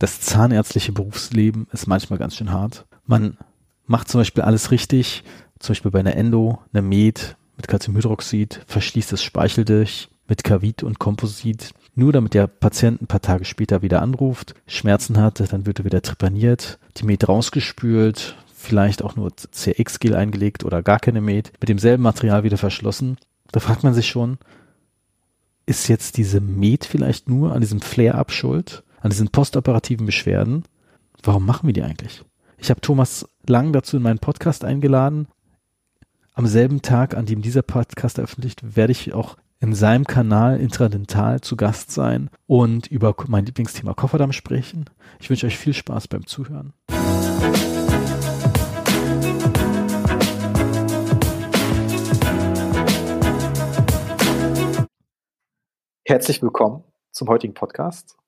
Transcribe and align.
das 0.00 0.20
zahnärztliche 0.20 0.92
Berufsleben 0.92 1.68
ist 1.72 1.86
manchmal 1.86 2.18
ganz 2.18 2.34
schön 2.34 2.50
hart. 2.50 2.86
Man 3.06 3.36
macht 3.86 4.08
zum 4.08 4.20
Beispiel 4.20 4.42
alles 4.42 4.70
richtig, 4.70 5.22
zum 5.58 5.74
Beispiel 5.74 5.90
bei 5.90 6.00
einer 6.00 6.16
Endo, 6.16 6.58
einer 6.72 6.82
Med 6.82 7.36
mit 7.56 7.68
Calciumhydroxid, 7.68 8.62
verschließt 8.66 9.12
das 9.12 9.22
Speicheldurch 9.22 10.08
mit 10.26 10.42
Kavit 10.42 10.82
und 10.82 10.98
Komposit, 10.98 11.74
nur 11.94 12.12
damit 12.12 12.32
der 12.32 12.46
Patient 12.46 13.02
ein 13.02 13.08
paar 13.08 13.20
Tage 13.20 13.44
später 13.44 13.82
wieder 13.82 14.00
anruft, 14.00 14.54
Schmerzen 14.66 15.18
hat, 15.18 15.52
dann 15.52 15.66
wird 15.66 15.80
er 15.80 15.84
wieder 15.84 16.00
trepaniert, 16.00 16.78
die 16.96 17.04
Med 17.04 17.28
rausgespült, 17.28 18.36
vielleicht 18.54 19.02
auch 19.02 19.16
nur 19.16 19.36
CX-Gel 19.36 20.14
eingelegt 20.14 20.64
oder 20.64 20.82
gar 20.82 20.98
keine 20.98 21.20
Med, 21.20 21.52
mit 21.60 21.68
demselben 21.68 22.02
Material 22.02 22.42
wieder 22.42 22.56
verschlossen. 22.56 23.18
Da 23.52 23.60
fragt 23.60 23.82
man 23.82 23.92
sich 23.92 24.08
schon, 24.08 24.38
ist 25.66 25.88
jetzt 25.88 26.16
diese 26.16 26.40
Med 26.40 26.86
vielleicht 26.86 27.28
nur 27.28 27.52
an 27.52 27.60
diesem 27.60 27.82
Flare-up 27.82 28.32
schuld, 28.32 28.82
an 29.00 29.10
diesen 29.10 29.30
postoperativen 29.30 30.06
Beschwerden? 30.06 30.64
Warum 31.22 31.44
machen 31.44 31.66
wir 31.66 31.72
die 31.72 31.82
eigentlich? 31.82 32.22
Ich 32.58 32.70
habe 32.70 32.80
Thomas 32.80 33.26
Lang 33.46 33.72
dazu 33.72 33.96
in 33.96 34.02
meinen 34.02 34.18
Podcast 34.18 34.64
eingeladen. 34.64 35.26
Am 36.34 36.46
selben 36.46 36.82
Tag, 36.82 37.16
an 37.16 37.26
dem 37.26 37.42
dieser 37.42 37.62
Podcast 37.62 38.16
veröffentlicht, 38.16 38.76
werde 38.76 38.92
ich 38.92 39.12
auch 39.12 39.36
in 39.60 39.74
seinem 39.74 40.04
Kanal 40.04 40.60
Intradental 40.60 41.40
zu 41.40 41.56
Gast 41.56 41.90
sein 41.90 42.30
und 42.46 42.86
über 42.86 43.14
mein 43.26 43.44
Lieblingsthema 43.46 43.94
Kofferdamm 43.94 44.32
sprechen. 44.32 44.86
Ich 45.18 45.28
wünsche 45.28 45.46
euch 45.46 45.58
viel 45.58 45.74
Spaß 45.74 46.08
beim 46.08 46.26
Zuhören. 46.26 46.72
Herzlich 56.04 56.42
willkommen 56.42 56.84
zum 57.12 57.28
heutigen 57.28 57.54
Podcast. 57.54 58.19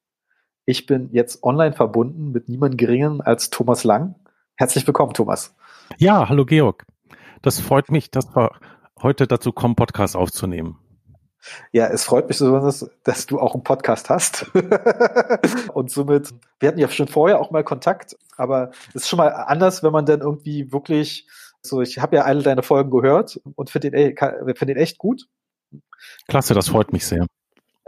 Ich 0.64 0.86
bin 0.86 1.08
jetzt 1.10 1.42
online 1.42 1.72
verbunden 1.72 2.30
mit 2.30 2.48
niemand 2.48 2.78
Geringeren 2.78 3.20
als 3.20 3.50
Thomas 3.50 3.82
Lang. 3.82 4.14
Herzlich 4.54 4.86
willkommen, 4.86 5.12
Thomas. 5.12 5.56
Ja, 5.98 6.28
hallo 6.28 6.44
Georg. 6.46 6.86
Das 7.42 7.58
freut 7.58 7.90
mich, 7.90 8.12
dass 8.12 8.36
wir 8.36 8.52
heute 9.02 9.26
dazu 9.26 9.50
kommen, 9.50 9.74
Podcast 9.74 10.14
aufzunehmen. 10.14 10.78
Ja, 11.72 11.88
es 11.88 12.04
freut 12.04 12.28
mich 12.28 12.38
besonders, 12.38 12.88
dass 13.02 13.26
du 13.26 13.40
auch 13.40 13.54
einen 13.54 13.64
Podcast 13.64 14.08
hast. 14.08 14.52
und 15.74 15.90
somit, 15.90 16.32
wir 16.60 16.68
hatten 16.68 16.78
ja 16.78 16.88
schon 16.88 17.08
vorher 17.08 17.40
auch 17.40 17.50
mal 17.50 17.64
Kontakt, 17.64 18.16
aber 18.36 18.70
es 18.90 19.02
ist 19.02 19.08
schon 19.08 19.16
mal 19.16 19.30
anders, 19.30 19.82
wenn 19.82 19.90
man 19.90 20.06
dann 20.06 20.20
irgendwie 20.20 20.70
wirklich, 20.70 21.26
so 21.60 21.80
ich 21.80 21.98
habe 21.98 22.14
ja 22.14 22.22
alle 22.22 22.44
deine 22.44 22.62
Folgen 22.62 22.92
gehört 22.92 23.40
und 23.56 23.70
finde 23.70 23.90
den, 23.90 24.16
find 24.16 24.68
den 24.68 24.76
echt 24.76 24.98
gut. 24.98 25.26
Klasse, 26.28 26.54
das 26.54 26.68
freut 26.68 26.92
mich 26.92 27.04
sehr. 27.04 27.26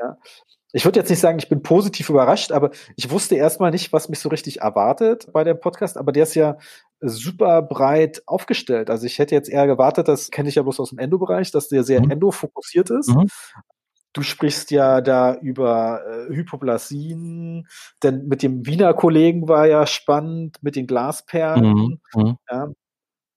Ja. 0.00 0.16
Ich 0.74 0.84
würde 0.84 0.98
jetzt 0.98 1.08
nicht 1.08 1.20
sagen, 1.20 1.38
ich 1.38 1.48
bin 1.48 1.62
positiv 1.62 2.10
überrascht, 2.10 2.50
aber 2.50 2.72
ich 2.96 3.08
wusste 3.08 3.36
erstmal 3.36 3.70
nicht, 3.70 3.92
was 3.92 4.08
mich 4.08 4.18
so 4.18 4.28
richtig 4.28 4.60
erwartet 4.60 5.28
bei 5.32 5.44
dem 5.44 5.60
Podcast, 5.60 5.96
aber 5.96 6.10
der 6.10 6.24
ist 6.24 6.34
ja 6.34 6.58
super 7.00 7.62
breit 7.62 8.24
aufgestellt. 8.26 8.90
Also 8.90 9.06
ich 9.06 9.20
hätte 9.20 9.36
jetzt 9.36 9.48
eher 9.48 9.68
gewartet, 9.68 10.08
das 10.08 10.32
kenne 10.32 10.48
ich 10.48 10.56
ja 10.56 10.62
bloß 10.62 10.80
aus 10.80 10.90
dem 10.90 10.98
Endo-Bereich, 10.98 11.52
dass 11.52 11.68
der 11.68 11.84
sehr 11.84 12.02
mhm. 12.02 12.10
endo-fokussiert 12.10 12.90
ist. 12.90 13.08
Mhm. 13.08 13.28
Du 14.14 14.22
sprichst 14.22 14.72
ja 14.72 15.00
da 15.00 15.36
über 15.36 16.02
äh, 16.06 16.34
Hypoplasien, 16.34 17.68
denn 18.02 18.26
mit 18.26 18.42
dem 18.42 18.66
Wiener 18.66 18.94
Kollegen 18.94 19.46
war 19.46 19.68
ja 19.68 19.86
spannend, 19.86 20.60
mit 20.60 20.74
den 20.74 20.88
Glasperlen. 20.88 21.72
Mhm. 21.72 22.00
mhm. 22.16 22.36
Ja. 22.50 22.68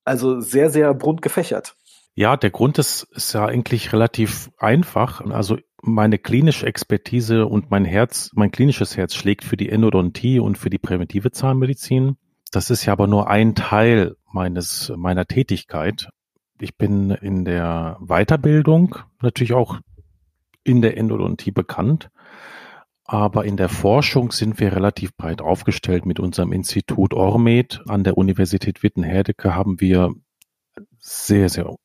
Also 0.05 0.39
sehr, 0.39 0.71
sehr 0.71 0.91
bunt 0.95 1.21
gefächert. 1.21 1.75
Ja, 2.17 2.35
der 2.35 2.49
Grund 2.49 2.79
ist, 2.79 3.03
ist 3.11 3.33
ja 3.33 3.45
eigentlich 3.45 3.93
relativ 3.93 4.49
einfach. 4.57 5.21
Also 5.21 5.59
meine 5.83 6.17
klinische 6.17 6.65
Expertise 6.65 7.45
und 7.45 7.69
mein 7.69 7.85
Herz, 7.85 8.31
mein 8.33 8.49
klinisches 8.49 8.97
Herz 8.97 9.13
schlägt 9.13 9.43
für 9.43 9.55
die 9.55 9.69
Endodontie 9.69 10.39
und 10.39 10.57
für 10.57 10.71
die 10.71 10.79
präventive 10.79 11.29
Zahnmedizin. 11.29 12.17
Das 12.51 12.71
ist 12.71 12.85
ja 12.85 12.93
aber 12.93 13.05
nur 13.05 13.29
ein 13.29 13.53
Teil 13.53 14.15
meines, 14.33 14.91
meiner 14.97 15.27
Tätigkeit. 15.27 16.09
Ich 16.59 16.75
bin 16.75 17.11
in 17.11 17.45
der 17.45 17.99
Weiterbildung 18.01 18.95
natürlich 19.21 19.53
auch 19.53 19.77
in 20.63 20.81
der 20.81 20.97
Endodontie 20.97 21.51
bekannt. 21.51 22.09
Aber 23.03 23.45
in 23.45 23.57
der 23.57 23.69
Forschung 23.69 24.31
sind 24.31 24.59
wir 24.59 24.75
relativ 24.75 25.15
breit 25.15 25.39
aufgestellt. 25.39 26.07
Mit 26.07 26.19
unserem 26.19 26.51
Institut 26.51 27.13
Ormed 27.13 27.83
an 27.87 28.03
der 28.03 28.17
Universität 28.17 28.81
Witten-Herdecke 28.81 29.53
haben 29.53 29.79
wir 29.79 30.15
sehr, 30.97 31.49
sehr 31.49 31.75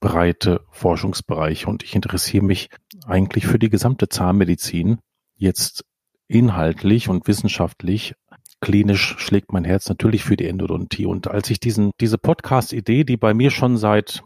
breite 0.00 0.64
Forschungsbereiche 0.70 1.68
und 1.68 1.82
ich 1.82 1.94
interessiere 1.94 2.44
mich 2.44 2.68
eigentlich 3.06 3.46
für 3.46 3.58
die 3.58 3.70
gesamte 3.70 4.08
Zahnmedizin. 4.08 4.98
Jetzt 5.36 5.84
inhaltlich 6.28 7.08
und 7.08 7.26
wissenschaftlich, 7.26 8.14
klinisch 8.60 9.16
schlägt 9.18 9.52
mein 9.52 9.64
Herz 9.64 9.88
natürlich 9.88 10.24
für 10.24 10.36
die 10.36 10.46
Endodontie. 10.46 11.06
Und 11.06 11.28
als 11.28 11.50
ich 11.50 11.60
diesen, 11.60 11.90
diese 12.00 12.18
Podcast-Idee, 12.18 13.04
die 13.04 13.16
bei 13.16 13.34
mir 13.34 13.50
schon 13.50 13.76
seit 13.76 14.22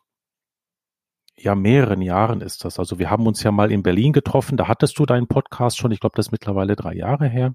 ja 1.38 1.54
mehreren 1.54 2.00
Jahren 2.00 2.40
ist 2.40 2.64
das. 2.64 2.78
Also 2.78 2.98
wir 2.98 3.10
haben 3.10 3.26
uns 3.26 3.42
ja 3.42 3.52
mal 3.52 3.70
in 3.70 3.82
Berlin 3.82 4.12
getroffen, 4.12 4.56
da 4.56 4.68
hattest 4.68 4.98
du 4.98 5.06
deinen 5.06 5.26
Podcast 5.26 5.78
schon, 5.78 5.90
ich 5.90 6.00
glaube, 6.00 6.16
das 6.16 6.26
ist 6.26 6.32
mittlerweile 6.32 6.76
drei 6.76 6.94
Jahre 6.94 7.28
her. 7.28 7.54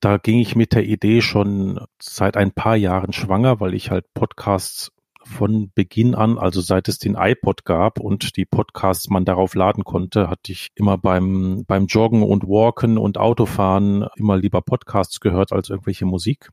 Da 0.00 0.16
ging 0.16 0.38
ich 0.38 0.54
mit 0.54 0.72
der 0.72 0.84
Idee 0.84 1.22
schon 1.22 1.84
seit 2.00 2.36
ein 2.36 2.52
paar 2.52 2.76
Jahren 2.76 3.12
schwanger, 3.12 3.60
weil 3.60 3.74
ich 3.74 3.90
halt 3.90 4.06
Podcasts 4.14 4.91
von 5.24 5.70
Beginn 5.74 6.14
an, 6.14 6.38
also 6.38 6.60
seit 6.60 6.88
es 6.88 6.98
den 6.98 7.16
iPod 7.16 7.64
gab 7.64 8.00
und 8.00 8.36
die 8.36 8.44
Podcasts 8.44 9.08
man 9.08 9.24
darauf 9.24 9.54
laden 9.54 9.84
konnte, 9.84 10.28
hatte 10.28 10.52
ich 10.52 10.68
immer 10.74 10.98
beim, 10.98 11.64
beim 11.66 11.86
Joggen 11.86 12.22
und 12.22 12.44
Walken 12.44 12.98
und 12.98 13.18
Autofahren 13.18 14.06
immer 14.16 14.36
lieber 14.36 14.62
Podcasts 14.62 15.20
gehört 15.20 15.52
als 15.52 15.70
irgendwelche 15.70 16.06
Musik 16.06 16.50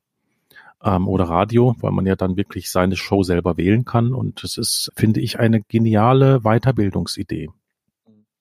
ähm, 0.84 1.07
oder 1.07 1.25
Radio, 1.25 1.75
weil 1.80 1.91
man 1.91 2.06
ja 2.06 2.16
dann 2.16 2.38
wirklich 2.38 2.72
seine 2.72 2.96
Show 2.96 3.24
selber 3.24 3.57
wählen 3.57 3.85
kann. 3.85 4.13
Und 4.13 4.44
es 4.44 4.57
ist, 4.57 4.91
finde 4.96 5.22
ich, 5.22 5.40
eine 5.40 5.62
geniale 5.62 6.41
Weiterbildungsidee. 6.41 7.50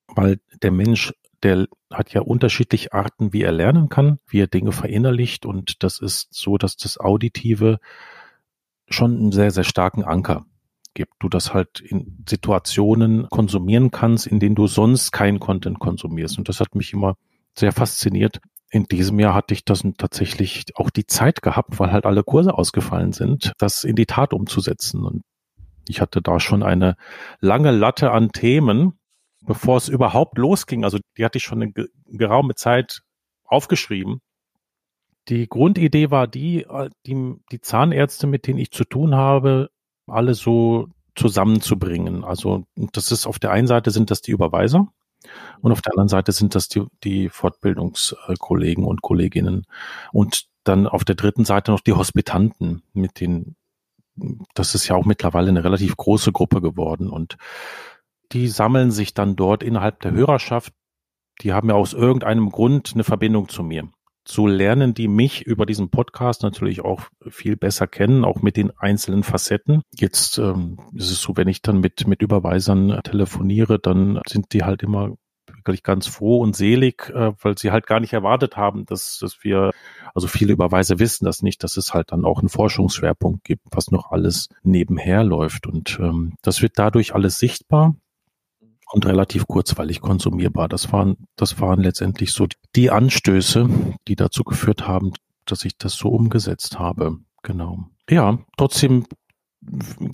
Weil 0.09 0.41
der 0.63 0.71
Mensch, 0.71 1.13
der 1.43 1.67
hat 1.93 2.13
ja 2.13 2.23
unterschiedliche 2.23 2.93
Arten, 2.93 3.33
wie 3.33 3.43
er 3.43 3.53
lernen 3.53 3.89
kann, 3.89 4.19
wie 4.27 4.41
er 4.41 4.47
Dinge 4.47 4.73
verinnerlicht. 4.73 5.47
Und 5.47 5.83
das 5.83 6.01
ist 6.01 6.29
so, 6.33 6.59
dass 6.59 6.77
das 6.77 6.99
Auditive 6.99 7.79
schon 8.89 9.17
einen 9.17 9.33
sehr, 9.33 9.51
sehr 9.51 9.65
starken 9.65 10.05
Anker 10.05 10.45
gibt. 10.95 11.13
Du 11.21 11.29
das 11.29 11.55
halt 11.55 11.81
in 11.81 12.25
Situationen 12.29 13.29
konsumieren 13.29 13.91
kannst, 13.91 14.27
in 14.27 14.41
denen 14.41 14.55
du 14.55 14.67
sonst 14.67 15.13
keinen 15.13 15.41
Content 15.41 15.79
konsumierst. 15.79 16.39
Und 16.39 16.49
das 16.49 16.61
hat 16.61 16.75
mich 16.75 16.93
immer 16.93 17.15
sehr 17.57 17.73
fasziniert. 17.73 18.41
In 18.71 18.85
diesem 18.85 19.19
Jahr 19.19 19.35
hatte 19.35 19.55
ich 19.55 19.65
das 19.65 19.83
tatsächlich 19.97 20.65
auch 20.75 20.91
die 20.91 21.07
Zeit 21.07 21.41
gehabt, 21.41 21.79
weil 21.79 21.93
halt 21.93 22.05
alle 22.05 22.23
Kurse 22.23 22.53
ausgefallen 22.55 23.13
sind, 23.13 23.53
das 23.59 23.85
in 23.85 23.97
die 23.97 24.07
Tat 24.07 24.33
umzusetzen. 24.33 25.05
Und 25.05 25.23
ich 25.89 26.01
hatte 26.01 26.21
da 26.21 26.39
schon 26.41 26.63
eine 26.63 26.97
lange 27.41 27.71
Latte 27.71 28.11
an 28.11 28.31
Themen, 28.31 28.99
bevor 29.41 29.79
es 29.79 29.89
überhaupt 29.89 30.37
losging. 30.37 30.85
Also 30.85 30.99
die 31.17 31.25
hatte 31.25 31.39
ich 31.39 31.45
schon 31.45 31.63
eine 31.63 31.73
geraume 32.07 32.55
Zeit 32.57 33.01
aufgeschrieben 33.45 34.21
die 35.29 35.49
Grundidee 35.49 36.11
war 36.11 36.27
die, 36.27 36.65
äh, 36.65 36.91
die, 37.07 37.35
die 37.53 37.61
Zahnärzte, 37.61 38.27
mit 38.27 38.47
denen 38.47 38.59
ich 38.59 38.71
zu 38.71 38.85
tun 38.85 39.15
habe, 39.15 39.71
alle 40.07 40.35
so 40.35 40.89
zusammenzubringen. 41.15 42.25
Also 42.25 42.65
das 42.77 43.13
ist 43.13 43.27
auf 43.27 43.39
der 43.39 43.51
einen 43.51 43.67
Seite 43.67 43.91
sind 43.91 44.11
das 44.11 44.23
die 44.23 44.31
Überweiser 44.31 44.89
und 45.61 45.73
auf 45.73 45.83
der 45.83 45.93
anderen 45.93 46.09
Seite 46.09 46.33
sind 46.33 46.55
das 46.55 46.69
die, 46.69 46.85
die 47.05 47.29
Fortbildungskollegen 47.29 48.85
und 48.85 49.03
Kolleginnen 49.03 49.67
und 50.13 50.47
dann 50.65 50.87
auf 50.87 51.05
der 51.05 51.17
dritten 51.17 51.45
Seite 51.45 51.73
noch 51.73 51.81
die 51.81 51.93
Hospitanten, 51.93 52.83
mit 52.93 53.21
denen 53.21 53.57
das 54.55 54.75
ist 54.75 54.89
ja 54.89 54.97
auch 54.97 55.05
mittlerweile 55.05 55.49
eine 55.49 55.63
relativ 55.63 55.97
große 55.97 56.33
Gruppe 56.33 56.61
geworden 56.61 57.09
und 57.09 57.37
die 58.33 58.49
sammeln 58.49 58.91
sich 58.91 59.15
dann 59.15 59.37
dort 59.37 59.63
innerhalb 59.63 60.01
der 60.01 60.13
Hörerschaft. 60.13 60.73
Die 61.43 61.53
haben 61.53 61.69
ja 61.69 61.77
aus 61.77 61.93
irgendeinem 61.93 62.51
Grund 62.51 62.91
eine 62.95 63.05
Verbindung 63.05 63.49
zu 63.49 63.63
mir 63.63 63.89
so 64.31 64.47
lernen 64.47 64.95
die 64.95 65.09
mich 65.09 65.43
über 65.43 65.67
diesen 65.67 65.91
Podcast 65.91 66.43
natürlich 66.43 66.85
auch 66.85 67.03
viel 67.29 67.57
besser 67.57 67.87
kennen, 67.87 68.25
auch 68.25 68.43
mit 68.43 68.57
den 68.57 68.71
einzelnen 68.77 69.23
Facetten. 69.23 69.83
Jetzt 69.95 70.39
ähm, 70.39 70.79
ist 70.95 71.11
es 71.11 71.21
so, 71.21 71.37
wenn 71.37 71.49
ich 71.49 71.63
dann 71.63 71.81
mit, 71.81 72.07
mit 72.07 72.23
Überweisern 72.23 73.01
telefoniere, 73.05 73.79
dann 73.79 74.21
sind 74.27 74.53
die 74.53 74.65
halt 74.65 74.83
immer 74.83 75.17
wirklich 75.47 75.83
ganz 75.83 76.07
froh 76.07 76.41
und 76.41 76.57
selig, 76.57 77.11
äh, 77.11 77.33
weil 77.41 77.57
sie 77.57 77.71
halt 77.71 77.87
gar 77.87 78.01
nicht 78.01 78.13
erwartet 78.13 78.57
haben, 78.57 78.85
dass, 78.87 79.19
dass 79.19 79.43
wir, 79.45 79.71
also 80.15 80.29
viele 80.29 80.53
Überweise 80.53 80.99
wissen 80.99 81.25
das 81.25 81.43
nicht, 81.43 81.63
dass 81.65 81.77
es 81.77 81.95
halt 81.95 82.13
dann 82.13 82.25
auch 82.25 82.41
einen 82.41 82.49
Forschungsschwerpunkt 82.49 83.45
gibt, 83.45 83.65
was 83.71 83.91
noch 83.91 84.11
alles 84.11 84.49
nebenher 84.63 85.25
läuft. 85.25 85.67
Und 85.67 85.99
ähm, 86.01 86.35
das 86.43 86.61
wird 86.63 86.73
dadurch 86.77 87.15
alles 87.15 87.39
sichtbar 87.39 87.95
und 88.93 89.07
relativ 89.07 89.47
kurzweilig 89.47 90.01
konsumierbar. 90.01 90.69
Das 90.69 90.93
waren, 90.93 91.17
das 91.37 91.61
waren 91.61 91.81
letztendlich 91.81 92.33
so 92.33 92.47
die 92.75 92.91
Anstöße, 92.91 93.69
die 94.09 94.17
dazu 94.17 94.45
geführt 94.45 94.87
haben, 94.87 95.13
dass 95.45 95.65
ich 95.65 95.77
das 95.77 95.95
so 95.95 96.09
umgesetzt 96.09 96.79
habe. 96.79 97.19
Genau. 97.43 97.85
Ja, 98.09 98.39
trotzdem 98.57 99.05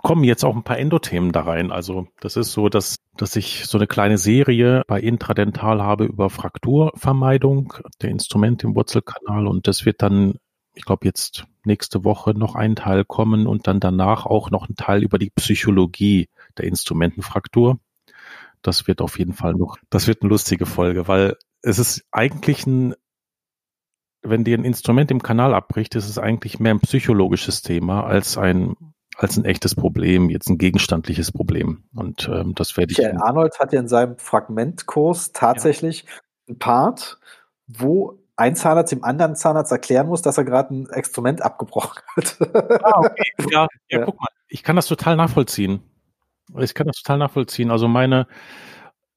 kommen 0.02 0.24
jetzt 0.24 0.44
auch 0.44 0.56
ein 0.56 0.64
paar 0.64 0.78
Endothemen 0.78 1.32
da 1.32 1.42
rein. 1.42 1.70
Also 1.70 2.08
das 2.20 2.36
ist 2.36 2.52
so, 2.52 2.68
dass, 2.68 2.96
dass 3.16 3.36
ich 3.36 3.66
so 3.66 3.78
eine 3.78 3.86
kleine 3.86 4.18
Serie 4.18 4.82
bei 4.86 5.00
Intradental 5.00 5.82
habe 5.82 6.04
über 6.04 6.30
Frakturvermeidung 6.30 7.74
der 8.00 8.10
Instrumente 8.10 8.66
im 8.66 8.74
Wurzelkanal 8.74 9.46
und 9.46 9.68
das 9.68 9.84
wird 9.84 10.02
dann, 10.02 10.38
ich 10.74 10.84
glaube 10.84 11.06
jetzt 11.06 11.46
nächste 11.64 12.04
Woche 12.04 12.32
noch 12.32 12.54
ein 12.54 12.74
Teil 12.74 13.04
kommen 13.04 13.46
und 13.46 13.66
dann 13.66 13.80
danach 13.80 14.26
auch 14.26 14.50
noch 14.50 14.68
ein 14.68 14.76
Teil 14.76 15.02
über 15.02 15.18
die 15.18 15.30
Psychologie 15.30 16.28
der 16.58 16.66
Instrumentenfraktur. 16.66 17.78
Das 18.66 18.86
wird 18.88 19.00
auf 19.00 19.18
jeden 19.18 19.34
Fall 19.34 19.54
noch, 19.54 19.78
das 19.90 20.06
wird 20.06 20.22
eine 20.22 20.30
lustige 20.30 20.66
Folge, 20.66 21.06
weil 21.06 21.36
es 21.62 21.78
ist 21.78 22.04
eigentlich 22.10 22.66
ein 22.66 22.94
wenn 24.26 24.42
dir 24.42 24.56
ein 24.56 24.64
Instrument 24.64 25.10
im 25.10 25.22
Kanal 25.22 25.52
abbricht, 25.52 25.94
ist 25.94 26.08
es 26.08 26.18
eigentlich 26.18 26.58
mehr 26.58 26.72
ein 26.72 26.80
psychologisches 26.80 27.60
Thema 27.60 28.04
als 28.04 28.38
ein 28.38 28.74
als 29.16 29.36
ein 29.36 29.44
echtes 29.44 29.76
Problem, 29.76 30.28
jetzt 30.28 30.48
ein 30.48 30.58
gegenstandliches 30.58 31.30
Problem. 31.30 31.84
Und 31.94 32.28
ähm, 32.28 32.54
das 32.56 32.76
werde 32.76 32.92
ich. 32.92 32.98
Michael 32.98 33.18
Arnold 33.18 33.60
hat 33.60 33.72
ja 33.72 33.78
in 33.78 33.86
seinem 33.86 34.18
Fragmentkurs 34.18 35.32
tatsächlich 35.32 36.02
ja. 36.02 36.10
ein 36.48 36.58
Part, 36.58 37.20
wo 37.68 38.18
ein 38.36 38.56
Zahnarzt 38.56 38.90
dem 38.90 39.04
anderen 39.04 39.36
Zahnarzt 39.36 39.70
erklären 39.70 40.08
muss, 40.08 40.22
dass 40.22 40.36
er 40.36 40.44
gerade 40.44 40.74
ein 40.74 40.90
Experiment 40.90 41.42
abgebrochen 41.42 42.02
hat. 42.16 42.36
Ah, 42.82 42.98
okay. 42.98 43.32
Ja, 43.50 43.68
ja, 43.88 43.98
ja, 43.98 44.04
guck 44.04 44.18
mal, 44.18 44.28
ich 44.48 44.64
kann 44.64 44.74
das 44.74 44.86
total 44.86 45.14
nachvollziehen. 45.14 45.82
Ich 46.58 46.74
kann 46.74 46.86
das 46.86 46.96
total 47.02 47.18
nachvollziehen. 47.18 47.70
Also 47.70 47.88
meine, 47.88 48.26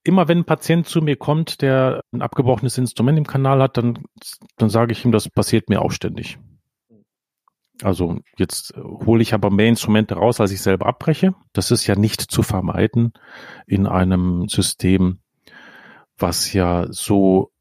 immer 0.04 0.28
wenn 0.28 0.40
ein 0.40 0.46
Patient 0.46 0.88
zu 0.88 1.02
mir 1.02 1.18
kommt, 1.18 1.62
der 1.62 2.02
ein 2.12 2.22
abgebrochenes 2.22 2.78
Instrument 2.78 3.18
im 3.18 3.28
Kanal 3.28 3.62
hat, 3.62 3.78
dann, 3.78 4.06
dann 4.58 4.70
sage 4.70 4.94
ich 4.94 5.04
ihm, 5.06 5.12
das 5.12 5.30
passiert 5.30 5.70
mir 5.70 5.82
auch 5.82 5.92
ständig. 5.92 6.40
Also 7.84 8.20
jetzt 8.38 8.74
hole 8.78 9.22
ich 9.22 9.34
aber 9.34 9.52
mehr 9.52 9.68
Instrumente 9.68 10.16
raus, 10.16 10.42
als 10.42 10.52
ich 10.52 10.62
selber 10.62 10.88
abbreche. 10.88 11.36
Das 11.54 11.70
ist 11.70 11.86
ja 11.86 11.96
nicht 11.96 12.22
zu 12.22 12.42
vermeiden 12.42 13.14
in 13.68 13.86
einem 13.86 14.48
System, 14.48 15.20
was 16.18 16.54
ja 16.54 16.88
so, 16.90 17.52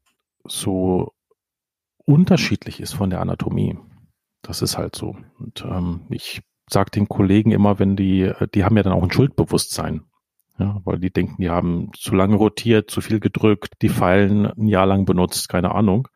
so 0.43 1.11
unterschiedlich 2.05 2.79
ist 2.79 2.93
von 2.93 3.09
der 3.09 3.21
Anatomie. 3.21 3.77
Das 4.41 4.61
ist 4.61 4.77
halt 4.77 4.95
so. 4.95 5.17
Und 5.37 5.63
ähm, 5.69 6.07
ich 6.09 6.41
sage 6.69 6.91
den 6.91 7.07
Kollegen 7.07 7.51
immer, 7.51 7.79
wenn 7.79 7.95
die, 7.95 8.31
die 8.53 8.63
haben 8.63 8.77
ja 8.77 8.83
dann 8.83 8.93
auch 8.93 9.03
ein 9.03 9.11
Schuldbewusstsein. 9.11 10.03
Ja, 10.59 10.81
weil 10.85 10.97
die 10.97 11.11
denken, 11.11 11.39
die 11.39 11.51
haben 11.51 11.91
zu 11.93 12.15
lange 12.15 12.35
rotiert, 12.35 12.89
zu 12.89 13.01
viel 13.01 13.19
gedrückt, 13.19 13.73
die 13.83 13.89
Pfeilen 13.89 14.47
ein 14.47 14.67
Jahr 14.67 14.87
lang 14.87 15.05
benutzt, 15.05 15.49
keine 15.49 15.75
Ahnung. 15.75 16.07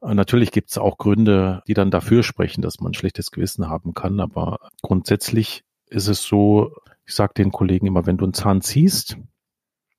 Natürlich 0.00 0.50
gibt 0.50 0.70
es 0.70 0.78
auch 0.78 0.98
Gründe, 0.98 1.62
die 1.68 1.74
dann 1.74 1.90
dafür 1.90 2.22
sprechen, 2.22 2.60
dass 2.60 2.80
man 2.80 2.90
ein 2.90 2.94
schlechtes 2.94 3.30
Gewissen 3.30 3.68
haben 3.68 3.94
kann. 3.94 4.20
Aber 4.20 4.58
grundsätzlich 4.82 5.64
ist 5.88 6.08
es 6.08 6.22
so, 6.22 6.72
ich 7.06 7.14
sage 7.14 7.34
den 7.34 7.52
Kollegen 7.52 7.86
immer, 7.86 8.06
wenn 8.06 8.16
du 8.16 8.24
einen 8.24 8.34
Zahn 8.34 8.62
ziehst, 8.62 9.16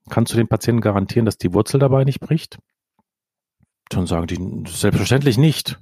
kannst 0.09 0.33
du 0.33 0.37
den 0.37 0.47
Patienten 0.47 0.81
garantieren, 0.81 1.25
dass 1.25 1.37
die 1.37 1.53
Wurzel 1.53 1.79
dabei 1.79 2.03
nicht 2.03 2.19
bricht? 2.19 2.59
Dann 3.89 4.07
sagen 4.07 4.27
die 4.27 4.69
selbstverständlich 4.69 5.37
nicht. 5.37 5.79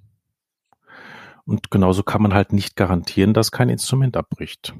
Und 1.46 1.70
genauso 1.70 2.04
kann 2.04 2.22
man 2.22 2.34
halt 2.34 2.54
nicht 2.54 2.76
garantieren, 2.76 3.34
dass 3.34 3.52
kein 3.52 3.70
Instrument 3.70 4.18
abbricht. 4.18 4.74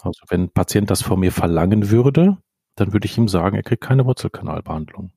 Also 0.00 0.20
wenn 0.28 0.44
ein 0.44 0.50
Patient 0.50 0.90
das 0.90 1.02
von 1.02 1.18
mir 1.18 1.32
verlangen 1.32 1.90
würde, 1.90 2.38
dann 2.76 2.92
würde 2.92 3.06
ich 3.06 3.18
ihm 3.18 3.28
sagen, 3.28 3.56
er 3.56 3.62
kriegt 3.62 3.82
keine 3.82 4.04
Wurzelkanalbehandlung. 4.04 5.12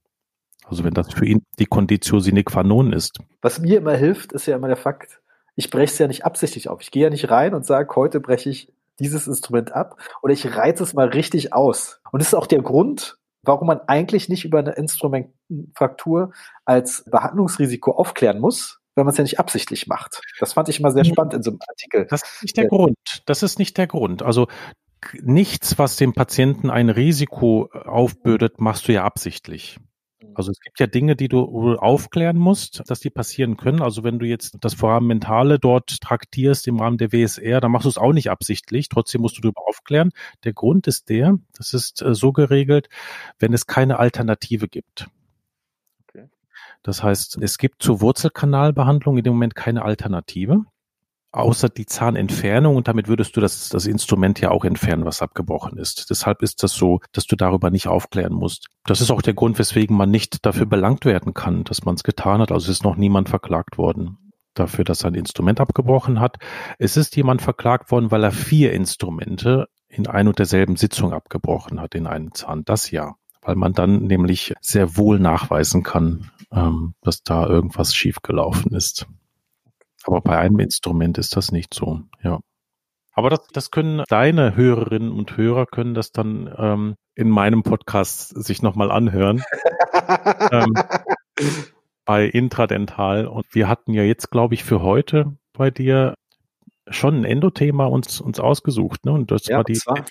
Also 0.66 0.84
wenn 0.84 0.94
das 0.94 1.14
für 1.14 1.26
ihn 1.26 1.44
die 1.60 1.66
Conditio 1.66 2.20
sine 2.20 2.44
qua 2.44 2.64
non 2.64 2.94
ist. 2.94 3.20
Was 3.42 3.60
mir 3.60 3.78
immer 3.78 3.96
hilft, 3.96 4.34
ist 4.34 4.48
ja 4.48 4.56
immer 4.56 4.68
der 4.68 4.78
Fakt, 4.78 5.22
ich 5.56 5.70
breche 5.70 5.92
es 5.92 5.98
ja 5.98 6.08
nicht 6.08 6.26
absichtlich 6.26 6.70
auf. 6.70 6.82
Ich 6.82 6.92
gehe 6.92 7.04
ja 7.04 7.10
nicht 7.10 7.30
rein 7.30 7.54
und 7.54 7.66
sage, 7.66 7.96
heute 7.96 8.20
breche 8.20 8.50
ich 8.50 8.72
dieses 9.00 9.28
Instrument 9.28 9.72
ab 9.72 9.98
oder 10.22 10.34
ich 10.34 10.56
reize 10.56 10.84
es 10.84 10.94
mal 10.94 11.08
richtig 11.08 11.54
aus. 11.54 12.00
Und 12.12 12.22
das 12.22 12.30
ist 12.30 12.34
auch 12.34 12.48
der 12.48 12.62
Grund, 12.62 13.18
warum 13.44 13.68
man 13.68 13.80
eigentlich 13.88 14.30
nicht 14.30 14.46
über 14.46 14.60
eine 14.60 14.72
Instrumentenfraktur 14.72 16.32
als 16.66 17.06
Behandlungsrisiko 17.10 17.92
aufklären 17.92 18.40
muss, 18.40 18.77
wenn 18.98 19.06
man 19.06 19.12
es 19.12 19.18
ja 19.18 19.24
nicht 19.24 19.40
absichtlich 19.40 19.88
macht. 19.88 20.22
Das 20.40 20.54
fand 20.54 20.70
ich 20.70 20.80
immer 20.80 20.92
sehr 20.92 21.06
spannend 21.06 21.36
in 21.36 21.44
so 21.44 21.52
einem 21.52 21.60
Artikel. 21.68 22.08
Das 22.10 22.24
ist 22.24 22.44
nicht 22.44 22.58
der 22.58 22.68
Grund. 22.68 22.98
Das 23.26 23.44
ist 23.44 23.60
nicht 23.60 23.78
der 23.78 23.88
Grund. 23.88 24.24
Also 24.24 24.48
nichts, 25.22 25.78
was 25.78 25.96
dem 25.96 26.14
Patienten 26.14 26.70
ein 26.70 26.90
Risiko 26.90 27.70
aufbürdet, 27.72 28.60
machst 28.60 28.88
du 28.88 28.94
ja 28.94 29.04
absichtlich. 29.04 29.80
Also 30.34 30.52
es 30.52 30.60
gibt 30.60 30.80
ja 30.80 30.88
Dinge, 30.88 31.16
die 31.16 31.30
du 31.30 31.76
aufklären 31.76 32.38
musst, 32.38 32.84
dass 32.88 33.00
die 33.00 33.10
passieren 33.10 33.58
können. 33.58 33.82
Also 33.82 34.04
wenn 34.04 34.20
du 34.20 34.26
jetzt 34.26 34.58
das 34.62 34.74
Vorhaben 34.74 35.08
Mentale 35.08 35.60
dort 35.60 36.02
traktierst 36.02 36.68
im 36.68 36.80
Rahmen 36.80 36.98
der 36.98 37.12
WSR, 37.12 37.60
dann 37.62 37.72
machst 37.72 37.86
du 37.86 37.90
es 37.90 37.98
auch 37.98 38.14
nicht 38.14 38.30
absichtlich. 38.30 38.90
Trotzdem 38.90 39.22
musst 39.22 39.38
du 39.38 39.42
darüber 39.42 39.62
aufklären. 39.68 40.12
Der 40.44 40.54
Grund 40.54 40.88
ist 40.88 41.10
der, 41.10 41.38
das 41.56 41.74
ist 41.74 42.02
äh, 42.02 42.14
so 42.14 42.34
geregelt, 42.34 42.90
wenn 43.40 43.54
es 43.54 43.68
keine 43.68 44.00
Alternative 44.00 44.68
gibt. 44.68 45.08
Das 46.88 47.04
heißt, 47.04 47.38
es 47.42 47.58
gibt 47.58 47.84
zur 47.84 48.02
Wurzelkanalbehandlung 48.02 49.18
in 49.18 49.24
dem 49.24 49.34
Moment 49.34 49.56
keine 49.56 49.84
Alternative 49.84 50.64
außer 51.38 51.70
die 51.70 51.86
Zahnentfernung 51.86 52.76
und 52.76 52.88
damit 52.88 53.08
würdest 53.08 53.36
du 53.36 53.42
das, 53.42 53.70
das 53.70 53.86
Instrument 53.86 54.40
ja 54.40 54.50
auch 54.50 54.66
entfernen, 54.66 55.06
was 55.06 55.22
abgebrochen 55.22 55.78
ist. 55.78 56.10
Deshalb 56.10 56.42
ist 56.42 56.64
das 56.64 56.74
so, 56.74 57.00
dass 57.12 57.28
du 57.28 57.36
darüber 57.36 57.70
nicht 57.70 57.88
aufklären 57.88 58.34
musst. 58.34 58.68
Das 58.86 59.02
ist 59.02 59.12
auch 59.12 59.22
der 59.22 59.36
Grund, 59.36 59.60
weswegen 59.60 59.96
man 59.96 60.10
nicht 60.10 60.46
dafür 60.46 60.66
belangt 60.66 61.06
werden 61.06 61.34
kann, 61.34 61.64
dass 61.64 61.84
man 61.84 61.96
es 61.96 62.04
getan 62.04 62.42
hat. 62.42 62.52
Also 62.52 62.72
ist 62.72 62.84
noch 62.84 62.96
niemand 62.96 63.30
verklagt 63.30 63.78
worden 63.78 64.18
dafür, 64.56 64.84
dass 64.84 65.04
er 65.04 65.12
ein 65.12 65.16
Instrument 65.16 65.60
abgebrochen 65.60 66.20
hat. 66.20 66.38
Es 66.80 66.98
ist 66.98 67.16
jemand 67.16 67.44
verklagt 67.44 67.92
worden, 67.92 68.10
weil 68.10 68.24
er 68.24 68.32
vier 68.32 68.74
Instrumente 68.74 69.68
in 69.88 70.08
ein 70.08 70.28
und 70.28 70.40
derselben 70.40 70.76
Sitzung 70.76 71.14
abgebrochen 71.14 71.80
hat 71.80 71.94
in 71.94 72.08
einem 72.08 72.34
Zahn. 72.34 72.66
Das 72.66 72.90
ja, 72.90 73.14
weil 73.48 73.56
man 73.56 73.72
dann 73.72 74.04
nämlich 74.04 74.54
sehr 74.60 74.98
wohl 74.98 75.20
nachweisen 75.20 75.82
kann, 75.82 76.32
ähm, 76.52 76.96
dass 77.02 77.24
da 77.24 77.48
irgendwas 77.48 77.96
schiefgelaufen 77.96 78.76
ist. 78.76 79.08
Aber 80.04 80.20
bei 80.20 80.38
einem 80.38 80.60
Instrument 80.60 81.18
ist 81.18 81.38
das 81.38 81.54
nicht 81.54 81.74
so, 81.74 82.02
ja. 82.22 82.40
Aber 83.14 83.30
das, 83.30 83.48
das 83.54 83.72
können 83.72 84.04
deine 84.10 84.56
Hörerinnen 84.56 85.12
und 85.12 85.38
Hörer 85.38 85.66
können 85.66 85.94
das 85.94 86.12
dann 86.12 86.54
ähm, 86.58 86.96
in 87.16 87.30
meinem 87.30 87.64
Podcast 87.64 88.30
sich 88.44 88.62
nochmal 88.62 88.92
anhören. 88.92 89.42
ähm, 90.52 90.74
bei 92.06 92.26
Intradental. 92.26 93.28
Und 93.28 93.46
wir 93.52 93.70
hatten 93.70 93.94
ja 93.94 94.04
jetzt, 94.04 94.30
glaube 94.30 94.56
ich, 94.56 94.66
für 94.66 94.82
heute 94.82 95.38
bei 95.54 95.72
dir 95.72 96.16
schon 96.90 97.22
ein 97.22 97.26
Endothema 97.26 97.86
uns, 97.86 98.20
uns 98.20 98.40
ausgesucht. 98.42 99.06
Ne? 99.06 99.14
Und 99.14 99.32
das 99.32 99.48
ja, 99.48 99.58
war 99.58 99.64
die. 99.64 99.74
Zwar, 99.74 100.06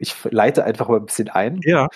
ich 0.00 0.14
leite 0.30 0.64
einfach 0.64 0.88
mal 0.88 0.96
ein 0.96 1.04
bisschen 1.06 1.28
ein. 1.28 1.60
Ja. 1.62 1.88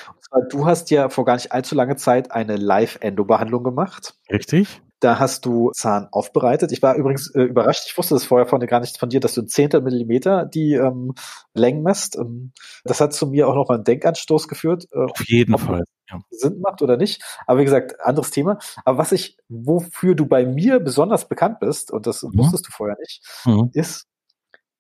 Du 0.51 0.67
hast 0.67 0.91
ja 0.91 1.09
vor 1.09 1.25
gar 1.25 1.35
nicht 1.35 1.53
allzu 1.53 1.75
langer 1.75 1.97
Zeit 1.97 2.33
eine 2.33 2.57
Live-Endo-Behandlung 2.57 3.63
gemacht. 3.63 4.15
Richtig. 4.31 4.81
Da 5.01 5.19
hast 5.19 5.45
du 5.45 5.71
Zahn 5.73 6.09
aufbereitet. 6.13 6.73
Ich 6.73 6.81
war 6.81 6.95
übrigens 6.95 7.31
äh, 7.35 7.43
überrascht. 7.43 7.85
Ich 7.87 7.99
wusste 7.99 8.15
das 8.15 8.25
vorher 8.25 8.47
von 8.47 8.61
gar 8.61 8.81
nicht 8.81 8.99
von 8.99 9.11
dir, 9.11 9.21
dass 9.21 9.35
du 9.35 9.43
ein 9.43 9.49
Zehntel 9.49 9.83
Millimeter 9.83 10.47
die 10.47 10.73
ähm, 10.75 11.15
Längen 11.53 11.83
messt. 11.83 12.17
Ähm, 12.17 12.53
das 12.85 13.01
hat 13.01 13.13
zu 13.13 13.27
mir 13.27 13.49
auch 13.49 13.55
noch 13.55 13.69
mal 13.69 13.75
einen 13.75 13.85
Denkanstoß 13.85 14.49
geführt. 14.49 14.87
Äh, 14.93 15.05
Auf 15.05 15.29
jeden 15.29 15.59
Fall. 15.59 15.85
Ja. 16.11 16.21
Sinn 16.31 16.61
macht 16.61 16.81
oder 16.81 16.97
nicht. 16.97 17.23
Aber 17.47 17.61
wie 17.61 17.65
gesagt, 17.65 18.01
anderes 18.01 18.31
Thema. 18.31 18.59
Aber 18.85 18.99
was 18.99 19.13
ich, 19.13 19.37
wofür 19.49 20.15
du 20.15 20.27
bei 20.27 20.47
mir 20.47 20.81
besonders 20.81 21.29
bekannt 21.29 21.61
bist, 21.61 21.91
und 21.91 22.07
das 22.07 22.23
mhm. 22.23 22.39
wusstest 22.39 22.67
du 22.67 22.71
vorher 22.73 22.97
nicht, 22.99 23.23
mhm. 23.45 23.71
ist, 23.75 24.07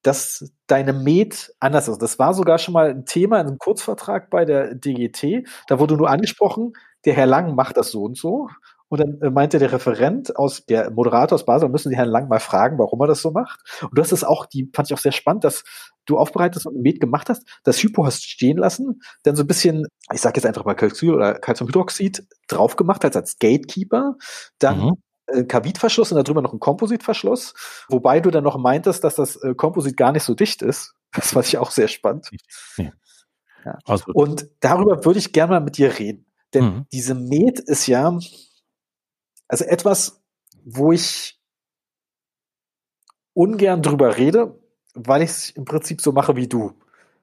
dass 0.04 0.52
deine 0.66 0.92
Med 0.92 1.52
anders 1.58 1.88
ist. 1.88 2.00
Das 2.00 2.18
war 2.18 2.34
sogar 2.34 2.58
schon 2.58 2.74
mal 2.74 2.90
ein 2.90 3.06
Thema 3.06 3.40
in 3.40 3.48
einem 3.48 3.58
Kurzvertrag 3.58 4.30
bei 4.30 4.44
der 4.44 4.74
DGT. 4.74 5.46
Da 5.66 5.80
wurde 5.80 5.96
nur 5.96 6.10
angesprochen, 6.10 6.74
der 7.04 7.14
Herr 7.14 7.26
Lang 7.26 7.54
macht 7.54 7.76
das 7.76 7.90
so 7.90 8.04
und 8.04 8.16
so. 8.16 8.48
Und 8.88 9.00
dann 9.00 9.20
äh, 9.22 9.30
meinte 9.30 9.58
der 9.58 9.72
Referent 9.72 10.36
aus, 10.36 10.66
der 10.66 10.90
Moderator 10.90 11.34
aus 11.34 11.46
Basel, 11.46 11.68
müssen 11.68 11.88
Sie 11.88 11.96
Herrn 11.96 12.10
Lang 12.10 12.28
mal 12.28 12.38
fragen, 12.38 12.78
warum 12.78 13.00
er 13.00 13.06
das 13.06 13.22
so 13.22 13.30
macht. 13.30 13.60
Und 13.82 13.96
du 13.98 14.02
hast 14.02 14.12
es 14.12 14.24
auch, 14.24 14.46
die 14.46 14.70
fand 14.72 14.88
ich 14.88 14.94
auch 14.94 15.00
sehr 15.00 15.12
spannend, 15.12 15.42
dass 15.42 15.64
du 16.04 16.18
aufbereitest 16.18 16.66
und 16.66 16.80
Med 16.80 17.00
gemacht 17.00 17.30
hast, 17.30 17.42
das 17.64 17.82
Hypo 17.82 18.04
hast 18.04 18.24
stehen 18.24 18.58
lassen, 18.58 19.00
dann 19.22 19.36
so 19.36 19.42
ein 19.42 19.46
bisschen, 19.46 19.86
ich 20.12 20.20
sag 20.20 20.36
jetzt 20.36 20.44
einfach 20.44 20.64
mal 20.64 20.74
Calcium 20.74 21.16
oder 21.16 21.34
Calciumhydroxid 21.34 22.24
drauf 22.46 22.76
gemacht 22.76 23.04
hast 23.04 23.16
als 23.16 23.38
Gatekeeper, 23.38 24.16
dann 24.58 24.80
mhm. 24.80 24.92
Äh, 25.26 25.44
Kavitverschluss 25.44 26.12
und 26.12 26.22
darüber 26.22 26.42
noch 26.42 26.52
ein 26.52 26.60
Kompositverschluss, 26.60 27.54
wobei 27.88 28.20
du 28.20 28.30
dann 28.30 28.44
noch 28.44 28.58
meintest, 28.58 29.04
dass 29.04 29.14
das 29.14 29.36
äh, 29.36 29.54
Komposit 29.54 29.96
gar 29.96 30.12
nicht 30.12 30.22
so 30.22 30.34
dicht 30.34 30.62
ist. 30.62 30.94
Das 31.12 31.32
fand 31.32 31.46
ich 31.46 31.58
auch 31.58 31.70
sehr 31.70 31.88
spannend. 31.88 32.28
Ja. 32.76 32.90
Ja. 33.64 33.78
Also, 33.86 34.12
und 34.12 34.48
darüber 34.60 35.04
würde 35.04 35.18
ich 35.18 35.32
gerne 35.32 35.54
mal 35.54 35.60
mit 35.60 35.78
dir 35.78 35.98
reden. 35.98 36.26
Denn 36.52 36.64
mhm. 36.64 36.86
diese 36.92 37.14
Med 37.14 37.58
ist 37.60 37.86
ja, 37.86 38.18
also 39.48 39.64
etwas, 39.64 40.22
wo 40.64 40.92
ich 40.92 41.40
ungern 43.32 43.82
drüber 43.82 44.16
rede, 44.18 44.60
weil 44.94 45.22
ich 45.22 45.30
es 45.30 45.50
im 45.50 45.64
Prinzip 45.64 46.00
so 46.00 46.12
mache 46.12 46.36
wie 46.36 46.48
du. 46.48 46.72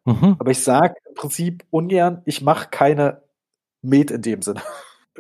Mhm. 0.05 0.36
Aber 0.39 0.50
ich 0.50 0.63
sage 0.63 0.96
im 1.08 1.13
Prinzip 1.13 1.63
ungern, 1.70 2.24
ich 2.25 2.41
mache 2.41 2.70
keine 2.70 3.22
Med 3.81 4.10
in 4.10 4.22
dem 4.24 4.41
Sinne. 4.41 4.62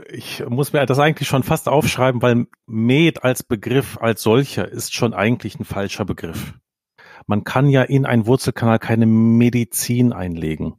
Ich 0.09 0.43
muss 0.47 0.71
mir 0.71 0.85
das 0.85 0.99
eigentlich 0.99 1.27
schon 1.27 1.43
fast 1.43 1.67
aufschreiben, 1.67 2.21
weil 2.21 2.47
Med 2.65 3.23
als 3.23 3.43
Begriff 3.43 3.97
als 3.99 4.21
solcher 4.21 4.67
ist 4.67 4.93
schon 4.93 5.13
eigentlich 5.13 5.59
ein 5.59 5.65
falscher 5.65 6.05
Begriff. 6.05 6.53
man 7.27 7.43
kann 7.43 7.67
ja 7.67 7.83
in 7.83 8.05
einen 8.05 8.25
Wurzelkanal 8.25 8.79
keine 8.79 9.05
Medizin 9.05 10.13
einlegen. 10.13 10.75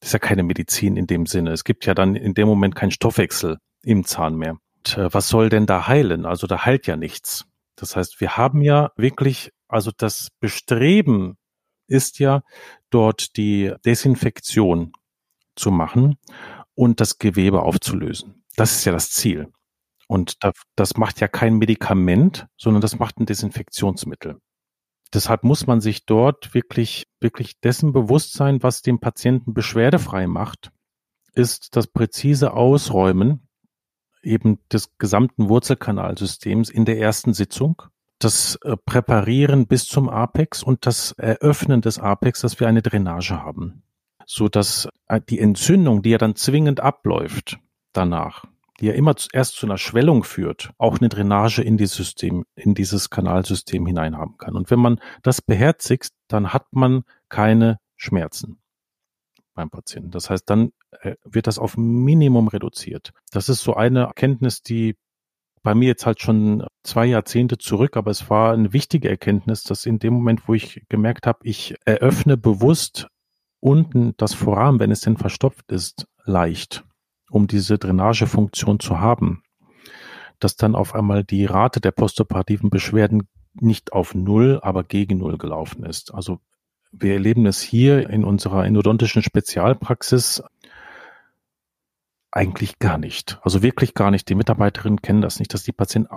Das 0.00 0.08
ist 0.08 0.12
ja 0.14 0.18
keine 0.18 0.42
Medizin 0.42 0.96
in 0.96 1.06
dem 1.06 1.26
Sinne. 1.26 1.52
Es 1.52 1.64
gibt 1.64 1.86
ja 1.86 1.94
dann 1.94 2.16
in 2.16 2.34
dem 2.34 2.48
Moment 2.48 2.74
keinen 2.74 2.90
Stoffwechsel 2.90 3.58
im 3.82 4.04
Zahn 4.04 4.36
mehr. 4.36 4.56
Und, 4.78 4.98
äh, 4.98 5.12
was 5.12 5.28
soll 5.28 5.48
denn 5.48 5.66
da 5.66 5.86
heilen? 5.86 6.26
Also 6.26 6.46
da 6.46 6.64
heilt 6.64 6.86
ja 6.86 6.96
nichts. 6.96 7.46
Das 7.76 7.96
heißt, 7.96 8.20
wir 8.20 8.36
haben 8.36 8.62
ja 8.62 8.90
wirklich, 8.96 9.52
also 9.68 9.90
das 9.96 10.28
Bestreben 10.40 11.36
ist 11.86 12.18
ja 12.18 12.42
dort 12.90 13.36
die 13.36 13.72
Desinfektion 13.84 14.92
zu 15.54 15.70
machen 15.70 16.16
und 16.74 17.00
das 17.00 17.18
Gewebe 17.18 17.62
aufzulösen. 17.62 18.44
Das 18.56 18.72
ist 18.72 18.84
ja 18.84 18.92
das 18.92 19.10
Ziel. 19.10 19.48
Und 20.08 20.36
das 20.76 20.96
macht 20.96 21.20
ja 21.20 21.28
kein 21.28 21.56
Medikament, 21.56 22.46
sondern 22.56 22.82
das 22.82 22.98
macht 22.98 23.18
ein 23.18 23.26
Desinfektionsmittel. 23.26 24.38
Deshalb 25.14 25.44
muss 25.44 25.66
man 25.66 25.80
sich 25.80 26.06
dort 26.06 26.54
wirklich, 26.54 27.06
wirklich 27.20 27.60
dessen 27.60 27.92
bewusst 27.92 28.32
sein, 28.32 28.62
was 28.62 28.82
den 28.82 28.98
Patienten 28.98 29.52
beschwerdefrei 29.54 30.26
macht, 30.26 30.70
ist 31.34 31.76
das 31.76 31.86
präzise 31.86 32.52
Ausräumen 32.54 33.48
eben 34.22 34.58
des 34.70 34.96
gesamten 34.98 35.48
Wurzelkanalsystems 35.48 36.70
in 36.70 36.84
der 36.84 36.98
ersten 36.98 37.34
Sitzung, 37.34 37.82
das 38.18 38.56
äh, 38.62 38.76
Präparieren 38.76 39.66
bis 39.66 39.86
zum 39.86 40.08
Apex 40.08 40.62
und 40.62 40.86
das 40.86 41.12
Eröffnen 41.12 41.80
des 41.80 41.98
Apex, 41.98 42.40
dass 42.40 42.60
wir 42.60 42.68
eine 42.68 42.82
Drainage 42.82 43.42
haben, 43.42 43.82
so 44.32 44.48
dass 44.48 44.88
äh, 45.08 45.20
die 45.28 45.38
Entzündung, 45.38 46.02
die 46.02 46.10
ja 46.10 46.18
dann 46.18 46.36
zwingend 46.36 46.80
abläuft 46.80 47.58
danach, 47.92 48.44
die 48.80 48.86
ja 48.86 48.94
immer 48.94 49.14
erst 49.32 49.56
zu 49.56 49.66
einer 49.66 49.78
Schwellung 49.78 50.24
führt, 50.24 50.72
auch 50.78 50.98
eine 50.98 51.08
Drainage 51.08 51.62
in 51.62 51.76
dieses 51.76 51.96
System, 51.96 52.44
in 52.54 52.74
dieses 52.74 53.10
Kanalsystem 53.10 53.86
hinein 53.86 54.16
haben 54.16 54.38
kann. 54.38 54.56
Und 54.56 54.70
wenn 54.70 54.80
man 54.80 55.00
das 55.22 55.42
beherzigt, 55.42 56.10
dann 56.28 56.52
hat 56.52 56.66
man 56.72 57.04
keine 57.28 57.78
Schmerzen 57.96 58.58
beim 59.54 59.68
Patienten. 59.68 60.10
Das 60.10 60.30
heißt, 60.30 60.48
dann 60.48 60.72
äh, 61.02 61.16
wird 61.24 61.46
das 61.46 61.58
auf 61.58 61.76
Minimum 61.76 62.48
reduziert. 62.48 63.12
Das 63.32 63.50
ist 63.50 63.62
so 63.62 63.74
eine 63.74 64.04
Erkenntnis, 64.04 64.62
die 64.62 64.96
bei 65.62 65.74
mir 65.74 65.88
jetzt 65.88 66.06
halt 66.06 66.20
schon 66.20 66.66
zwei 66.82 67.04
Jahrzehnte 67.06 67.58
zurück, 67.58 67.96
aber 67.96 68.10
es 68.10 68.30
war 68.30 68.54
eine 68.54 68.72
wichtige 68.72 69.08
Erkenntnis, 69.08 69.62
dass 69.62 69.86
in 69.86 69.98
dem 69.98 70.14
Moment, 70.14 70.48
wo 70.48 70.54
ich 70.54 70.82
gemerkt 70.88 71.26
habe, 71.26 71.38
ich 71.42 71.76
eröffne 71.84 72.36
bewusst 72.36 73.08
unten 73.62 74.14
das 74.16 74.34
Vorrahmen, 74.34 74.80
wenn 74.80 74.90
es 74.90 75.00
denn 75.00 75.16
verstopft 75.16 75.70
ist, 75.70 76.08
leicht, 76.24 76.84
um 77.30 77.46
diese 77.46 77.78
Drainagefunktion 77.78 78.80
zu 78.80 78.98
haben, 78.98 79.44
dass 80.40 80.56
dann 80.56 80.74
auf 80.74 80.94
einmal 80.94 81.22
die 81.22 81.46
Rate 81.46 81.80
der 81.80 81.92
postoperativen 81.92 82.70
Beschwerden 82.70 83.28
nicht 83.54 83.92
auf 83.92 84.14
Null, 84.14 84.58
aber 84.62 84.82
gegen 84.82 85.18
Null 85.18 85.38
gelaufen 85.38 85.84
ist. 85.84 86.12
Also 86.12 86.40
wir 86.90 87.14
erleben 87.14 87.46
es 87.46 87.62
hier 87.62 88.10
in 88.10 88.24
unserer 88.24 88.66
endodontischen 88.66 89.22
Spezialpraxis 89.22 90.42
eigentlich 92.32 92.80
gar 92.80 92.98
nicht. 92.98 93.38
Also 93.42 93.62
wirklich 93.62 93.94
gar 93.94 94.10
nicht. 94.10 94.28
Die 94.28 94.34
Mitarbeiterinnen 94.34 95.02
kennen 95.02 95.22
das 95.22 95.38
nicht, 95.38 95.54
dass 95.54 95.62
die 95.62 95.72
Patienten 95.72 96.16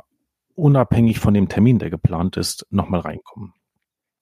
unabhängig 0.56 1.20
von 1.20 1.34
dem 1.36 1.48
Termin, 1.48 1.78
der 1.78 1.92
geplant 1.92 2.38
ist, 2.38 2.66
nochmal 2.72 3.02
reinkommen. 3.02 3.54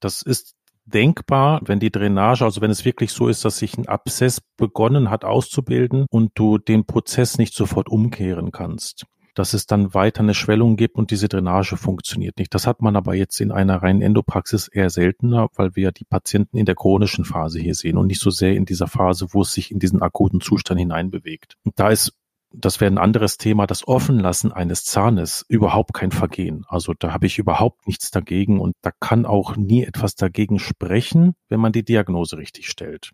Das 0.02 0.24
ist 0.24 0.56
denkbar, 0.86 1.62
wenn 1.66 1.80
die 1.80 1.92
Drainage, 1.92 2.44
also 2.44 2.62
wenn 2.62 2.72
es 2.72 2.86
wirklich 2.86 3.12
so 3.12 3.28
ist, 3.28 3.46
dass 3.46 3.58
sich 3.58 3.78
ein 3.78 3.88
Abszess 3.88 4.42
begonnen 4.58 5.10
hat 5.10 5.26
auszubilden 5.26 6.06
und 6.10 6.32
du 6.36 6.58
den 6.58 6.86
Prozess 6.86 7.38
nicht 7.38 7.54
sofort 7.54 7.90
umkehren 7.90 8.52
kannst 8.52 9.06
dass 9.36 9.54
es 9.54 9.66
dann 9.66 9.94
weiter 9.94 10.22
eine 10.22 10.34
Schwellung 10.34 10.76
gibt 10.76 10.96
und 10.96 11.12
diese 11.12 11.28
Drainage 11.28 11.78
funktioniert 11.78 12.38
nicht. 12.38 12.54
Das 12.54 12.68
hat 12.68 12.82
man 12.82 12.96
aber 12.96 13.16
jetzt 13.16 13.40
in 13.42 13.52
einer 13.52 13.82
reinen 13.82 14.02
Endopraxis 14.02 14.68
eher 14.68 14.90
seltener, 14.90 15.50
weil 15.56 15.76
wir 15.76 15.92
die 15.92 16.06
Patienten 16.06 16.58
in 16.58 16.66
der 16.66 16.76
chronischen 16.76 17.26
Phase 17.26 17.60
hier 17.60 17.76
sehen 17.76 17.98
und 17.98 18.08
nicht 18.08 18.22
so 18.22 18.30
sehr 18.30 18.56
in 18.56 18.66
dieser 18.66 18.88
Phase, 18.88 19.28
wo 19.32 19.42
es 19.42 19.54
sich 19.54 19.72
in 19.72 19.80
diesen 19.80 20.02
akuten 20.02 20.42
Zustand 20.42 20.80
hineinbewegt. 20.80 21.56
Und 21.66 21.80
da 21.80 21.90
ist 21.90 22.14
das 22.54 22.80
wäre 22.80 22.92
ein 22.92 23.00
anderes 23.00 23.38
Thema, 23.38 23.66
das 23.66 23.88
Offenlassen 23.88 24.52
eines 24.52 24.86
Zahnes 24.86 25.44
überhaupt 25.48 25.94
kein 25.94 26.12
Vergehen. 26.12 26.66
Also 26.70 26.94
da 26.94 27.12
habe 27.12 27.26
ich 27.26 27.40
überhaupt 27.40 27.88
nichts 27.88 28.12
dagegen 28.12 28.62
und 28.62 28.76
da 28.82 28.92
kann 29.00 29.26
auch 29.26 29.56
nie 29.56 29.84
etwas 29.84 30.16
dagegen 30.16 30.60
sprechen, 30.60 31.36
wenn 31.50 31.60
man 31.60 31.72
die 31.72 31.84
Diagnose 31.84 32.38
richtig 32.38 32.70
stellt. 32.70 33.12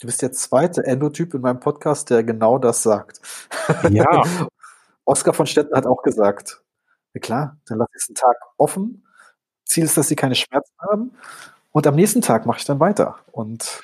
Du 0.00 0.06
bist 0.06 0.22
der 0.22 0.32
zweite 0.32 0.84
Endotyp 0.84 1.34
in 1.34 1.40
meinem 1.40 1.60
Podcast, 1.60 2.10
der 2.10 2.24
genau 2.24 2.58
das 2.58 2.82
sagt. 2.82 3.20
Ja, 3.90 4.22
Oskar 5.04 5.34
von 5.34 5.46
Stetten 5.46 5.74
hat 5.74 5.86
auch 5.86 6.02
gesagt, 6.02 6.62
ja 7.14 7.20
klar, 7.20 7.56
dann 7.66 7.78
lasse 7.78 7.92
ich 7.96 8.08
einen 8.08 8.16
Tag 8.16 8.36
offen. 8.58 9.04
Ziel 9.64 9.84
ist, 9.84 9.96
dass 9.96 10.08
sie 10.08 10.16
keine 10.16 10.34
Schmerzen 10.34 10.74
haben. 10.80 11.12
Und 11.70 11.86
am 11.86 11.94
nächsten 11.94 12.22
Tag 12.22 12.46
mache 12.46 12.58
ich 12.58 12.64
dann 12.64 12.80
weiter. 12.80 13.16
Und 13.32 13.80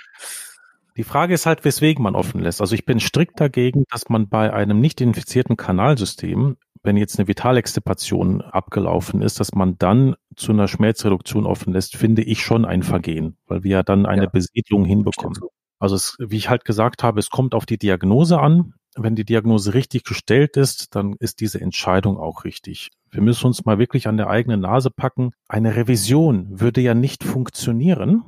die 0.96 1.04
Frage 1.04 1.34
ist 1.34 1.46
halt, 1.46 1.64
weswegen 1.64 2.02
man 2.02 2.14
offen 2.14 2.40
lässt. 2.40 2.60
Also 2.60 2.74
ich 2.74 2.84
bin 2.84 3.00
strikt 3.00 3.40
dagegen, 3.40 3.84
dass 3.90 4.08
man 4.08 4.28
bei 4.28 4.52
einem 4.52 4.80
nicht 4.80 5.00
infizierten 5.00 5.56
Kanalsystem, 5.56 6.56
wenn 6.82 6.96
jetzt 6.96 7.18
eine 7.18 7.28
Vitalextipation 7.28 8.42
abgelaufen 8.42 9.22
ist, 9.22 9.40
dass 9.40 9.54
man 9.54 9.76
dann 9.78 10.16
zu 10.36 10.52
einer 10.52 10.68
Schmerzreduktion 10.68 11.46
offen 11.46 11.72
lässt, 11.72 11.96
finde 11.96 12.22
ich 12.22 12.42
schon 12.42 12.64
ein 12.64 12.82
Vergehen, 12.82 13.36
weil 13.46 13.64
wir 13.64 13.70
ja 13.70 13.82
dann 13.82 14.06
eine 14.06 14.24
ja. 14.24 14.30
Besiedlung 14.30 14.84
hinbekommen. 14.84 15.38
Also 15.78 15.96
es, 15.96 16.16
wie 16.18 16.36
ich 16.36 16.48
halt 16.48 16.64
gesagt 16.64 17.02
habe, 17.02 17.18
es 17.18 17.30
kommt 17.30 17.54
auf 17.54 17.66
die 17.66 17.78
Diagnose 17.78 18.38
an 18.38 18.74
wenn 18.96 19.16
die 19.16 19.24
Diagnose 19.24 19.74
richtig 19.74 20.04
gestellt 20.04 20.56
ist, 20.56 20.94
dann 20.94 21.16
ist 21.18 21.40
diese 21.40 21.60
Entscheidung 21.60 22.16
auch 22.16 22.44
richtig. 22.44 22.90
Wir 23.10 23.22
müssen 23.22 23.46
uns 23.46 23.64
mal 23.64 23.78
wirklich 23.78 24.08
an 24.08 24.16
der 24.16 24.28
eigenen 24.28 24.60
Nase 24.60 24.90
packen. 24.90 25.32
Eine 25.48 25.76
Revision 25.76 26.60
würde 26.60 26.80
ja 26.80 26.94
nicht 26.94 27.24
funktionieren, 27.24 28.24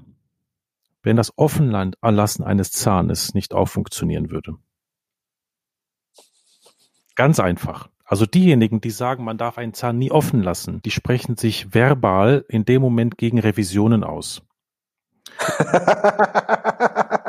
wenn 1.06 1.16
das 1.16 1.32
Offenland 1.38 1.96
Erlassen 2.02 2.42
eines 2.42 2.72
Zahnes 2.72 3.32
nicht 3.32 3.54
auch 3.54 3.68
funktionieren 3.68 4.32
würde. 4.32 4.56
Ganz 7.14 7.38
einfach. 7.38 7.88
Also 8.04 8.26
diejenigen, 8.26 8.80
die 8.80 8.90
sagen, 8.90 9.22
man 9.22 9.38
darf 9.38 9.56
einen 9.56 9.72
Zahn 9.72 9.98
nie 9.98 10.10
offen 10.10 10.42
lassen, 10.42 10.82
die 10.82 10.90
sprechen 10.90 11.36
sich 11.36 11.72
verbal 11.72 12.44
in 12.48 12.64
dem 12.64 12.82
Moment 12.82 13.18
gegen 13.18 13.38
Revisionen 13.38 14.02
aus. 14.04 14.42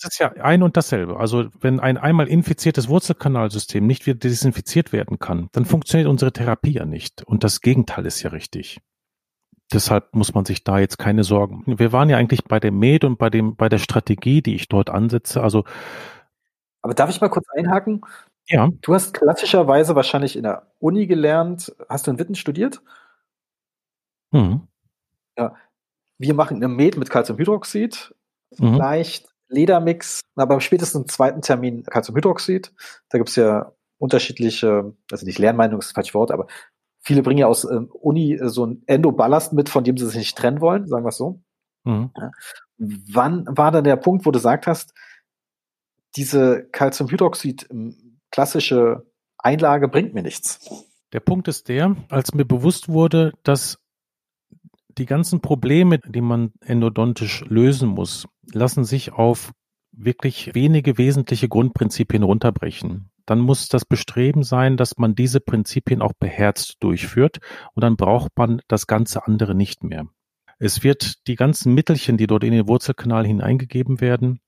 Es 0.00 0.04
ist 0.04 0.18
ja 0.20 0.32
ein 0.32 0.62
und 0.62 0.76
dasselbe. 0.76 1.18
Also 1.18 1.48
wenn 1.60 1.80
ein 1.80 1.98
einmal 1.98 2.28
infiziertes 2.28 2.88
Wurzelkanalsystem 2.88 3.86
nicht 3.86 4.06
wieder 4.06 4.18
desinfiziert 4.18 4.92
werden 4.92 5.18
kann, 5.18 5.48
dann 5.52 5.64
funktioniert 5.64 6.08
unsere 6.08 6.32
Therapie 6.32 6.72
ja 6.72 6.84
nicht. 6.84 7.22
Und 7.24 7.42
das 7.44 7.60
Gegenteil 7.60 8.06
ist 8.06 8.22
ja 8.22 8.30
richtig. 8.30 8.80
Deshalb 9.72 10.14
muss 10.14 10.34
man 10.34 10.44
sich 10.44 10.64
da 10.64 10.78
jetzt 10.78 10.98
keine 10.98 11.24
Sorgen. 11.24 11.62
Wir 11.66 11.92
waren 11.92 12.08
ja 12.08 12.16
eigentlich 12.16 12.44
bei 12.44 12.58
dem 12.58 12.78
Med 12.78 13.04
und 13.04 13.18
bei 13.18 13.28
dem, 13.28 13.56
bei 13.56 13.68
der 13.68 13.78
Strategie, 13.78 14.40
die 14.42 14.54
ich 14.54 14.68
dort 14.68 14.90
ansetze. 14.90 15.42
Also. 15.42 15.64
Aber 16.82 16.94
darf 16.94 17.10
ich 17.10 17.20
mal 17.20 17.28
kurz 17.28 17.46
einhaken? 17.54 18.00
Ja. 18.46 18.70
Du 18.80 18.94
hast 18.94 19.12
klassischerweise 19.12 19.94
wahrscheinlich 19.94 20.36
in 20.36 20.44
der 20.44 20.72
Uni 20.78 21.06
gelernt. 21.06 21.74
Hast 21.88 22.06
du 22.06 22.10
in 22.10 22.18
Witten 22.18 22.34
studiert? 22.34 22.80
Mhm. 24.30 24.66
Ja. 25.36 25.54
Wir 26.16 26.34
machen 26.34 26.56
eine 26.56 26.68
Med 26.68 26.96
mit 26.96 27.10
Calciumhydroxid 27.10 28.14
mhm. 28.56 28.74
leicht 28.74 29.28
Ledermix, 29.48 30.20
na, 30.34 30.44
beim 30.44 30.60
spätesten 30.60 31.08
zweiten 31.08 31.40
Termin 31.40 31.82
Calciumhydroxid. 31.84 32.72
Da 33.08 33.18
gibt's 33.18 33.36
ja 33.36 33.72
unterschiedliche, 33.98 34.94
also 35.10 35.26
nicht 35.26 35.38
Lernmeinung 35.38 35.80
ist 35.80 35.88
das 35.88 35.94
falsche 35.94 36.14
Wort, 36.14 36.30
aber 36.30 36.46
viele 37.08 37.22
bringen 37.22 37.38
ja 37.38 37.46
aus 37.46 37.64
ähm, 37.64 37.88
Uni 37.90 38.34
äh, 38.34 38.50
so 38.50 38.66
ein 38.66 38.82
Endoballast 38.86 39.54
mit, 39.54 39.70
von 39.70 39.82
dem 39.82 39.96
sie 39.96 40.06
sich 40.06 40.16
nicht 40.16 40.36
trennen 40.36 40.60
wollen, 40.60 40.86
sagen 40.86 41.06
wir 41.06 41.08
es 41.08 41.16
so. 41.16 41.40
Mhm. 41.84 42.10
Ja. 42.14 42.30
Wann 42.76 43.46
war 43.48 43.70
dann 43.72 43.84
der 43.84 43.96
Punkt, 43.96 44.26
wo 44.26 44.30
du 44.30 44.38
gesagt 44.38 44.66
hast, 44.66 44.92
diese 46.16 46.68
Calciumhydroxid 46.70 47.66
ähm, 47.70 48.18
klassische 48.30 49.06
Einlage 49.38 49.88
bringt 49.88 50.12
mir 50.12 50.22
nichts? 50.22 50.68
Der 51.14 51.20
Punkt 51.20 51.48
ist 51.48 51.70
der, 51.70 51.96
als 52.10 52.34
mir 52.34 52.44
bewusst 52.44 52.90
wurde, 52.90 53.32
dass 53.42 53.78
die 54.98 55.06
ganzen 55.06 55.40
Probleme, 55.40 55.98
die 56.00 56.20
man 56.20 56.52
endodontisch 56.60 57.42
lösen 57.48 57.88
muss, 57.88 58.26
lassen 58.52 58.84
sich 58.84 59.12
auf 59.12 59.52
wirklich 59.92 60.54
wenige 60.54 60.98
wesentliche 60.98 61.48
Grundprinzipien 61.48 62.22
runterbrechen. 62.22 63.10
Dann 63.28 63.40
muss 63.40 63.68
das 63.68 63.84
Bestreben 63.84 64.42
sein, 64.42 64.78
dass 64.78 64.96
man 64.96 65.14
diese 65.14 65.40
Prinzipien 65.40 66.00
auch 66.00 66.14
beherzt 66.18 66.76
durchführt 66.80 67.40
und 67.74 67.84
dann 67.84 67.96
braucht 67.96 68.32
man 68.36 68.62
das 68.68 68.86
ganze 68.86 69.26
andere 69.26 69.54
nicht 69.54 69.84
mehr. 69.84 70.06
Es 70.58 70.82
wird 70.82 71.26
die 71.26 71.34
ganzen 71.34 71.74
Mittelchen, 71.74 72.16
die 72.16 72.26
dort 72.26 72.42
in 72.42 72.52
den 72.52 72.66
Wurzelkanal 72.66 73.26
hineingegeben 73.26 74.00
werden, 74.00 74.40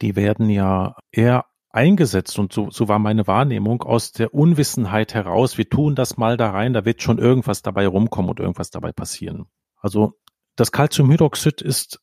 die 0.00 0.16
werden 0.16 0.48
ja 0.48 0.96
eher 1.12 1.44
eingesetzt 1.68 2.38
und 2.38 2.50
so, 2.50 2.70
so 2.70 2.88
war 2.88 2.98
meine 2.98 3.26
Wahrnehmung 3.26 3.82
aus 3.82 4.12
der 4.12 4.32
Unwissenheit 4.32 5.12
heraus. 5.12 5.58
Wir 5.58 5.68
tun 5.68 5.94
das 5.94 6.16
mal 6.16 6.38
da 6.38 6.50
rein, 6.50 6.72
da 6.72 6.86
wird 6.86 7.02
schon 7.02 7.18
irgendwas 7.18 7.60
dabei 7.60 7.86
rumkommen 7.86 8.30
und 8.30 8.40
irgendwas 8.40 8.70
dabei 8.70 8.92
passieren. 8.92 9.48
Also 9.76 10.14
das 10.56 10.72
Calciumhydroxid 10.72 11.60
ist 11.60 12.00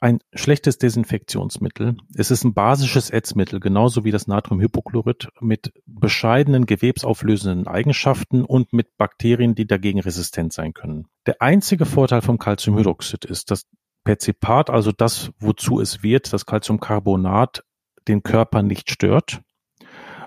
ein 0.00 0.20
schlechtes 0.32 0.78
Desinfektionsmittel. 0.78 1.96
Es 2.14 2.30
ist 2.30 2.44
ein 2.44 2.54
basisches 2.54 3.10
Ätzmittel, 3.10 3.60
genauso 3.60 4.04
wie 4.04 4.10
das 4.10 4.26
Natriumhypochlorid 4.26 5.28
mit 5.40 5.72
bescheidenen 5.86 6.64
gewebsauflösenden 6.64 7.66
Eigenschaften 7.66 8.42
und 8.42 8.72
mit 8.72 8.96
Bakterien, 8.96 9.54
die 9.54 9.66
dagegen 9.66 10.00
resistent 10.00 10.54
sein 10.54 10.72
können. 10.72 11.06
Der 11.26 11.42
einzige 11.42 11.84
Vorteil 11.84 12.22
vom 12.22 12.38
Calciumhydroxid 12.38 13.26
ist, 13.26 13.50
dass 13.50 13.66
Perzipat, 14.02 14.70
also 14.70 14.90
das, 14.92 15.30
wozu 15.38 15.80
es 15.80 16.02
wird, 16.02 16.32
das 16.32 16.46
Calciumcarbonat, 16.46 17.62
den 18.08 18.22
Körper 18.22 18.62
nicht 18.62 18.90
stört 18.90 19.42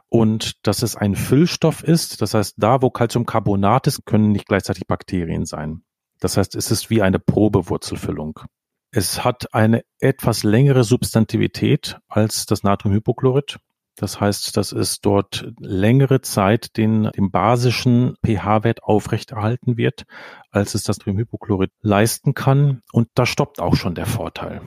und 0.10 0.66
dass 0.68 0.84
es 0.84 0.96
ein 0.96 1.16
Füllstoff 1.16 1.84
ist. 1.84 2.22
Das 2.22 2.36
heißt, 2.36 2.56
da, 2.58 2.84
wo 2.84 2.92
Calciumcarbonat 2.92 3.88
ist, 3.88 4.06
können 4.06 4.32
nicht 4.32 4.48
gleichzeitig 4.48 4.86
Bakterien 4.86 5.46
sein. 5.46 5.82
Das 6.20 6.38
heißt, 6.38 6.56
es 6.56 6.70
ist 6.70 6.92
wie 6.92 7.02
eine 7.02 7.18
Probewurzelfüllung. 7.18 8.42
Es 8.96 9.24
hat 9.26 9.56
eine 9.56 9.84
etwas 10.00 10.44
längere 10.44 10.84
Substantivität 10.84 11.98
als 12.08 12.46
das 12.46 12.62
Natriumhypochlorid. 12.62 13.58
Das 13.96 14.22
heißt, 14.22 14.56
dass 14.56 14.72
es 14.72 15.02
dort 15.02 15.52
längere 15.60 16.22
Zeit 16.22 16.78
den, 16.78 17.10
den 17.16 17.32
basischen 17.32 18.16
pH-Wert 18.24 18.84
aufrechterhalten 18.84 19.78
wird, 19.78 20.04
als 20.52 20.76
es 20.76 20.84
das 20.84 21.00
Natriumhypochlorid 21.00 21.72
leisten 21.82 22.36
kann. 22.36 22.84
Und 22.92 23.08
da 23.16 23.26
stoppt 23.26 23.60
auch 23.60 23.76
schon 23.76 23.96
der 23.96 24.06
Vorteil. 24.06 24.62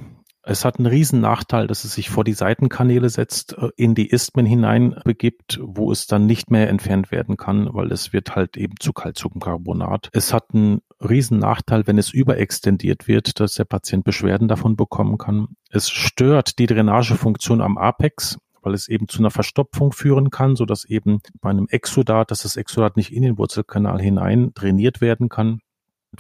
Es 0.49 0.64
hat 0.64 0.78
einen 0.78 0.87
riesen 0.87 1.21
Nachteil, 1.21 1.66
dass 1.66 1.83
es 1.83 1.95
sich 1.95 2.09
vor 2.09 2.23
die 2.23 2.33
Seitenkanäle 2.33 3.09
setzt, 3.09 3.59
äh, 3.59 3.71
in 3.76 3.97
die 3.97 4.09
Isthmen 4.09 4.47
hinein 4.47 4.95
begibt, 5.04 5.59
wo 5.61 5.90
es 5.90 6.06
dann 6.06 6.26
nicht 6.26 6.52
mehr 6.52 6.68
entfernt 6.68 7.11
werden 7.11 7.37
kann, 7.37 7.68
weil 7.73 7.90
es 7.90 8.12
wird 8.12 8.37
halt 8.37 8.56
eben 8.56 8.75
zu 8.78 8.92
Calciumcarbonat. 8.92 10.09
Es 10.12 10.33
hat 10.33 10.54
einen 10.54 10.83
riesen 11.00 11.38
Nachteil, 11.38 11.87
wenn 11.87 11.99
es 11.99 12.12
überextendiert 12.12 13.09
wird, 13.09 13.41
dass 13.41 13.55
der 13.55 13.65
Patient 13.65 14.05
Beschwerden 14.05 14.49
davon 14.49 14.76
bekommen 14.76 15.19
kann. 15.19 15.49
Es 15.71 15.91
stört 15.91 16.59
die 16.59 16.67
Drainagefunktion 16.67 17.61
am 17.61 17.79
Apex, 17.79 18.38
weil 18.62 18.75
es 18.75 18.88
eben 18.88 19.09
zu 19.09 19.19
einer 19.19 19.31
Verstopfung 19.31 19.93
führen 19.93 20.31
kann, 20.31 20.57
so 20.57 20.65
dass 20.65 20.85
eben 20.85 21.21
bei 21.41 21.50
einem 21.50 21.69
Exodat, 21.69 22.31
dass 22.31 22.43
das 22.43 22.57
Exodat 22.57 22.97
nicht 22.97 23.12
in 23.12 23.23
den 23.23 23.38
Wurzelkanal 23.38 24.00
hinein 24.00 24.53
drainiert 24.55 25.00
werden 25.00 25.29
kann. 25.29 25.61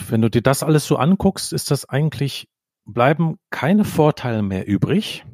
Wenn 0.08 0.22
du 0.22 0.30
dir 0.30 0.42
das 0.42 0.62
alles 0.62 0.86
so 0.86 0.96
anguckst, 0.96 1.52
ist 1.52 1.70
das 1.70 1.88
eigentlich 1.88 2.48
bleiben 2.86 3.38
keine 3.50 3.84
Vorteile 3.84 4.42
mehr 4.42 4.66
übrig, 4.66 5.24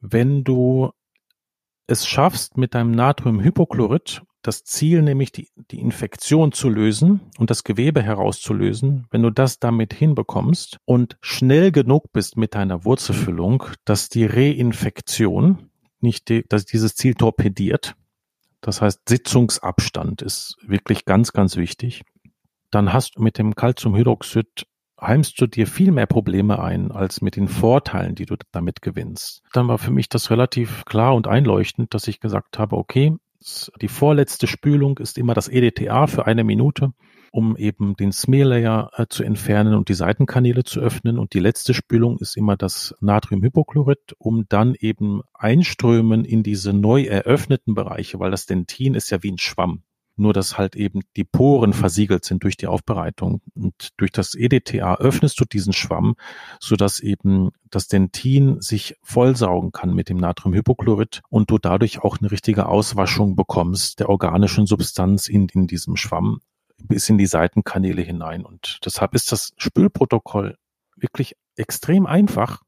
wenn 0.00 0.42
du 0.42 0.90
es 1.86 2.06
schaffst, 2.06 2.56
mit 2.56 2.74
deinem 2.74 2.92
Natriumhypochlorid 2.92 4.22
das 4.46 4.62
Ziel, 4.62 5.02
nämlich 5.02 5.32
die, 5.32 5.48
die 5.70 5.80
Infektion 5.80 6.52
zu 6.52 6.68
lösen 6.68 7.20
und 7.38 7.50
das 7.50 7.64
Gewebe 7.64 8.02
herauszulösen, 8.02 9.06
wenn 9.10 9.22
du 9.22 9.30
das 9.30 9.58
damit 9.58 9.94
hinbekommst 9.94 10.78
und 10.84 11.16
schnell 11.22 11.72
genug 11.72 12.12
bist 12.12 12.36
mit 12.36 12.54
deiner 12.54 12.84
Wurzelfüllung, 12.84 13.64
dass 13.84 14.10
die 14.10 14.26
Reinfektion 14.26 15.70
nicht 16.00 16.28
die, 16.28 16.44
dass 16.46 16.66
dieses 16.66 16.94
Ziel 16.94 17.14
torpediert. 17.14 17.94
Das 18.60 18.82
heißt, 18.82 19.08
Sitzungsabstand 19.08 20.20
ist 20.22 20.56
wirklich 20.62 21.06
ganz, 21.06 21.32
ganz 21.32 21.56
wichtig. 21.56 22.02
Dann 22.70 22.92
hast 22.92 23.16
du 23.16 23.22
mit 23.22 23.38
dem 23.38 23.54
Calciumhydroxid 23.54 24.66
heimst 25.00 25.40
du 25.40 25.46
dir 25.46 25.66
viel 25.66 25.92
mehr 25.92 26.06
Probleme 26.06 26.62
ein, 26.62 26.90
als 26.90 27.20
mit 27.20 27.36
den 27.36 27.48
Vorteilen, 27.48 28.14
die 28.14 28.26
du 28.26 28.36
damit 28.52 28.82
gewinnst. 28.82 29.42
Dann 29.52 29.68
war 29.68 29.78
für 29.78 29.90
mich 29.90 30.08
das 30.08 30.30
relativ 30.30 30.84
klar 30.84 31.14
und 31.14 31.26
einleuchtend, 31.26 31.94
dass 31.94 32.08
ich 32.08 32.20
gesagt 32.20 32.58
habe, 32.58 32.76
okay, 32.76 33.16
die 33.80 33.88
vorletzte 33.88 34.46
Spülung 34.46 34.98
ist 34.98 35.18
immer 35.18 35.34
das 35.34 35.48
EDTA 35.48 36.06
für 36.06 36.26
eine 36.26 36.44
Minute, 36.44 36.92
um 37.30 37.56
eben 37.56 37.94
den 37.94 38.12
Smear 38.12 38.90
äh, 38.96 39.06
zu 39.08 39.22
entfernen 39.22 39.74
und 39.74 39.88
die 39.88 39.94
Seitenkanäle 39.94 40.64
zu 40.64 40.80
öffnen. 40.80 41.18
Und 41.18 41.34
die 41.34 41.40
letzte 41.40 41.74
Spülung 41.74 42.18
ist 42.18 42.36
immer 42.36 42.56
das 42.56 42.94
Natriumhypochlorid, 43.00 44.14
um 44.18 44.46
dann 44.48 44.74
eben 44.78 45.22
einströmen 45.34 46.24
in 46.24 46.42
diese 46.42 46.72
neu 46.72 47.02
eröffneten 47.02 47.74
Bereiche, 47.74 48.18
weil 48.18 48.30
das 48.30 48.46
Dentin 48.46 48.94
ist 48.94 49.10
ja 49.10 49.22
wie 49.22 49.32
ein 49.32 49.38
Schwamm 49.38 49.82
nur 50.16 50.32
dass 50.32 50.58
halt 50.58 50.76
eben 50.76 51.00
die 51.16 51.24
Poren 51.24 51.72
versiegelt 51.72 52.24
sind 52.24 52.44
durch 52.44 52.56
die 52.56 52.66
Aufbereitung. 52.66 53.40
Und 53.54 53.90
durch 53.96 54.12
das 54.12 54.34
EDTA 54.34 54.96
öffnest 54.96 55.40
du 55.40 55.44
diesen 55.44 55.72
Schwamm, 55.72 56.14
so 56.60 56.76
dass 56.76 57.00
eben 57.00 57.50
das 57.70 57.88
Dentin 57.88 58.60
sich 58.60 58.96
vollsaugen 59.02 59.72
kann 59.72 59.94
mit 59.94 60.08
dem 60.08 60.18
Natriumhypochlorid 60.18 61.22
und 61.28 61.50
du 61.50 61.58
dadurch 61.58 62.00
auch 62.00 62.18
eine 62.18 62.30
richtige 62.30 62.66
Auswaschung 62.66 63.36
bekommst 63.36 64.00
der 64.00 64.08
organischen 64.08 64.66
Substanz 64.66 65.28
in, 65.28 65.48
in 65.48 65.66
diesem 65.66 65.96
Schwamm 65.96 66.40
bis 66.78 67.08
in 67.08 67.18
die 67.18 67.26
Seitenkanäle 67.26 68.02
hinein. 68.02 68.44
Und 68.44 68.78
deshalb 68.84 69.14
ist 69.14 69.32
das 69.32 69.52
Spülprotokoll 69.56 70.56
wirklich 70.96 71.36
extrem 71.56 72.06
einfach. 72.06 72.62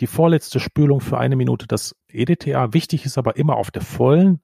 Die 0.00 0.06
vorletzte 0.06 0.60
Spülung 0.60 1.00
für 1.00 1.18
eine 1.18 1.36
Minute 1.36 1.66
das 1.66 1.96
EDTA. 2.08 2.74
Wichtig 2.74 3.06
ist 3.06 3.16
aber 3.16 3.36
immer 3.36 3.56
auf 3.56 3.70
der 3.70 3.82
vollen 3.82 4.40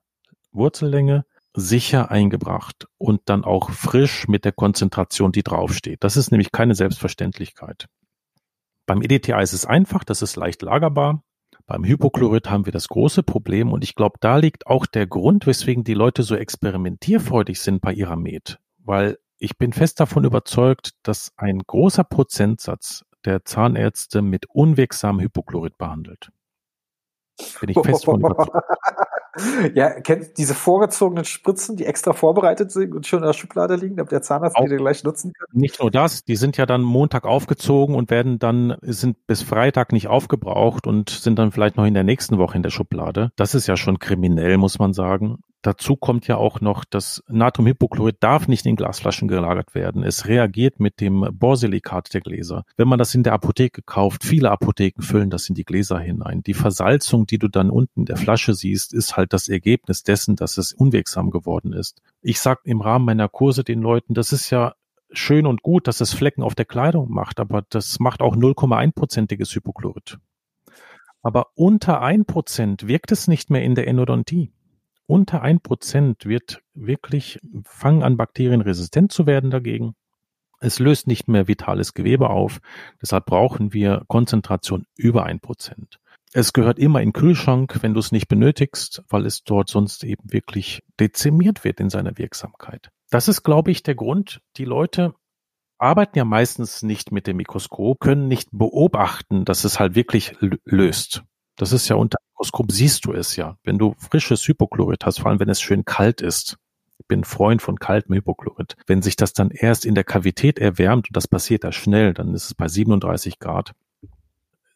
Wurzellänge 0.51 1.25
sicher 1.53 2.11
eingebracht 2.11 2.87
und 2.97 3.21
dann 3.25 3.43
auch 3.43 3.71
frisch 3.71 4.27
mit 4.27 4.45
der 4.45 4.51
Konzentration, 4.51 5.31
die 5.31 5.43
draufsteht. 5.43 6.03
Das 6.03 6.17
ist 6.17 6.31
nämlich 6.31 6.51
keine 6.51 6.75
Selbstverständlichkeit. 6.75 7.87
Beim 8.85 9.01
EDTA 9.01 9.39
ist 9.39 9.53
es 9.53 9.65
einfach, 9.65 10.03
das 10.03 10.21
ist 10.21 10.35
leicht 10.35 10.61
lagerbar. 10.61 11.23
Beim 11.65 11.85
Hypochlorid 11.85 12.49
haben 12.49 12.65
wir 12.65 12.73
das 12.73 12.89
große 12.89 13.23
Problem 13.23 13.71
und 13.71 13.83
ich 13.83 13.95
glaube, 13.95 14.17
da 14.19 14.37
liegt 14.37 14.67
auch 14.67 14.85
der 14.85 15.07
Grund, 15.07 15.47
weswegen 15.47 15.83
die 15.83 15.93
Leute 15.93 16.23
so 16.23 16.35
experimentierfreudig 16.35 17.61
sind 17.61 17.81
bei 17.81 17.93
ihrer 17.93 18.17
Med. 18.17 18.59
Weil 18.79 19.17
ich 19.37 19.57
bin 19.57 19.71
fest 19.71 19.99
davon 19.99 20.25
überzeugt, 20.25 20.91
dass 21.03 21.31
ein 21.37 21.59
großer 21.59 22.03
Prozentsatz 22.03 23.05
der 23.23 23.45
Zahnärzte 23.45 24.21
mit 24.21 24.45
unwegsamem 24.49 25.21
Hypochlorid 25.21 25.77
behandelt. 25.77 26.31
Bin 27.61 27.69
ich 27.69 27.79
fest 27.79 28.05
von 28.05 28.19
überzeugt. 28.19 28.51
Ja, 29.73 29.89
kennt 29.89 30.37
diese 30.37 30.53
vorgezogenen 30.53 31.25
Spritzen, 31.25 31.75
die 31.75 31.85
extra 31.85 32.13
vorbereitet 32.13 32.71
sind 32.71 32.93
und 32.93 33.07
schon 33.07 33.19
in 33.19 33.25
der 33.25 33.33
Schublade 33.33 33.75
liegen, 33.75 33.95
damit 33.95 34.11
der 34.11 34.21
Zahnarzt 34.21 34.57
die 34.59 34.75
gleich 34.75 35.03
nutzen 35.03 35.33
kann? 35.33 35.47
Nicht 35.51 35.79
nur 35.79 35.91
das, 35.91 36.23
die 36.23 36.35
sind 36.35 36.57
ja 36.57 36.65
dann 36.65 36.81
Montag 36.81 37.25
aufgezogen 37.25 37.95
und 37.95 38.09
werden 38.09 38.39
dann, 38.39 38.77
sind 38.81 39.25
bis 39.27 39.41
Freitag 39.41 39.91
nicht 39.91 40.07
aufgebraucht 40.07 40.87
und 40.87 41.09
sind 41.09 41.39
dann 41.39 41.51
vielleicht 41.51 41.77
noch 41.77 41.85
in 41.85 41.93
der 41.93 42.03
nächsten 42.03 42.37
Woche 42.37 42.57
in 42.57 42.63
der 42.63 42.69
Schublade. 42.69 43.31
Das 43.35 43.55
ist 43.55 43.67
ja 43.67 43.77
schon 43.77 43.99
kriminell, 43.99 44.57
muss 44.57 44.79
man 44.79 44.93
sagen. 44.93 45.39
Dazu 45.63 45.95
kommt 45.95 46.27
ja 46.27 46.35
auch 46.35 46.59
noch, 46.59 46.83
das 46.83 47.23
Natriumhypochlorid 47.29 48.17
darf 48.19 48.49
nicht 48.49 48.65
in 48.65 48.75
Glasflaschen 48.75 49.29
gelagert 49.29 49.73
werden. 49.73 50.03
Es 50.03 50.27
reagiert 50.27 50.81
mit 50.81 50.99
dem 50.99 51.25
Borsilikat 51.31 52.13
der 52.13 52.19
Gläser. 52.19 52.65
Wenn 52.75 52.89
man 52.89 52.99
das 52.99 53.15
in 53.15 53.23
der 53.23 53.31
Apotheke 53.31 53.81
kauft, 53.81 54.25
viele 54.25 54.51
Apotheken 54.51 55.01
füllen 55.01 55.29
das 55.29 55.47
in 55.47 55.55
die 55.55 55.63
Gläser 55.63 55.99
hinein. 55.99 56.43
Die 56.43 56.53
Versalzung, 56.53 57.27
die 57.27 57.37
du 57.37 57.47
dann 57.47 57.69
unten 57.69 58.01
in 58.01 58.05
der 58.05 58.17
Flasche 58.17 58.53
siehst, 58.53 58.93
ist 58.93 59.15
halt 59.15 59.31
das 59.31 59.47
Ergebnis 59.47 60.03
dessen, 60.03 60.35
dass 60.35 60.57
es 60.57 60.73
unwegsam 60.73 61.31
geworden 61.31 61.71
ist. 61.71 62.01
Ich 62.21 62.41
sag 62.41 62.59
im 62.65 62.81
Rahmen 62.81 63.05
meiner 63.05 63.29
Kurse 63.29 63.63
den 63.63 63.81
Leuten, 63.81 64.13
das 64.13 64.33
ist 64.33 64.49
ja 64.49 64.75
schön 65.13 65.47
und 65.47 65.63
gut, 65.63 65.87
dass 65.87 66.01
es 66.01 66.13
Flecken 66.13 66.43
auf 66.43 66.55
der 66.55 66.65
Kleidung 66.65 67.09
macht, 67.09 67.39
aber 67.39 67.63
das 67.69 68.01
macht 68.01 68.19
auch 68.19 68.35
0,1-prozentiges 68.35 69.55
Hypochlorid. 69.55 70.17
Aber 71.21 71.47
unter 71.55 72.03
1% 72.03 72.85
wirkt 72.85 73.13
es 73.13 73.29
nicht 73.29 73.49
mehr 73.49 73.63
in 73.63 73.75
der 73.75 73.87
Endodontie 73.87 74.51
unter 75.05 75.41
ein 75.41 75.59
Prozent 75.59 76.25
wird 76.25 76.61
wirklich, 76.73 77.39
fangen 77.65 78.03
an 78.03 78.17
Bakterien 78.17 78.61
resistent 78.61 79.11
zu 79.11 79.25
werden 79.25 79.51
dagegen. 79.51 79.95
Es 80.59 80.79
löst 80.79 81.07
nicht 81.07 81.27
mehr 81.27 81.47
vitales 81.47 81.93
Gewebe 81.93 82.29
auf. 82.29 82.61
Deshalb 83.01 83.25
brauchen 83.25 83.73
wir 83.73 84.03
Konzentration 84.07 84.85
über 84.95 85.25
ein 85.25 85.41
Prozent. 85.41 85.99
Es 86.31 86.53
gehört 86.53 86.79
immer 86.79 87.01
in 87.01 87.09
den 87.09 87.13
Kühlschrank, 87.13 87.79
wenn 87.81 87.93
du 87.93 87.99
es 87.99 88.11
nicht 88.11 88.27
benötigst, 88.27 89.03
weil 89.09 89.25
es 89.25 89.43
dort 89.43 89.69
sonst 89.69 90.03
eben 90.03 90.31
wirklich 90.31 90.81
dezimiert 90.99 91.63
wird 91.63 91.79
in 91.79 91.89
seiner 91.89 92.17
Wirksamkeit. 92.17 92.89
Das 93.11 93.27
ist, 93.27 93.43
glaube 93.43 93.71
ich, 93.71 93.83
der 93.83 93.93
Grund. 93.93 94.41
Die 94.57 94.65
Leute 94.65 95.13
arbeiten 95.77 96.17
ja 96.17 96.25
meistens 96.25 96.81
nicht 96.81 97.11
mit 97.11 97.27
dem 97.27 97.37
Mikroskop, 97.37 97.99
können 97.99 98.27
nicht 98.27 98.49
beobachten, 98.51 99.45
dass 99.45 99.65
es 99.65 99.79
halt 99.79 99.95
wirklich 99.95 100.35
löst. 100.63 101.23
Das 101.55 101.71
ist 101.71 101.87
ja 101.89 101.97
unter 101.97 102.17
Mikroskop 102.43 102.73
siehst 102.73 103.05
du 103.05 103.13
es 103.13 103.37
ja. 103.37 103.57
Wenn 103.63 103.77
du 103.77 103.95
frisches 103.97 104.45
Hypochlorid 104.45 105.05
hast, 105.05 105.21
vor 105.21 105.31
allem 105.31 105.39
wenn 105.39 105.47
es 105.47 105.61
schön 105.61 105.85
kalt 105.85 106.19
ist. 106.19 106.57
Ich 106.99 107.07
bin 107.07 107.23
Freund 107.23 107.61
von 107.61 107.79
kaltem 107.79 108.15
Hypochlorid. 108.15 108.75
Wenn 108.85 109.01
sich 109.01 109.15
das 109.15 109.31
dann 109.31 109.49
erst 109.49 109.85
in 109.85 109.95
der 109.95 110.03
Kavität 110.03 110.59
erwärmt, 110.59 111.07
und 111.07 111.15
das 111.15 111.29
passiert 111.29 111.63
da 111.63 111.71
schnell, 111.71 112.13
dann 112.13 112.33
ist 112.33 112.47
es 112.47 112.53
bei 112.53 112.67
37 112.67 113.39
Grad 113.39 113.71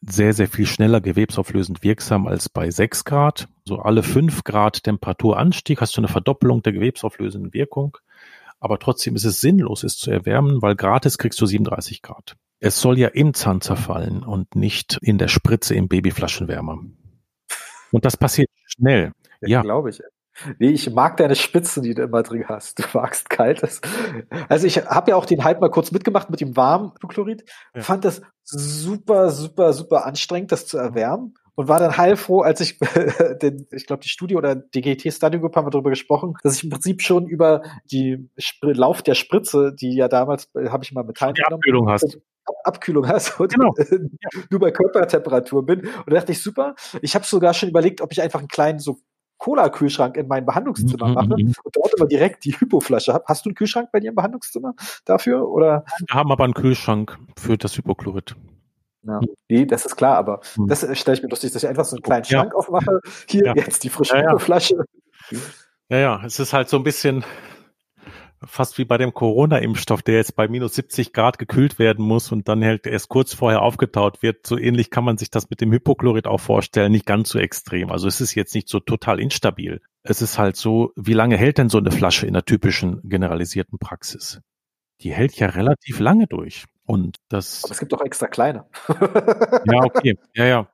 sehr, 0.00 0.32
sehr 0.32 0.48
viel 0.48 0.64
schneller 0.64 1.02
gewebsauflösend 1.02 1.82
wirksam 1.82 2.26
als 2.26 2.48
bei 2.48 2.70
6 2.70 3.04
Grad. 3.04 3.48
So 3.66 3.80
alle 3.80 4.02
5 4.02 4.44
Grad 4.44 4.84
Temperaturanstieg 4.84 5.82
hast 5.82 5.94
du 5.94 6.00
eine 6.00 6.08
Verdoppelung 6.08 6.62
der 6.62 6.72
gewebsauflösenden 6.72 7.52
Wirkung. 7.52 7.98
Aber 8.60 8.78
trotzdem 8.78 9.14
ist 9.14 9.26
es 9.26 9.42
sinnlos, 9.42 9.84
es 9.84 9.98
zu 9.98 10.10
erwärmen, 10.10 10.62
weil 10.62 10.74
gratis 10.74 11.18
kriegst 11.18 11.38
du 11.38 11.44
37 11.44 12.00
Grad. 12.00 12.36
Es 12.60 12.80
soll 12.80 12.98
ja 12.98 13.08
im 13.08 13.34
Zahn 13.34 13.60
zerfallen 13.60 14.22
und 14.22 14.56
nicht 14.56 14.98
in 15.02 15.18
der 15.18 15.28
Spritze 15.28 15.74
im 15.74 15.88
Babyflaschenwärmer. 15.88 16.78
Und 17.92 18.04
das 18.04 18.16
passiert 18.16 18.48
schnell. 18.66 19.12
Ja, 19.40 19.48
ja. 19.48 19.62
glaube 19.62 19.90
ich. 19.90 20.00
Nee, 20.58 20.70
ich 20.70 20.90
mag 20.90 21.16
deine 21.16 21.34
Spitzen, 21.34 21.82
die 21.82 21.94
du 21.94 22.02
immer 22.02 22.22
drin 22.22 22.44
hast. 22.48 22.78
Du 22.78 22.84
magst 22.94 23.28
kaltes. 23.28 23.80
Also 24.48 24.66
ich 24.66 24.78
habe 24.78 25.10
ja 25.10 25.16
auch 25.16 25.26
den 25.26 25.44
Hype 25.44 25.60
mal 25.60 25.70
kurz 25.70 25.90
mitgemacht 25.90 26.30
mit 26.30 26.40
dem 26.40 26.56
warmen 26.56 26.92
Hypochlorid. 26.94 27.44
Ja. 27.74 27.82
Fand 27.82 28.04
das 28.04 28.22
super, 28.44 29.30
super, 29.30 29.72
super 29.72 30.06
anstrengend, 30.06 30.52
das 30.52 30.66
zu 30.66 30.78
erwärmen. 30.78 31.34
Und 31.54 31.66
war 31.66 31.80
dann 31.80 31.96
heilfroh, 31.96 32.42
als 32.42 32.60
ich, 32.60 32.78
den, 33.42 33.66
ich 33.72 33.86
glaube, 33.86 34.02
die 34.02 34.08
Studie 34.08 34.36
oder 34.36 34.54
DGT 34.54 35.12
Study 35.12 35.40
Group 35.40 35.56
haben 35.56 35.66
wir 35.66 35.70
darüber 35.70 35.90
gesprochen, 35.90 36.34
dass 36.44 36.56
ich 36.56 36.62
im 36.62 36.70
Prinzip 36.70 37.02
schon 37.02 37.26
über 37.26 37.62
die 37.90 38.30
Spr 38.38 38.74
Lauf 38.74 39.02
der 39.02 39.14
Spritze, 39.14 39.74
die 39.74 39.96
ja 39.96 40.06
damals, 40.06 40.48
äh, 40.54 40.68
habe 40.68 40.84
ich 40.84 40.92
mal 40.92 41.02
mit 41.02 41.16
teilgenommen. 41.16 41.54
Abkühlung 41.54 41.88
hast. 41.88 42.16
Abkühlung 42.64 43.06
hast 43.08 43.38
und 43.40 43.52
genau. 43.52 43.74
nur 44.50 44.60
bei 44.60 44.70
Körpertemperatur 44.70 45.64
bin. 45.64 45.80
Und 45.80 46.10
da 46.10 46.16
dachte 46.16 46.32
ich, 46.32 46.42
super. 46.42 46.74
Ich 47.02 47.14
habe 47.14 47.24
sogar 47.24 47.54
schon 47.54 47.68
überlegt, 47.68 48.00
ob 48.00 48.12
ich 48.12 48.22
einfach 48.22 48.38
einen 48.38 48.48
kleinen 48.48 48.78
so 48.78 48.98
Cola-Kühlschrank 49.38 50.16
in 50.16 50.26
mein 50.26 50.44
Behandlungszimmer 50.44 51.08
mhm. 51.08 51.14
mache 51.14 51.34
und 51.34 51.76
dort 51.76 51.94
immer 51.96 52.06
direkt 52.06 52.44
die 52.44 52.52
Hypoflasche 52.52 53.14
habe. 53.14 53.24
Hast 53.26 53.44
du 53.44 53.50
einen 53.50 53.54
Kühlschrank 53.54 53.90
bei 53.92 54.00
dir 54.00 54.10
im 54.10 54.16
Behandlungszimmer 54.16 54.74
dafür? 55.04 55.48
Oder? 55.48 55.84
Wir 56.06 56.14
haben 56.14 56.32
aber 56.32 56.44
einen 56.44 56.54
Kühlschrank 56.54 57.16
für 57.38 57.56
das 57.56 57.76
Hypochlorid. 57.76 58.34
Ja. 59.02 59.20
Nee, 59.48 59.64
das 59.64 59.86
ist 59.86 59.96
klar, 59.96 60.16
aber 60.16 60.40
mhm. 60.56 60.66
das 60.66 60.80
stelle 60.98 61.16
ich 61.16 61.22
mir 61.22 61.28
lustig, 61.28 61.52
dass 61.52 61.62
ich 61.62 61.68
einfach 61.68 61.84
so 61.84 61.96
einen 61.96 62.02
kleinen 62.02 62.24
Schrank 62.24 62.52
ja. 62.52 62.58
aufmache. 62.58 63.00
Hier, 63.28 63.46
ja. 63.46 63.54
jetzt 63.54 63.84
die 63.84 63.88
frische 63.88 64.16
ja, 64.16 64.22
Hypoflasche. 64.24 64.84
Ja, 65.88 65.98
ja, 65.98 66.22
es 66.24 66.38
ist 66.38 66.52
halt 66.52 66.68
so 66.68 66.76
ein 66.76 66.82
bisschen, 66.82 67.24
fast 68.44 68.78
wie 68.78 68.84
bei 68.84 68.98
dem 68.98 69.12
Corona-Impfstoff, 69.12 70.02
der 70.02 70.16
jetzt 70.16 70.36
bei 70.36 70.48
minus 70.48 70.74
70 70.74 71.12
Grad 71.12 71.38
gekühlt 71.38 71.78
werden 71.78 72.04
muss 72.04 72.30
und 72.32 72.48
dann 72.48 72.64
halt 72.64 72.86
erst 72.86 73.08
kurz 73.08 73.34
vorher 73.34 73.62
aufgetaut 73.62 74.22
wird. 74.22 74.46
So 74.46 74.56
ähnlich 74.56 74.90
kann 74.90 75.04
man 75.04 75.18
sich 75.18 75.30
das 75.30 75.50
mit 75.50 75.60
dem 75.60 75.72
Hypochlorid 75.72 76.26
auch 76.26 76.40
vorstellen, 76.40 76.92
nicht 76.92 77.06
ganz 77.06 77.30
so 77.30 77.38
extrem. 77.38 77.90
Also 77.90 78.08
es 78.08 78.20
ist 78.20 78.34
jetzt 78.34 78.54
nicht 78.54 78.68
so 78.68 78.80
total 78.80 79.20
instabil. 79.20 79.80
Es 80.02 80.22
ist 80.22 80.38
halt 80.38 80.56
so, 80.56 80.92
wie 80.96 81.12
lange 81.12 81.36
hält 81.36 81.58
denn 81.58 81.68
so 81.68 81.78
eine 81.78 81.90
Flasche 81.90 82.26
in 82.26 82.34
der 82.34 82.44
typischen 82.44 83.00
generalisierten 83.04 83.78
Praxis? 83.78 84.40
Die 85.00 85.12
hält 85.12 85.36
ja 85.36 85.48
relativ 85.48 86.00
lange 86.00 86.26
durch. 86.26 86.64
Und 86.84 87.18
das. 87.28 87.64
Aber 87.64 87.72
es 87.72 87.80
gibt 87.80 87.92
doch 87.92 88.00
extra 88.00 88.26
kleine. 88.28 88.64
ja, 88.88 89.82
okay. 89.84 90.18
Ja, 90.34 90.46
ja. 90.46 90.68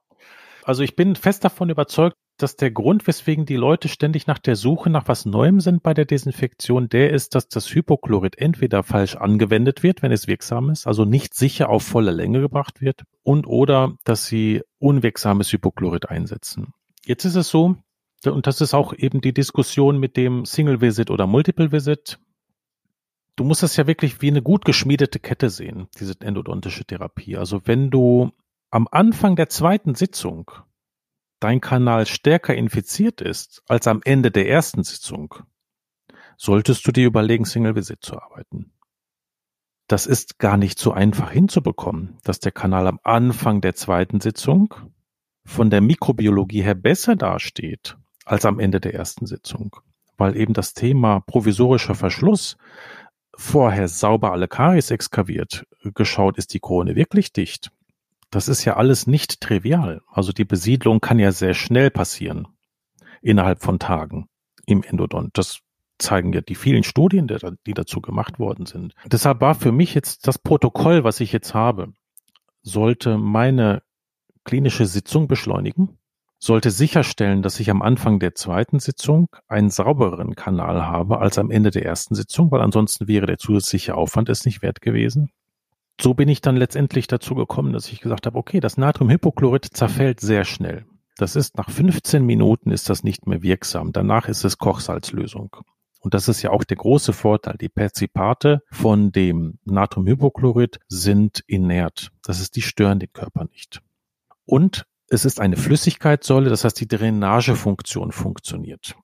Also 0.63 0.83
ich 0.83 0.97
bin 0.97 1.17
fest 1.17 1.45
davon 1.45 1.71
überzeugt, 1.71 2.17
dass 2.37 2.57
der 2.57 2.71
Grund, 2.71 3.07
weswegen 3.07 3.47
die 3.47 3.57
Leute 3.57 3.89
ständig 3.89 4.27
nach 4.27 4.39
der 4.39 4.57
Suche 4.57 4.91
nach 4.91 5.07
was 5.07 5.25
Neuem 5.25 5.61
sind 5.61 5.83
bei 5.83 5.95
der 5.95 6.05
Desinfektion, 6.05 6.89
der 6.89 7.11
ist, 7.11 7.35
dass 7.35 7.49
das 7.49 7.73
Hypochlorid 7.73 8.39
entweder 8.39 8.83
falsch 8.83 9.17
angewendet 9.17 9.83
wird, 9.83 10.03
wenn 10.03 10.11
es 10.11 10.27
wirksam 10.27 10.71
ist, 10.71 10.87
also 10.87 11.05
nicht 11.05 11.35
sicher 11.35 11.69
auf 11.69 11.85
volle 11.85 12.11
Länge 12.11 12.41
gebracht 12.41 12.81
wird, 12.81 13.05
und 13.23 13.47
oder 13.47 13.97
dass 14.05 14.27
sie 14.27 14.63
unwirksames 14.79 15.53
Hypochlorid 15.53 16.09
einsetzen. 16.09 16.73
Jetzt 17.07 17.25
ist 17.25 17.37
es 17.37 17.49
so, 17.49 17.77
und 18.27 18.47
das 18.47 18.61
ist 18.61 18.75
auch 18.75 18.93
eben 18.95 19.21
die 19.21 19.35
Diskussion 19.35 19.99
mit 19.99 20.17
dem 20.17 20.45
Single 20.45 20.81
Visit 20.81 21.11
oder 21.11 21.27
Multiple 21.27 21.71
Visit. 21.71 22.19
Du 23.37 23.45
musst 23.45 23.63
das 23.63 23.77
ja 23.77 23.87
wirklich 23.87 24.23
wie 24.23 24.29
eine 24.29 24.43
gut 24.43 24.65
geschmiedete 24.65 25.19
Kette 25.19 25.51
sehen, 25.51 25.89
diese 26.01 26.15
endodontische 26.21 26.85
Therapie. 26.85 27.37
Also 27.37 27.63
wenn 27.65 27.91
du 27.91 28.33
am 28.71 28.89
Anfang 28.91 29.37
der 29.37 29.49
zweiten 29.49 29.95
Sitzung 29.95 30.51
dein 31.45 31.61
Kanal 31.61 32.07
stärker 32.07 32.55
infiziert 32.55 33.21
ist 33.21 33.63
als 33.69 33.87
am 33.87 34.01
Ende 34.03 34.31
der 34.31 34.49
ersten 34.49 34.83
Sitzung, 34.83 35.35
solltest 36.39 36.87
du 36.87 36.91
dir 36.91 37.07
überlegen, 37.07 37.45
Single 37.45 37.77
Visit 37.77 37.99
zu 38.01 38.19
arbeiten. 38.19 38.73
Das 39.87 40.07
ist 40.07 40.39
gar 40.39 40.57
nicht 40.57 40.79
so 40.79 40.93
einfach 40.93 41.31
hinzubekommen, 41.31 42.17
dass 42.25 42.41
der 42.41 42.53
Kanal 42.53 42.87
am 42.87 42.99
Anfang 43.03 43.61
der 43.61 43.75
zweiten 43.75 44.23
Sitzung 44.23 44.73
von 45.45 45.69
der 45.69 45.83
Mikrobiologie 45.83 46.63
her 46.63 46.75
besser 46.75 47.15
dasteht 47.15 47.99
als 48.25 48.47
am 48.47 48.59
Ende 48.59 48.81
der 48.81 48.95
ersten 48.95 49.27
Sitzung, 49.27 49.77
weil 50.17 50.39
eben 50.39 50.55
das 50.55 50.73
Thema 50.73 51.21
provisorischer 51.21 51.95
Verschluss 51.95 52.57
vorher 53.37 53.89
sauber 53.89 54.33
alle 54.33 54.49
Karies 54.49 54.91
exkaviert, 54.91 55.67
geschaut, 55.83 56.39
ist 56.39 56.55
die 56.55 56.61
Krone 56.61 56.97
wirklich 56.97 57.35
dicht, 57.35 57.71
das 58.35 58.49
ist 58.49 58.65
ja 58.65 58.77
alles 58.77 59.07
nicht 59.07 59.41
trivial. 59.41 60.03
Also 60.09 60.33
die 60.33 60.45
Besiedlung 60.45 61.01
kann 61.01 61.19
ja 61.19 61.31
sehr 61.33 61.55
schnell 61.55 61.91
passieren. 61.91 62.49
Innerhalb 63.23 63.63
von 63.63 63.79
Tagen 63.79 64.27
im 64.67 64.83
Endodont. 64.83 65.39
Das 65.39 65.61
zeigen 65.99 66.33
ja 66.33 66.41
die 66.41 66.57
vielen 66.57 66.83
Studien, 66.83 67.29
die 67.67 67.75
dazu 67.75 68.01
gemacht 68.01 68.39
worden 68.39 68.67
sind. 68.67 68.95
Deshalb 69.07 69.41
war 69.41 69.55
für 69.55 69.73
mich 69.73 69.95
jetzt 69.95 70.27
das 70.27 70.39
Protokoll, 70.39 71.05
was 71.05 71.21
ich 71.21 71.33
jetzt 71.33 71.55
habe, 71.55 71.93
sollte 72.63 73.19
meine 73.19 73.83
klinische 74.45 74.87
Sitzung 74.87 75.29
beschleunigen, 75.29 75.99
sollte 76.39 76.71
sicherstellen, 76.71 77.43
dass 77.43 77.61
ich 77.61 77.71
am 77.71 77.83
Anfang 77.83 78.19
der 78.19 78.35
zweiten 78.35 78.81
Sitzung 78.81 79.29
einen 79.47 79.71
saubereren 79.71 80.35
Kanal 80.35 80.85
habe 80.87 81.19
als 81.19 81.39
am 81.39 81.51
Ende 81.51 81.71
der 81.71 81.85
ersten 81.85 82.15
Sitzung, 82.17 82.51
weil 82.51 82.61
ansonsten 82.61 83.07
wäre 83.07 83.27
der 83.27 83.39
zusätzliche 83.39 83.95
Aufwand 83.95 84.29
es 84.29 84.45
nicht 84.45 84.61
wert 84.61 84.81
gewesen 84.81 85.31
so 86.01 86.15
bin 86.15 86.29
ich 86.29 86.41
dann 86.41 86.57
letztendlich 86.57 87.07
dazu 87.07 87.35
gekommen, 87.35 87.73
dass 87.73 87.91
ich 87.91 88.01
gesagt 88.01 88.27
habe, 88.27 88.39
okay, 88.39 88.61
das 88.61 88.77
Natriumhypochlorid 88.77 89.65
zerfällt 89.65 90.21
sehr 90.21 90.45
schnell. 90.45 90.87
Das 91.17 91.37
ist 91.37 91.57
nach 91.57 91.71
15 91.71 92.25
Minuten 92.25 92.71
ist 92.71 92.91
das 92.91 93.05
nicht 93.05 93.27
mehr 93.27 93.43
wirksam. 93.43 93.93
Danach 93.93 94.29
ist 94.29 94.45
es 94.45 94.59
Kochsalzlösung. 94.59 95.57
Und 96.01 96.13
das 96.13 96.29
ist 96.29 96.43
ja 96.43 96.51
auch 96.51 96.65
der 96.65 96.77
große 96.77 97.13
Vorteil. 97.13 97.57
Die 97.59 97.69
Perzipate 97.69 98.63
von 98.71 99.13
dem 99.13 99.59
Natriumhypochlorid 99.65 100.81
sind 100.89 101.43
inert. 101.47 102.11
Das 102.23 102.41
ist, 102.41 102.57
die 102.57 102.63
stören 102.63 102.99
den 102.99 103.13
Körper 103.13 103.45
nicht. 103.45 103.81
Und 104.45 104.87
es 105.09 105.25
ist 105.25 105.41
eine 105.41 105.57
Flüssigkeitssäule, 105.57 106.51
das 106.51 106.65
heißt, 106.65 106.81
die 106.81 106.89
Drainagefunktion 106.89 108.11
funktioniert 108.11 108.97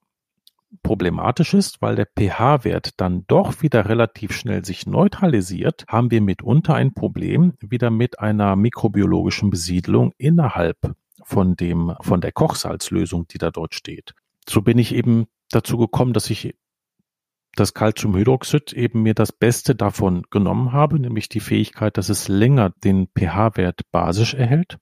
problematisch 0.83 1.53
ist, 1.53 1.81
weil 1.81 1.95
der 1.95 2.07
pH-Wert 2.07 2.99
dann 2.99 3.25
doch 3.27 3.61
wieder 3.61 3.89
relativ 3.89 4.31
schnell 4.33 4.63
sich 4.65 4.87
neutralisiert, 4.87 5.85
haben 5.87 6.11
wir 6.11 6.21
mitunter 6.21 6.75
ein 6.75 6.93
Problem 6.93 7.53
wieder 7.59 7.89
mit 7.89 8.19
einer 8.19 8.55
mikrobiologischen 8.55 9.49
Besiedlung 9.49 10.13
innerhalb 10.17 10.95
von 11.23 11.55
dem, 11.55 11.93
von 12.01 12.21
der 12.21 12.31
Kochsalzlösung, 12.31 13.27
die 13.27 13.37
da 13.37 13.51
dort 13.51 13.75
steht. 13.75 14.13
So 14.47 14.61
bin 14.61 14.77
ich 14.77 14.95
eben 14.95 15.27
dazu 15.49 15.77
gekommen, 15.77 16.13
dass 16.13 16.29
ich 16.29 16.55
das 17.55 17.73
Calciumhydroxid 17.73 18.71
eben 18.73 19.03
mir 19.03 19.13
das 19.13 19.31
Beste 19.33 19.75
davon 19.75 20.23
genommen 20.29 20.71
habe, 20.71 20.99
nämlich 20.99 21.27
die 21.27 21.41
Fähigkeit, 21.41 21.97
dass 21.97 22.09
es 22.09 22.29
länger 22.29 22.69
den 22.83 23.07
pH-Wert 23.07 23.81
basisch 23.91 24.33
erhält 24.33 24.77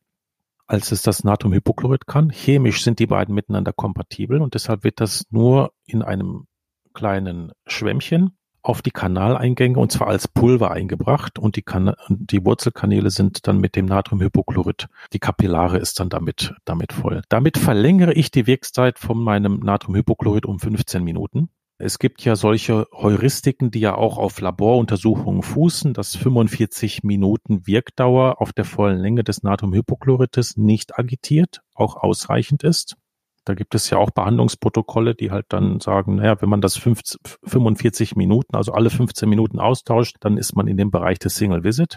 als 0.70 0.92
es 0.92 1.02
das 1.02 1.24
Natriumhypochlorid 1.24 2.06
kann. 2.06 2.30
Chemisch 2.30 2.84
sind 2.84 3.00
die 3.00 3.08
beiden 3.08 3.34
miteinander 3.34 3.74
kompatibel 3.74 4.40
und 4.40 4.54
deshalb 4.54 4.84
wird 4.84 5.02
das 5.02 5.26
nur 5.32 5.72
in 5.86 6.04
einem 6.04 6.46
kleinen 6.94 7.52
Schwämmchen 7.66 8.38
auf 8.62 8.82
die 8.84 8.92
Kanaleingänge 8.92 9.80
und 9.80 9.92
zwar 9.92 10.08
als 10.08 10.28
Pulver 10.28 10.70
eingebracht 10.70 11.40
und 11.40 11.56
die, 11.56 11.64
kan 11.64 11.96
die 12.10 12.46
Wurzelkanäle 12.46 13.10
sind 13.10 13.48
dann 13.48 13.60
mit 13.60 13.76
dem 13.76 13.86
Natriumhypochlorid, 13.86 14.88
die 15.12 15.20
Kapillare 15.20 15.78
ist 15.78 16.00
dann 16.00 16.10
damit, 16.10 16.54
damit 16.66 16.94
voll. 16.94 17.24
Damit 17.30 17.58
verlängere 17.58 18.14
ich 18.14 18.30
die 18.30 18.46
Wirkzeit 18.46 19.00
von 19.00 19.18
meinem 19.18 19.60
Natriumhypochlorid 19.60 20.46
um 20.46 20.60
15 20.60 21.04
Minuten 21.04 21.50
es 21.82 21.98
gibt 21.98 22.26
ja 22.26 22.36
solche 22.36 22.88
Heuristiken, 22.92 23.72
die 23.72 23.80
ja 23.80 23.96
auch 23.96 24.18
auf 24.18 24.42
Laboruntersuchungen 24.42 25.42
fußen, 25.42 25.94
dass 25.94 26.14
45 26.18 27.04
Minuten 27.04 27.66
Wirkdauer 27.66 28.42
auf 28.42 28.52
der 28.52 28.66
vollen 28.66 29.00
Länge 29.00 29.24
des 29.24 29.44
Natriumhypochlorites 29.44 30.58
nicht 30.58 31.00
agitiert, 31.00 31.62
auch 31.74 31.96
ausreichend 31.96 32.64
ist. 32.64 32.98
Da 33.46 33.54
gibt 33.54 33.76
es 33.76 33.90
ja 33.90 33.98
auch 33.98 34.10
Behandlungsprotokolle, 34.10 35.16
die 35.16 35.32
halt 35.32 35.46
dann 35.50 35.80
sagen, 35.80 36.16
naja, 36.16 36.42
wenn 36.42 36.50
man 36.50 36.60
das 36.60 36.76
50, 36.76 37.18
45 37.46 38.18
Minuten, 38.18 38.58
also 38.58 38.74
alle 38.74 38.90
15 38.90 39.30
Minuten 39.30 39.60
austauscht, 39.60 40.18
dann 40.20 40.38
ist 40.38 40.58
man 40.58 40.68
in 40.68 40.76
dem 40.76 40.92
Bereich 40.92 41.18
des 41.18 41.38
Single 41.38 41.64
Visit. 41.64 41.96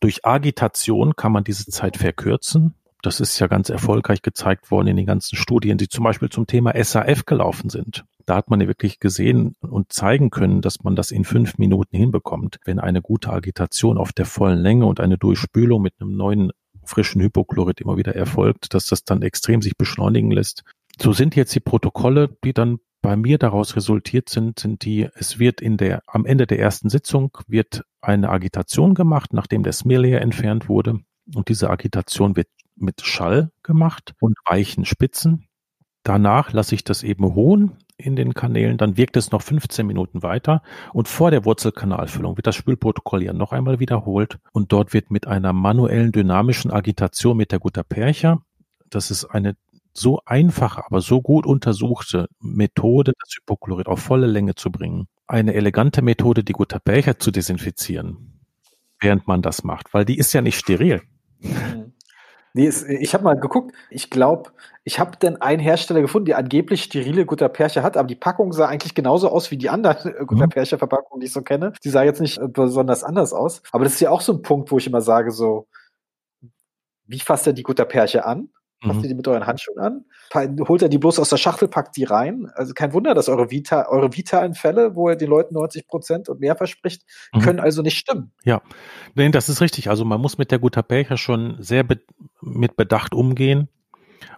Durch 0.00 0.26
Agitation 0.26 1.14
kann 1.14 1.30
man 1.30 1.44
diese 1.44 1.66
Zeit 1.66 1.98
verkürzen. 1.98 2.74
Das 3.00 3.20
ist 3.20 3.38
ja 3.38 3.46
ganz 3.46 3.68
erfolgreich 3.68 4.22
gezeigt 4.22 4.72
worden 4.72 4.88
in 4.88 4.96
den 4.96 5.06
ganzen 5.06 5.36
Studien, 5.36 5.78
die 5.78 5.88
zum 5.88 6.02
Beispiel 6.02 6.30
zum 6.30 6.48
Thema 6.48 6.72
SAF 6.82 7.26
gelaufen 7.26 7.70
sind. 7.70 8.04
Da 8.26 8.36
hat 8.36 8.50
man 8.50 8.60
ja 8.60 8.66
wirklich 8.66 9.00
gesehen 9.00 9.54
und 9.60 9.92
zeigen 9.92 10.30
können, 10.30 10.60
dass 10.60 10.82
man 10.82 10.96
das 10.96 11.10
in 11.10 11.24
fünf 11.24 11.58
Minuten 11.58 11.96
hinbekommt, 11.96 12.58
wenn 12.64 12.78
eine 12.78 13.02
gute 13.02 13.30
Agitation 13.30 13.98
auf 13.98 14.12
der 14.12 14.26
vollen 14.26 14.58
Länge 14.60 14.86
und 14.86 15.00
eine 15.00 15.18
Durchspülung 15.18 15.82
mit 15.82 15.94
einem 16.00 16.16
neuen 16.16 16.52
frischen 16.84 17.22
Hypochlorid 17.22 17.80
immer 17.80 17.96
wieder 17.96 18.14
erfolgt, 18.14 18.74
dass 18.74 18.86
das 18.86 19.04
dann 19.04 19.22
extrem 19.22 19.62
sich 19.62 19.76
beschleunigen 19.76 20.30
lässt. 20.30 20.64
So 21.00 21.12
sind 21.12 21.34
jetzt 21.36 21.54
die 21.54 21.60
Protokolle, 21.60 22.36
die 22.44 22.52
dann 22.52 22.78
bei 23.02 23.16
mir 23.16 23.36
daraus 23.36 23.76
resultiert 23.76 24.30
sind, 24.30 24.58
sind 24.58 24.84
die, 24.84 25.08
es 25.14 25.38
wird 25.38 25.60
in 25.60 25.76
der, 25.76 26.02
am 26.06 26.24
Ende 26.24 26.46
der 26.46 26.58
ersten 26.58 26.88
Sitzung 26.88 27.36
wird 27.46 27.84
eine 28.00 28.30
Agitation 28.30 28.94
gemacht, 28.94 29.34
nachdem 29.34 29.62
der 29.62 29.74
Smearlayer 29.74 30.22
entfernt 30.22 30.68
wurde. 30.68 31.00
Und 31.34 31.48
diese 31.48 31.68
Agitation 31.68 32.36
wird 32.36 32.48
mit 32.76 33.02
Schall 33.02 33.50
gemacht 33.62 34.14
und 34.20 34.38
weichen 34.46 34.84
Spitzen. 34.84 35.48
Danach 36.02 36.52
lasse 36.52 36.74
ich 36.74 36.84
das 36.84 37.02
eben 37.02 37.24
ruhen 37.24 37.76
in 37.96 38.16
den 38.16 38.34
Kanälen, 38.34 38.76
dann 38.76 38.96
wirkt 38.96 39.16
es 39.16 39.30
noch 39.30 39.42
15 39.42 39.86
Minuten 39.86 40.22
weiter 40.22 40.62
und 40.92 41.08
vor 41.08 41.30
der 41.30 41.44
Wurzelkanalfüllung 41.44 42.36
wird 42.36 42.46
das 42.46 42.56
Spülprotokoll 42.56 43.22
ja 43.22 43.32
noch 43.32 43.52
einmal 43.52 43.78
wiederholt 43.78 44.38
und 44.52 44.72
dort 44.72 44.92
wird 44.92 45.10
mit 45.10 45.26
einer 45.26 45.52
manuellen 45.52 46.10
dynamischen 46.10 46.70
Agitation 46.70 47.36
mit 47.36 47.52
der 47.52 47.60
Gutta 47.60 47.82
Percha, 47.82 48.40
das 48.90 49.10
ist 49.10 49.24
eine 49.26 49.56
so 49.92 50.20
einfache, 50.26 50.84
aber 50.84 51.00
so 51.00 51.22
gut 51.22 51.46
untersuchte 51.46 52.28
Methode, 52.40 53.12
das 53.20 53.36
Hypochlorid 53.36 53.86
auf 53.86 54.00
volle 54.00 54.26
Länge 54.26 54.56
zu 54.56 54.70
bringen. 54.70 55.06
Eine 55.26 55.54
elegante 55.54 56.02
Methode, 56.02 56.44
die 56.44 56.52
Gutta-Percha 56.52 57.18
zu 57.18 57.30
desinfizieren, 57.30 58.40
während 59.00 59.26
man 59.26 59.40
das 59.40 59.64
macht, 59.64 59.94
weil 59.94 60.04
die 60.04 60.18
ist 60.18 60.32
ja 60.32 60.42
nicht 60.42 60.58
steril. 60.58 61.02
Mhm. 61.40 61.93
Nee, 62.56 62.68
es, 62.68 62.84
ich 62.84 63.12
habe 63.14 63.24
mal 63.24 63.34
geguckt. 63.34 63.74
Ich 63.90 64.10
glaube, 64.10 64.52
ich 64.84 65.00
habe 65.00 65.16
dann 65.18 65.40
einen 65.42 65.60
Hersteller 65.60 66.00
gefunden, 66.00 66.26
der 66.26 66.38
angeblich 66.38 66.84
sterile 66.84 67.26
Gutta-Percha 67.26 67.82
hat, 67.82 67.96
aber 67.96 68.06
die 68.06 68.14
Packung 68.14 68.52
sah 68.52 68.68
eigentlich 68.68 68.94
genauso 68.94 69.28
aus 69.28 69.50
wie 69.50 69.56
die 69.56 69.70
anderen 69.70 70.14
äh, 70.14 70.24
Gutta-Percha-Verpackungen, 70.24 71.20
die 71.20 71.26
ich 71.26 71.32
so 71.32 71.42
kenne. 71.42 71.72
Die 71.82 71.90
sah 71.90 72.04
jetzt 72.04 72.20
nicht 72.20 72.38
äh, 72.38 72.46
besonders 72.46 73.02
anders 73.02 73.32
aus. 73.32 73.60
Aber 73.72 73.82
das 73.82 73.94
ist 73.94 74.00
ja 74.00 74.10
auch 74.10 74.20
so 74.20 74.32
ein 74.32 74.42
Punkt, 74.42 74.70
wo 74.70 74.78
ich 74.78 74.86
immer 74.86 75.00
sage, 75.00 75.32
so, 75.32 75.66
wie 77.06 77.18
fasst 77.18 77.48
er 77.48 77.54
die 77.54 77.64
Gutta-Percha 77.64 78.20
an? 78.20 78.50
Fasst 78.84 78.98
mhm. 78.98 79.04
ihr 79.04 79.08
die 79.08 79.14
mit 79.14 79.28
euren 79.28 79.46
Handschuhen 79.46 79.78
an? 79.78 80.04
Holt 80.68 80.82
er 80.82 80.88
die 80.88 80.98
bloß 80.98 81.18
aus 81.18 81.30
der 81.30 81.36
Schachtel, 81.36 81.68
packt 81.68 81.96
die 81.96 82.04
rein? 82.04 82.50
Also 82.54 82.74
kein 82.74 82.92
Wunder, 82.92 83.14
dass 83.14 83.28
eure 83.28 83.50
Vita, 83.50 83.88
eure 83.88 84.14
vitalen 84.14 84.54
Fälle, 84.54 84.94
wo 84.94 85.08
er 85.08 85.16
den 85.16 85.28
Leuten 85.28 85.54
90 85.54 85.86
Prozent 85.86 86.28
und 86.28 86.40
mehr 86.40 86.56
verspricht, 86.56 87.02
mhm. 87.32 87.40
können 87.40 87.60
also 87.60 87.82
nicht 87.82 87.96
stimmen. 87.96 88.32
Ja, 88.44 88.62
nee, 89.14 89.28
das 89.30 89.48
ist 89.48 89.60
richtig. 89.60 89.88
Also 89.88 90.04
man 90.04 90.20
muss 90.20 90.38
mit 90.38 90.50
der 90.50 90.58
Gutta 90.58 90.82
Percha 90.82 91.16
schon 91.16 91.56
sehr 91.60 91.82
be 91.82 92.00
mit 92.40 92.76
Bedacht 92.76 93.14
umgehen. 93.14 93.68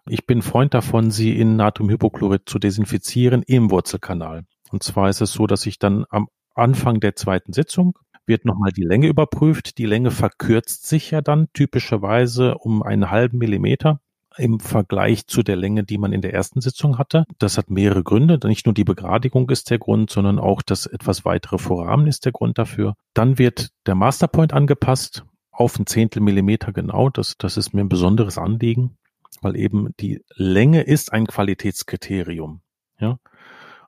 Ich 0.08 0.26
bin 0.26 0.42
Freund 0.42 0.74
davon, 0.74 1.10
sie 1.10 1.38
in 1.38 1.56
Natriumhypochlorid 1.56 2.42
zu 2.46 2.58
desinfizieren 2.58 3.42
im 3.42 3.70
Wurzelkanal. 3.70 4.44
Und 4.70 4.82
zwar 4.82 5.08
ist 5.08 5.20
es 5.20 5.32
so, 5.32 5.46
dass 5.46 5.66
ich 5.66 5.78
dann 5.78 6.04
am 6.10 6.28
Anfang 6.54 7.00
der 7.00 7.16
zweiten 7.16 7.52
Sitzung 7.52 7.98
wird 8.26 8.44
nochmal 8.44 8.72
die 8.72 8.84
Länge 8.84 9.06
überprüft. 9.06 9.78
Die 9.78 9.86
Länge 9.86 10.10
verkürzt 10.10 10.86
sich 10.86 11.10
ja 11.10 11.20
dann 11.20 11.48
typischerweise 11.52 12.56
um 12.58 12.82
einen 12.82 13.10
halben 13.10 13.38
Millimeter 13.38 14.00
im 14.38 14.60
Vergleich 14.60 15.26
zu 15.26 15.42
der 15.42 15.56
Länge, 15.56 15.84
die 15.84 15.98
man 15.98 16.12
in 16.12 16.20
der 16.20 16.34
ersten 16.34 16.60
Sitzung 16.60 16.98
hatte. 16.98 17.24
Das 17.38 17.58
hat 17.58 17.70
mehrere 17.70 18.02
Gründe. 18.02 18.38
Nicht 18.44 18.66
nur 18.66 18.74
die 18.74 18.84
Begradigung 18.84 19.50
ist 19.50 19.70
der 19.70 19.78
Grund, 19.78 20.10
sondern 20.10 20.38
auch 20.38 20.62
das 20.62 20.86
etwas 20.86 21.24
weitere 21.24 21.58
Vorrahmen 21.58 22.06
ist 22.06 22.24
der 22.24 22.32
Grund 22.32 22.58
dafür. 22.58 22.94
Dann 23.14 23.38
wird 23.38 23.70
der 23.86 23.94
Masterpoint 23.94 24.52
angepasst 24.52 25.24
auf 25.50 25.78
ein 25.78 25.86
Zehntel 25.86 26.20
Millimeter 26.20 26.72
genau. 26.72 27.08
Das, 27.08 27.36
das 27.38 27.56
ist 27.56 27.72
mir 27.72 27.80
ein 27.80 27.88
besonderes 27.88 28.38
Anliegen, 28.38 28.98
weil 29.40 29.56
eben 29.56 29.90
die 30.00 30.22
Länge 30.34 30.82
ist 30.82 31.12
ein 31.12 31.26
Qualitätskriterium. 31.26 32.60
Ja. 33.00 33.18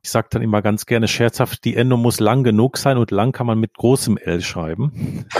Ich 0.02 0.10
sage 0.10 0.28
dann 0.30 0.42
immer 0.42 0.62
ganz 0.62 0.86
gerne 0.86 1.08
scherzhaft, 1.08 1.64
die 1.64 1.76
Endung 1.76 2.02
muss 2.02 2.20
lang 2.20 2.44
genug 2.44 2.76
sein 2.78 2.98
und 2.98 3.10
lang 3.10 3.32
kann 3.32 3.46
man 3.46 3.58
mit 3.58 3.74
großem 3.74 4.16
L 4.16 4.40
schreiben. 4.40 5.26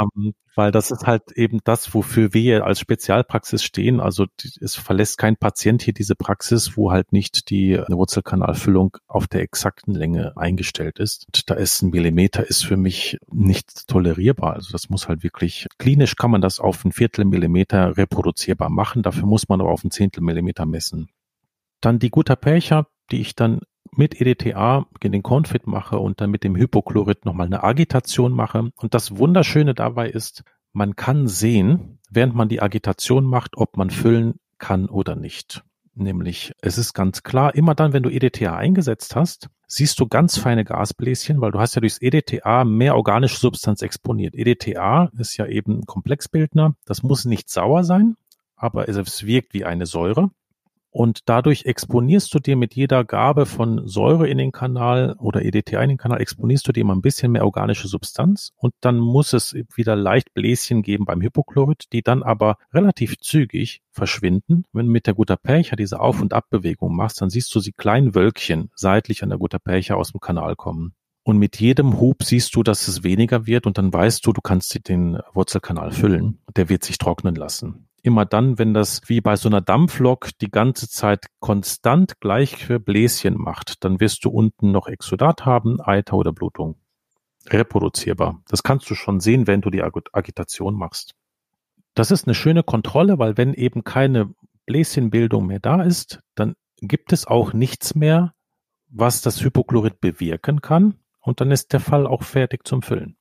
ähm, 0.00 0.34
weil 0.54 0.72
das 0.72 0.90
ist 0.90 1.06
halt 1.06 1.32
eben 1.32 1.60
das, 1.64 1.94
wofür 1.94 2.34
wir 2.34 2.64
als 2.64 2.80
Spezialpraxis 2.80 3.62
stehen. 3.62 4.00
Also 4.00 4.26
es 4.60 4.74
verlässt 4.74 5.18
kein 5.18 5.36
Patient 5.36 5.82
hier 5.82 5.94
diese 5.94 6.14
Praxis, 6.14 6.76
wo 6.76 6.90
halt 6.90 7.12
nicht 7.12 7.50
die 7.50 7.78
Wurzelkanalfüllung 7.88 8.96
auf 9.06 9.26
der 9.26 9.42
exakten 9.42 9.94
Länge 9.94 10.36
eingestellt 10.36 10.98
ist. 10.98 11.26
Und 11.26 11.50
da 11.50 11.54
ist 11.54 11.82
ein 11.82 11.90
Millimeter 11.90 12.46
ist 12.48 12.64
für 12.64 12.76
mich 12.76 13.18
nicht 13.30 13.88
tolerierbar. 13.88 14.54
Also 14.54 14.72
das 14.72 14.90
muss 14.90 15.08
halt 15.08 15.22
wirklich, 15.22 15.66
klinisch 15.78 16.16
kann 16.16 16.30
man 16.30 16.40
das 16.40 16.60
auf 16.60 16.84
ein 16.84 16.92
Viertel 16.92 17.24
Millimeter 17.24 17.96
reproduzierbar 17.96 18.70
machen. 18.70 19.02
Dafür 19.02 19.26
muss 19.26 19.48
man 19.48 19.60
aber 19.60 19.70
auf 19.70 19.84
ein 19.84 19.90
Zehntel 19.90 20.22
Millimeter 20.22 20.66
messen. 20.66 21.08
Dann 21.80 21.98
die 21.98 22.10
Gutta 22.10 22.36
Percha, 22.36 22.86
die 23.10 23.20
ich 23.20 23.34
dann 23.34 23.60
mit 23.92 24.20
EDTA 24.20 24.86
in 25.02 25.12
den 25.12 25.22
Confit 25.22 25.66
mache 25.66 25.98
und 25.98 26.20
dann 26.20 26.30
mit 26.30 26.44
dem 26.44 26.56
Hypochlorid 26.56 27.24
nochmal 27.24 27.46
eine 27.46 27.64
Agitation 27.64 28.32
mache. 28.32 28.70
Und 28.76 28.94
das 28.94 29.16
Wunderschöne 29.16 29.74
dabei 29.74 30.08
ist, 30.08 30.44
man 30.72 30.94
kann 30.96 31.26
sehen, 31.26 31.98
während 32.10 32.34
man 32.34 32.48
die 32.48 32.62
Agitation 32.62 33.24
macht, 33.24 33.56
ob 33.56 33.76
man 33.76 33.90
füllen 33.90 34.38
kann 34.58 34.88
oder 34.88 35.16
nicht. 35.16 35.64
Nämlich, 35.94 36.52
es 36.62 36.78
ist 36.78 36.94
ganz 36.94 37.22
klar, 37.24 37.54
immer 37.54 37.74
dann, 37.74 37.92
wenn 37.92 38.04
du 38.04 38.10
EDTA 38.10 38.56
eingesetzt 38.56 39.16
hast, 39.16 39.48
siehst 39.66 39.98
du 39.98 40.06
ganz 40.06 40.38
feine 40.38 40.64
Gasbläschen, 40.64 41.40
weil 41.40 41.50
du 41.50 41.58
hast 41.58 41.74
ja 41.74 41.80
durchs 41.80 42.00
EDTA 42.00 42.64
mehr 42.64 42.96
organische 42.96 43.38
Substanz 43.38 43.82
exponiert. 43.82 44.34
EDTA 44.34 45.10
ist 45.18 45.36
ja 45.36 45.46
eben 45.46 45.80
ein 45.80 45.86
Komplexbildner. 45.86 46.76
Das 46.84 47.02
muss 47.02 47.24
nicht 47.24 47.50
sauer 47.50 47.84
sein, 47.84 48.16
aber 48.56 48.88
es 48.88 49.26
wirkt 49.26 49.52
wie 49.52 49.64
eine 49.64 49.86
Säure. 49.86 50.30
Und 50.90 51.28
dadurch 51.28 51.66
exponierst 51.66 52.34
du 52.34 52.40
dir 52.40 52.56
mit 52.56 52.74
jeder 52.74 53.04
Gabe 53.04 53.46
von 53.46 53.86
Säure 53.86 54.28
in 54.28 54.38
den 54.38 54.50
Kanal 54.50 55.14
oder 55.18 55.44
EDTA 55.44 55.80
in 55.82 55.90
den 55.90 55.98
Kanal, 55.98 56.20
exponierst 56.20 56.66
du 56.66 56.72
dir 56.72 56.80
immer 56.80 56.96
ein 56.96 57.00
bisschen 57.00 57.30
mehr 57.30 57.44
organische 57.44 57.86
Substanz 57.86 58.52
und 58.56 58.74
dann 58.80 58.98
muss 58.98 59.32
es 59.32 59.54
wieder 59.74 59.94
leicht 59.94 60.34
Bläschen 60.34 60.82
geben 60.82 61.04
beim 61.04 61.22
Hypochlorid, 61.22 61.84
die 61.92 62.02
dann 62.02 62.24
aber 62.24 62.56
relativ 62.74 63.18
zügig 63.18 63.82
verschwinden. 63.92 64.64
Wenn 64.72 64.86
du 64.86 64.92
mit 64.92 65.06
der 65.06 65.14
Gutta-Percha 65.14 65.76
diese 65.76 66.00
Auf- 66.00 66.20
und 66.20 66.34
Abbewegung 66.34 66.96
machst, 66.96 67.20
dann 67.20 67.30
siehst 67.30 67.54
du 67.54 67.60
sie 67.60 67.72
kleinen 67.72 68.16
Wölkchen 68.16 68.70
seitlich 68.74 69.22
an 69.22 69.28
der 69.28 69.38
Gutta-Percha 69.38 69.94
aus 69.94 70.10
dem 70.10 70.20
Kanal 70.20 70.56
kommen. 70.56 70.94
Und 71.22 71.38
mit 71.38 71.60
jedem 71.60 72.00
Hub 72.00 72.24
siehst 72.24 72.56
du, 72.56 72.64
dass 72.64 72.88
es 72.88 73.04
weniger 73.04 73.46
wird 73.46 73.66
und 73.66 73.78
dann 73.78 73.92
weißt 73.92 74.26
du, 74.26 74.32
du 74.32 74.40
kannst 74.40 74.88
den 74.88 75.20
Wurzelkanal 75.34 75.92
füllen. 75.92 76.40
Der 76.56 76.68
wird 76.68 76.82
sich 76.82 76.98
trocknen 76.98 77.36
lassen 77.36 77.89
immer 78.02 78.24
dann, 78.24 78.58
wenn 78.58 78.74
das 78.74 79.02
wie 79.06 79.20
bei 79.20 79.36
so 79.36 79.48
einer 79.48 79.60
Dampflok 79.60 80.30
die 80.40 80.50
ganze 80.50 80.88
Zeit 80.88 81.26
konstant 81.40 82.20
gleiche 82.20 82.80
Bläschen 82.80 83.36
macht, 83.36 83.84
dann 83.84 84.00
wirst 84.00 84.24
du 84.24 84.30
unten 84.30 84.72
noch 84.72 84.88
Exudat 84.88 85.44
haben, 85.44 85.80
Eiter 85.80 86.14
oder 86.16 86.32
Blutung. 86.32 86.76
Reproduzierbar. 87.48 88.42
Das 88.48 88.62
kannst 88.62 88.88
du 88.90 88.94
schon 88.94 89.20
sehen, 89.20 89.46
wenn 89.46 89.60
du 89.60 89.70
die 89.70 89.82
Agitation 89.82 90.74
machst. 90.74 91.14
Das 91.94 92.10
ist 92.10 92.26
eine 92.26 92.34
schöne 92.34 92.62
Kontrolle, 92.62 93.18
weil 93.18 93.36
wenn 93.36 93.54
eben 93.54 93.84
keine 93.84 94.34
Bläschenbildung 94.66 95.46
mehr 95.46 95.60
da 95.60 95.82
ist, 95.82 96.20
dann 96.34 96.54
gibt 96.76 97.12
es 97.12 97.26
auch 97.26 97.52
nichts 97.52 97.94
mehr, 97.94 98.34
was 98.88 99.22
das 99.22 99.42
Hypochlorid 99.42 100.00
bewirken 100.00 100.60
kann. 100.60 100.94
Und 101.20 101.40
dann 101.40 101.50
ist 101.50 101.72
der 101.72 101.80
Fall 101.80 102.06
auch 102.06 102.22
fertig 102.22 102.66
zum 102.66 102.82
Füllen. 102.82 103.16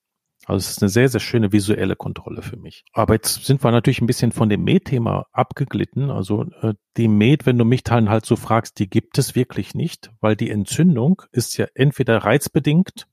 Also 0.50 0.64
es 0.66 0.72
ist 0.72 0.82
eine 0.82 0.90
sehr, 0.90 1.08
sehr 1.10 1.20
schöne 1.20 1.52
visuelle 1.52 1.96
Kontrolle 1.96 2.42
für 2.42 2.58
mich. 2.58 2.84
Aber 2.92 3.14
jetzt 3.14 3.46
sind 3.46 3.64
wir 3.64 3.70
natürlich 3.70 4.02
ein 4.02 4.08
bisschen 4.08 4.32
von 4.32 4.50
dem 4.50 4.64
Med-Thema 4.64 5.28
abgeglitten. 5.32 6.10
Also 6.10 6.46
äh, 6.62 6.74
die 6.98 7.08
Med, 7.08 7.46
wenn 7.46 7.60
du 7.60 7.66
mich 7.66 7.84
dann 7.84 8.10
halt 8.10 8.26
so 8.26 8.36
fragst, 8.36 8.80
die 8.80 8.90
gibt 8.90 9.20
es 9.20 9.36
wirklich 9.36 9.76
nicht, 9.76 10.10
weil 10.22 10.36
die 10.36 10.50
Entzündung 10.50 11.22
ist 11.32 11.56
ja 11.58 11.68
entweder 11.76 12.18
reizbedingt 12.18 13.08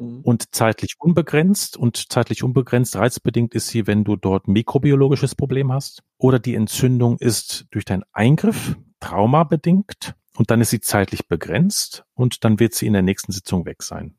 mhm. 0.00 0.22
und 0.22 0.52
zeitlich 0.52 0.96
unbegrenzt. 0.98 1.76
Und 1.76 2.10
zeitlich 2.10 2.42
unbegrenzt 2.42 2.96
reizbedingt 2.96 3.54
ist 3.54 3.68
sie, 3.68 3.86
wenn 3.86 4.02
du 4.02 4.16
dort 4.16 4.48
mikrobiologisches 4.48 5.36
Problem 5.36 5.72
hast. 5.72 6.02
Oder 6.18 6.40
die 6.40 6.56
Entzündung 6.56 7.16
ist 7.18 7.66
durch 7.70 7.84
deinen 7.84 8.02
Eingriff 8.12 8.76
traumabedingt 8.98 10.16
und 10.36 10.50
dann 10.50 10.60
ist 10.60 10.70
sie 10.70 10.80
zeitlich 10.80 11.28
begrenzt 11.28 12.04
und 12.14 12.42
dann 12.42 12.58
wird 12.58 12.74
sie 12.74 12.88
in 12.88 12.92
der 12.92 13.02
nächsten 13.02 13.30
Sitzung 13.30 13.66
weg 13.66 13.84
sein. 13.84 14.16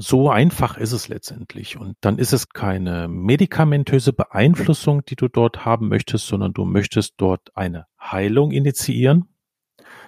So 0.00 0.30
einfach 0.30 0.76
ist 0.76 0.92
es 0.92 1.08
letztendlich. 1.08 1.76
Und 1.76 1.96
dann 2.02 2.18
ist 2.18 2.32
es 2.32 2.50
keine 2.50 3.08
medikamentöse 3.08 4.12
Beeinflussung, 4.12 5.04
die 5.04 5.16
du 5.16 5.26
dort 5.26 5.64
haben 5.64 5.88
möchtest, 5.88 6.28
sondern 6.28 6.52
du 6.52 6.64
möchtest 6.64 7.14
dort 7.16 7.50
eine 7.56 7.86
Heilung 8.00 8.52
initiieren, 8.52 9.24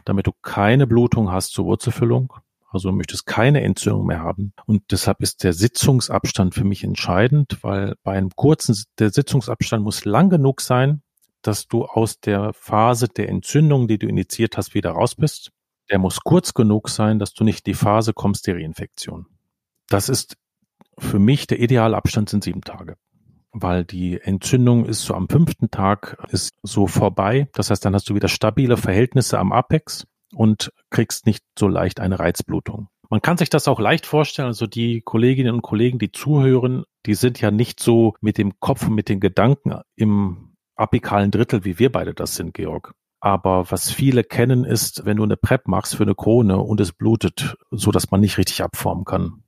damit 0.04 0.28
du 0.28 0.32
keine 0.42 0.86
Blutung 0.86 1.32
hast 1.32 1.50
zur 1.50 1.64
Wurzelfüllung. 1.64 2.32
Also 2.68 2.92
möchtest 2.92 3.26
keine 3.26 3.62
Entzündung 3.62 4.06
mehr 4.06 4.20
haben. 4.20 4.52
Und 4.64 4.84
deshalb 4.92 5.22
ist 5.22 5.42
der 5.42 5.52
Sitzungsabstand 5.52 6.54
für 6.54 6.62
mich 6.62 6.84
entscheidend, 6.84 7.58
weil 7.62 7.96
bei 8.04 8.12
einem 8.12 8.30
kurzen, 8.30 8.80
der 9.00 9.10
Sitzungsabstand 9.10 9.82
muss 9.82 10.04
lang 10.04 10.30
genug 10.30 10.60
sein, 10.60 11.02
dass 11.42 11.66
du 11.66 11.84
aus 11.84 12.20
der 12.20 12.52
Phase 12.52 13.08
der 13.08 13.28
Entzündung, 13.28 13.88
die 13.88 13.98
du 13.98 14.06
initiiert 14.06 14.56
hast, 14.56 14.72
wieder 14.74 14.92
raus 14.92 15.16
bist. 15.16 15.50
Der 15.90 15.98
muss 15.98 16.20
kurz 16.20 16.54
genug 16.54 16.90
sein, 16.90 17.18
dass 17.18 17.34
du 17.34 17.42
nicht 17.42 17.66
in 17.66 17.72
die 17.72 17.74
Phase 17.74 18.12
kommst 18.12 18.46
der 18.46 18.54
Reinfektion. 18.54 19.26
Das 19.90 20.08
ist 20.08 20.36
für 20.98 21.18
mich 21.18 21.46
der 21.46 21.60
ideale 21.60 21.96
Abstand 21.96 22.30
sind 22.30 22.44
sieben 22.44 22.62
Tage. 22.62 22.96
Weil 23.52 23.84
die 23.84 24.20
Entzündung 24.20 24.86
ist 24.86 25.02
so 25.02 25.14
am 25.14 25.28
fünften 25.28 25.70
Tag 25.70 26.16
ist 26.30 26.52
so 26.62 26.86
vorbei. 26.86 27.48
Das 27.52 27.70
heißt, 27.70 27.84
dann 27.84 27.94
hast 27.94 28.08
du 28.08 28.14
wieder 28.14 28.28
stabile 28.28 28.76
Verhältnisse 28.76 29.38
am 29.38 29.52
Apex 29.52 30.06
und 30.32 30.72
kriegst 30.90 31.26
nicht 31.26 31.44
so 31.58 31.66
leicht 31.66 31.98
eine 31.98 32.20
Reizblutung. 32.20 32.88
Man 33.10 33.20
kann 33.20 33.38
sich 33.38 33.50
das 33.50 33.66
auch 33.66 33.80
leicht 33.80 34.06
vorstellen. 34.06 34.46
Also 34.46 34.68
die 34.68 35.00
Kolleginnen 35.00 35.54
und 35.56 35.62
Kollegen, 35.62 35.98
die 35.98 36.12
zuhören, 36.12 36.84
die 37.06 37.14
sind 37.14 37.40
ja 37.40 37.50
nicht 37.50 37.80
so 37.80 38.14
mit 38.20 38.38
dem 38.38 38.60
Kopf 38.60 38.86
und 38.86 38.94
mit 38.94 39.08
den 39.08 39.18
Gedanken 39.18 39.80
im 39.96 40.54
apikalen 40.76 41.32
Drittel, 41.32 41.64
wie 41.64 41.80
wir 41.80 41.90
beide 41.90 42.14
das 42.14 42.36
sind, 42.36 42.54
Georg. 42.54 42.94
Aber 43.18 43.68
was 43.72 43.90
viele 43.90 44.22
kennen 44.22 44.64
ist, 44.64 45.04
wenn 45.04 45.16
du 45.16 45.24
eine 45.24 45.36
PrEP 45.36 45.66
machst 45.66 45.96
für 45.96 46.04
eine 46.04 46.14
Krone 46.14 46.58
und 46.58 46.80
es 46.80 46.92
blutet, 46.92 47.56
so 47.72 47.90
dass 47.90 48.12
man 48.12 48.20
nicht 48.20 48.38
richtig 48.38 48.62
abformen 48.62 49.04
kann 49.04 49.42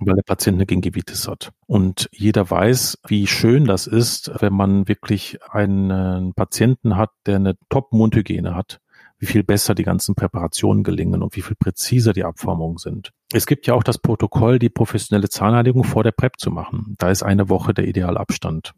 weil 0.00 0.16
der 0.16 0.22
Patient 0.22 0.56
eine 0.56 0.66
Gingivitis 0.66 1.28
hat. 1.28 1.52
Und 1.66 2.08
jeder 2.12 2.50
weiß, 2.50 2.98
wie 3.06 3.26
schön 3.26 3.64
das 3.64 3.86
ist, 3.86 4.30
wenn 4.40 4.52
man 4.52 4.88
wirklich 4.88 5.38
einen 5.50 6.34
Patienten 6.34 6.96
hat, 6.96 7.10
der 7.26 7.36
eine 7.36 7.54
Top-Mundhygiene 7.68 8.54
hat, 8.54 8.80
wie 9.18 9.26
viel 9.26 9.44
besser 9.44 9.74
die 9.74 9.84
ganzen 9.84 10.14
Präparationen 10.16 10.82
gelingen 10.82 11.22
und 11.22 11.36
wie 11.36 11.42
viel 11.42 11.56
präziser 11.56 12.12
die 12.12 12.24
Abformungen 12.24 12.78
sind. 12.78 13.12
Es 13.32 13.46
gibt 13.46 13.66
ja 13.68 13.74
auch 13.74 13.84
das 13.84 13.98
Protokoll, 13.98 14.58
die 14.58 14.68
professionelle 14.68 15.28
Zahnreinigung 15.28 15.84
vor 15.84 16.02
der 16.02 16.10
PrEP 16.10 16.40
zu 16.40 16.50
machen. 16.50 16.96
Da 16.98 17.10
ist 17.10 17.22
eine 17.22 17.48
Woche 17.48 17.72
der 17.72 17.86
Idealabstand. 17.86 18.72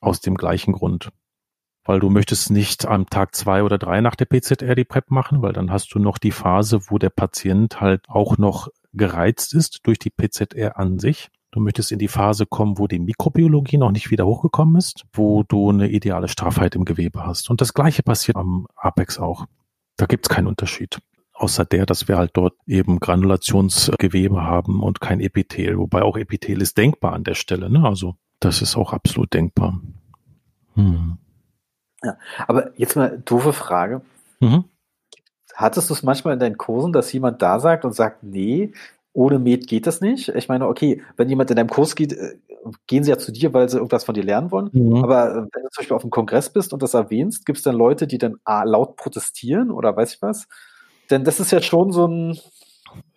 Aus 0.00 0.20
dem 0.22 0.36
gleichen 0.36 0.72
Grund. 0.72 1.10
weil 1.84 2.00
du 2.00 2.10
möchtest 2.10 2.50
nicht 2.50 2.86
am 2.86 3.08
Tag 3.10 3.34
zwei 3.34 3.62
oder 3.62 3.78
drei 3.78 4.00
nach 4.00 4.14
der 4.14 4.26
PZR 4.26 4.74
die 4.74 4.84
PrEP 4.84 5.10
machen, 5.10 5.42
weil 5.42 5.52
dann 5.52 5.70
hast 5.70 5.94
du 5.94 5.98
noch 5.98 6.18
die 6.18 6.30
Phase, 6.30 6.80
wo 6.88 6.98
der 6.98 7.10
Patient 7.10 7.80
halt 7.80 8.08
auch 8.08 8.38
noch 8.38 8.68
gereizt 8.92 9.54
ist 9.54 9.80
durch 9.86 9.98
die 9.98 10.10
PZR 10.10 10.78
an 10.78 10.98
sich. 10.98 11.28
Du 11.52 11.60
möchtest 11.60 11.90
in 11.90 11.98
die 11.98 12.08
Phase 12.08 12.46
kommen, 12.46 12.78
wo 12.78 12.86
die 12.86 13.00
Mikrobiologie 13.00 13.78
noch 13.78 13.90
nicht 13.90 14.10
wieder 14.10 14.24
hochgekommen 14.24 14.76
ist, 14.76 15.04
wo 15.12 15.42
du 15.42 15.70
eine 15.70 15.88
ideale 15.88 16.28
Straffheit 16.28 16.76
im 16.76 16.84
Gewebe 16.84 17.26
hast. 17.26 17.50
Und 17.50 17.60
das 17.60 17.74
Gleiche 17.74 18.02
passiert 18.02 18.36
am 18.36 18.66
Apex 18.76 19.18
auch. 19.18 19.46
Da 19.96 20.06
gibt's 20.06 20.28
keinen 20.28 20.46
Unterschied. 20.46 21.00
Außer 21.32 21.64
der, 21.64 21.86
dass 21.86 22.06
wir 22.06 22.18
halt 22.18 22.32
dort 22.34 22.54
eben 22.66 23.00
Granulationsgewebe 23.00 24.42
haben 24.42 24.82
und 24.82 25.00
kein 25.00 25.20
Epithel. 25.20 25.78
Wobei 25.78 26.02
auch 26.02 26.16
Epithel 26.16 26.60
ist 26.62 26.78
denkbar 26.78 27.14
an 27.14 27.24
der 27.24 27.34
Stelle. 27.34 27.70
Ne? 27.70 27.82
Also 27.84 28.14
das 28.38 28.62
ist 28.62 28.76
auch 28.76 28.92
absolut 28.92 29.32
denkbar. 29.32 29.80
Hm. 30.74 31.18
Ja, 32.02 32.16
aber 32.46 32.78
jetzt 32.78 32.96
mal 32.96 33.20
doofe 33.24 33.52
Frage. 33.52 34.02
Mhm. 34.40 34.64
Hattest 35.60 35.90
du 35.90 35.94
es 35.94 36.02
manchmal 36.02 36.32
in 36.32 36.40
deinen 36.40 36.56
Kursen, 36.56 36.92
dass 36.92 37.12
jemand 37.12 37.42
da 37.42 37.60
sagt 37.60 37.84
und 37.84 37.94
sagt, 37.94 38.22
nee, 38.22 38.72
ohne 39.12 39.38
Med 39.38 39.66
geht 39.66 39.86
das 39.86 40.00
nicht? 40.00 40.30
Ich 40.30 40.48
meine, 40.48 40.66
okay, 40.66 41.02
wenn 41.18 41.28
jemand 41.28 41.50
in 41.50 41.56
deinem 41.56 41.68
Kurs 41.68 41.94
geht, 41.94 42.14
äh, 42.14 42.36
gehen 42.86 43.04
sie 43.04 43.10
ja 43.10 43.18
zu 43.18 43.30
dir, 43.30 43.52
weil 43.52 43.68
sie 43.68 43.76
irgendwas 43.76 44.04
von 44.04 44.14
dir 44.14 44.24
lernen 44.24 44.50
wollen. 44.50 44.70
Mhm. 44.72 45.04
Aber 45.04 45.30
äh, 45.30 45.34
wenn 45.34 45.62
du 45.62 45.68
zum 45.68 45.82
Beispiel 45.82 45.96
auf 45.96 46.02
einem 46.02 46.10
Kongress 46.10 46.50
bist 46.50 46.72
und 46.72 46.82
das 46.82 46.94
erwähnst, 46.94 47.44
gibt 47.44 47.58
es 47.58 47.62
dann 47.64 47.76
Leute, 47.76 48.06
die 48.06 48.16
dann 48.16 48.36
ah, 48.44 48.62
laut 48.62 48.96
protestieren 48.96 49.70
oder 49.70 49.94
weiß 49.94 50.14
ich 50.14 50.22
was? 50.22 50.48
Denn 51.10 51.24
das 51.24 51.40
ist 51.40 51.52
ja 51.52 51.60
schon 51.60 51.92
so 51.92 52.06
ein, 52.06 52.38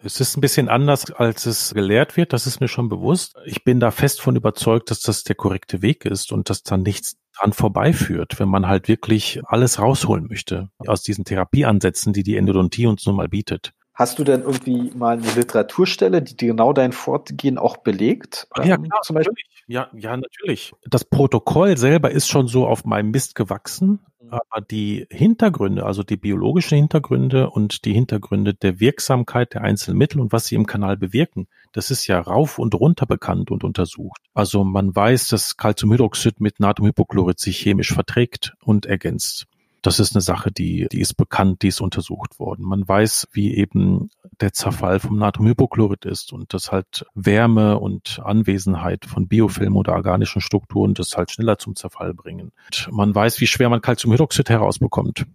es 0.03 0.19
ist 0.19 0.37
ein 0.37 0.41
bisschen 0.41 0.69
anders, 0.69 1.11
als 1.11 1.45
es 1.45 1.73
gelehrt 1.73 2.17
wird, 2.17 2.33
das 2.33 2.47
ist 2.47 2.59
mir 2.59 2.67
schon 2.67 2.89
bewusst. 2.89 3.35
Ich 3.45 3.63
bin 3.63 3.79
da 3.79 3.91
fest 3.91 4.21
von 4.21 4.35
überzeugt, 4.35 4.91
dass 4.91 5.01
das 5.01 5.23
der 5.23 5.35
korrekte 5.35 5.81
Weg 5.81 6.05
ist 6.05 6.31
und 6.31 6.49
dass 6.49 6.63
da 6.63 6.77
nichts 6.77 7.17
dran 7.37 7.53
vorbeiführt, 7.53 8.39
wenn 8.39 8.49
man 8.49 8.67
halt 8.67 8.87
wirklich 8.87 9.41
alles 9.45 9.79
rausholen 9.79 10.27
möchte 10.27 10.69
aus 10.77 11.01
diesen 11.01 11.25
Therapieansätzen, 11.25 12.13
die 12.13 12.23
die 12.23 12.37
Endodontie 12.37 12.85
uns 12.85 13.05
nun 13.05 13.15
mal 13.15 13.29
bietet. 13.29 13.73
Hast 13.95 14.17
du 14.17 14.23
denn 14.23 14.41
irgendwie 14.41 14.91
mal 14.95 15.17
eine 15.17 15.31
Literaturstelle, 15.31 16.23
die 16.23 16.35
genau 16.35 16.73
dein 16.73 16.93
Fortgehen 16.93 17.59
auch 17.59 17.77
belegt? 17.77 18.47
Ja, 18.57 18.75
ähm, 18.75 18.83
klar, 18.83 19.01
zum 19.03 19.15
Beispiel? 19.15 19.35
Ja, 19.67 19.87
ja, 19.93 20.17
natürlich. 20.17 20.73
Das 20.85 21.05
Protokoll 21.05 21.77
selber 21.77 22.09
ist 22.11 22.27
schon 22.27 22.47
so 22.47 22.67
auf 22.67 22.85
meinem 22.85 23.11
Mist 23.11 23.35
gewachsen. 23.35 23.99
Aber 24.29 24.61
die 24.61 25.05
Hintergründe, 25.09 25.85
also 25.85 26.03
die 26.03 26.17
biologischen 26.17 26.77
Hintergründe 26.77 27.49
und 27.49 27.85
die 27.85 27.93
Hintergründe 27.93 28.53
der 28.53 28.79
Wirksamkeit 28.79 29.53
der 29.53 29.61
einzelnen 29.61 29.97
Mittel 29.97 30.19
und 30.19 30.31
was 30.31 30.45
sie 30.45 30.55
im 30.55 30.65
Kanal 30.65 30.97
bewirken, 30.97 31.47
das 31.71 31.91
ist 31.91 32.07
ja 32.07 32.19
rauf 32.19 32.59
und 32.59 32.75
runter 32.75 33.05
bekannt 33.05 33.51
und 33.51 33.63
untersucht. 33.63 34.21
Also 34.33 34.63
man 34.63 34.95
weiß, 34.95 35.27
dass 35.27 35.57
Calciumhydroxid 35.57 36.39
mit 36.39 36.59
Natriumhypochlorid 36.59 37.39
sich 37.39 37.57
chemisch 37.57 37.93
verträgt 37.93 38.53
und 38.63 38.85
ergänzt. 38.85 39.47
Das 39.83 39.99
ist 39.99 40.15
eine 40.15 40.21
Sache, 40.21 40.49
die, 40.49 40.87
die 40.89 41.01
ist 41.01 41.15
bekannt, 41.15 41.61
die 41.61 41.67
ist 41.67 41.81
untersucht 41.81 42.39
worden. 42.39 42.63
Man 42.65 42.87
weiß, 42.87 43.27
wie 43.33 43.53
eben 43.53 44.09
der 44.39 44.53
Zerfall 44.53 45.01
vom 45.01 45.17
Natriumhypochlorid 45.17 46.05
ist 46.05 46.31
und 46.31 46.53
dass 46.53 46.71
halt 46.71 47.05
Wärme 47.15 47.77
und 47.77 48.21
Anwesenheit 48.23 49.05
von 49.05 49.27
Biofilmen 49.27 49.77
oder 49.77 49.93
organischen 49.93 50.41
Strukturen 50.41 50.93
das 50.93 51.17
halt 51.17 51.31
schneller 51.31 51.57
zum 51.57 51.75
Zerfall 51.75 52.13
bringen. 52.13 52.53
Und 52.67 52.93
man 52.93 53.13
weiß, 53.13 53.41
wie 53.41 53.47
schwer 53.47 53.69
man 53.69 53.81
Calciumhydroxid 53.81 54.49
herausbekommt 54.49 55.25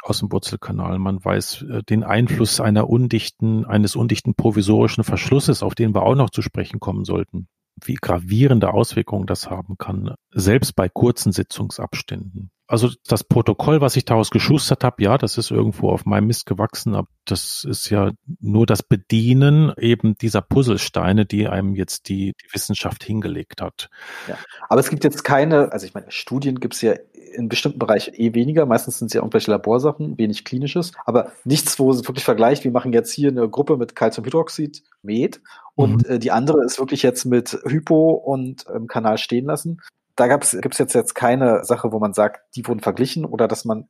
aus 0.00 0.20
dem 0.20 0.30
Wurzelkanal. 0.30 1.00
Man 1.00 1.24
weiß 1.24 1.62
äh, 1.62 1.82
den 1.82 2.04
Einfluss 2.04 2.60
einer 2.60 2.88
undichten, 2.88 3.64
eines 3.64 3.96
undichten 3.96 4.36
provisorischen 4.36 5.02
Verschlusses, 5.02 5.64
auf 5.64 5.74
den 5.74 5.92
wir 5.92 6.02
auch 6.02 6.14
noch 6.14 6.30
zu 6.30 6.40
sprechen 6.40 6.78
kommen 6.78 7.04
sollten. 7.04 7.48
Wie 7.84 7.94
gravierende 7.94 8.72
Auswirkungen 8.72 9.26
das 9.26 9.50
haben 9.50 9.76
kann, 9.76 10.14
selbst 10.30 10.76
bei 10.76 10.88
kurzen 10.88 11.32
Sitzungsabständen 11.32 12.52
also 12.68 12.90
das 13.06 13.22
Protokoll, 13.22 13.80
was 13.80 13.96
ich 13.96 14.04
daraus 14.04 14.30
geschustert 14.30 14.82
habe, 14.82 15.02
ja, 15.02 15.18
das 15.18 15.38
ist 15.38 15.50
irgendwo 15.50 15.90
auf 15.90 16.04
meinem 16.04 16.26
Mist 16.26 16.46
gewachsen, 16.46 16.94
aber 16.94 17.08
das 17.24 17.64
ist 17.64 17.90
ja 17.90 18.10
nur 18.40 18.66
das 18.66 18.82
Bedienen 18.82 19.72
eben 19.78 20.16
dieser 20.18 20.42
Puzzlesteine, 20.42 21.26
die 21.26 21.46
einem 21.46 21.74
jetzt 21.76 22.08
die, 22.08 22.32
die 22.32 22.54
Wissenschaft 22.54 23.04
hingelegt 23.04 23.62
hat. 23.62 23.88
Ja, 24.26 24.36
aber 24.68 24.80
es 24.80 24.90
gibt 24.90 25.04
jetzt 25.04 25.22
keine, 25.22 25.72
also 25.72 25.86
ich 25.86 25.94
meine, 25.94 26.10
Studien 26.10 26.58
gibt 26.58 26.74
es 26.74 26.82
ja 26.82 26.94
in 27.34 27.48
bestimmten 27.48 27.78
Bereichen 27.78 28.14
eh 28.14 28.34
weniger, 28.34 28.66
meistens 28.66 28.98
sind 28.98 29.08
es 29.08 29.12
ja 29.12 29.20
irgendwelche 29.20 29.50
Laborsachen, 29.50 30.18
wenig 30.18 30.44
klinisches, 30.44 30.92
aber 31.04 31.32
nichts, 31.44 31.78
wo 31.78 31.90
es 31.90 32.06
wirklich 32.06 32.24
vergleicht, 32.24 32.64
wir 32.64 32.70
machen 32.72 32.92
jetzt 32.92 33.12
hier 33.12 33.30
eine 33.30 33.48
Gruppe 33.48 33.76
mit 33.76 33.94
Calciumhydroxid, 33.94 34.82
Med, 35.02 35.40
und 35.74 36.08
mhm. 36.08 36.14
äh, 36.14 36.18
die 36.18 36.32
andere 36.32 36.64
ist 36.64 36.78
wirklich 36.78 37.02
jetzt 37.02 37.26
mit 37.26 37.58
Hypo 37.64 38.12
und 38.12 38.64
ähm, 38.74 38.88
Kanal 38.88 39.18
stehen 39.18 39.44
lassen 39.44 39.80
da 40.16 40.26
gibt 40.28 40.44
es 40.44 40.78
jetzt, 40.78 40.94
jetzt 40.94 41.14
keine 41.14 41.64
Sache, 41.64 41.92
wo 41.92 41.98
man 41.98 42.12
sagt, 42.12 42.40
die 42.56 42.66
wurden 42.66 42.80
verglichen 42.80 43.24
oder 43.24 43.48
dass 43.48 43.64
man 43.64 43.88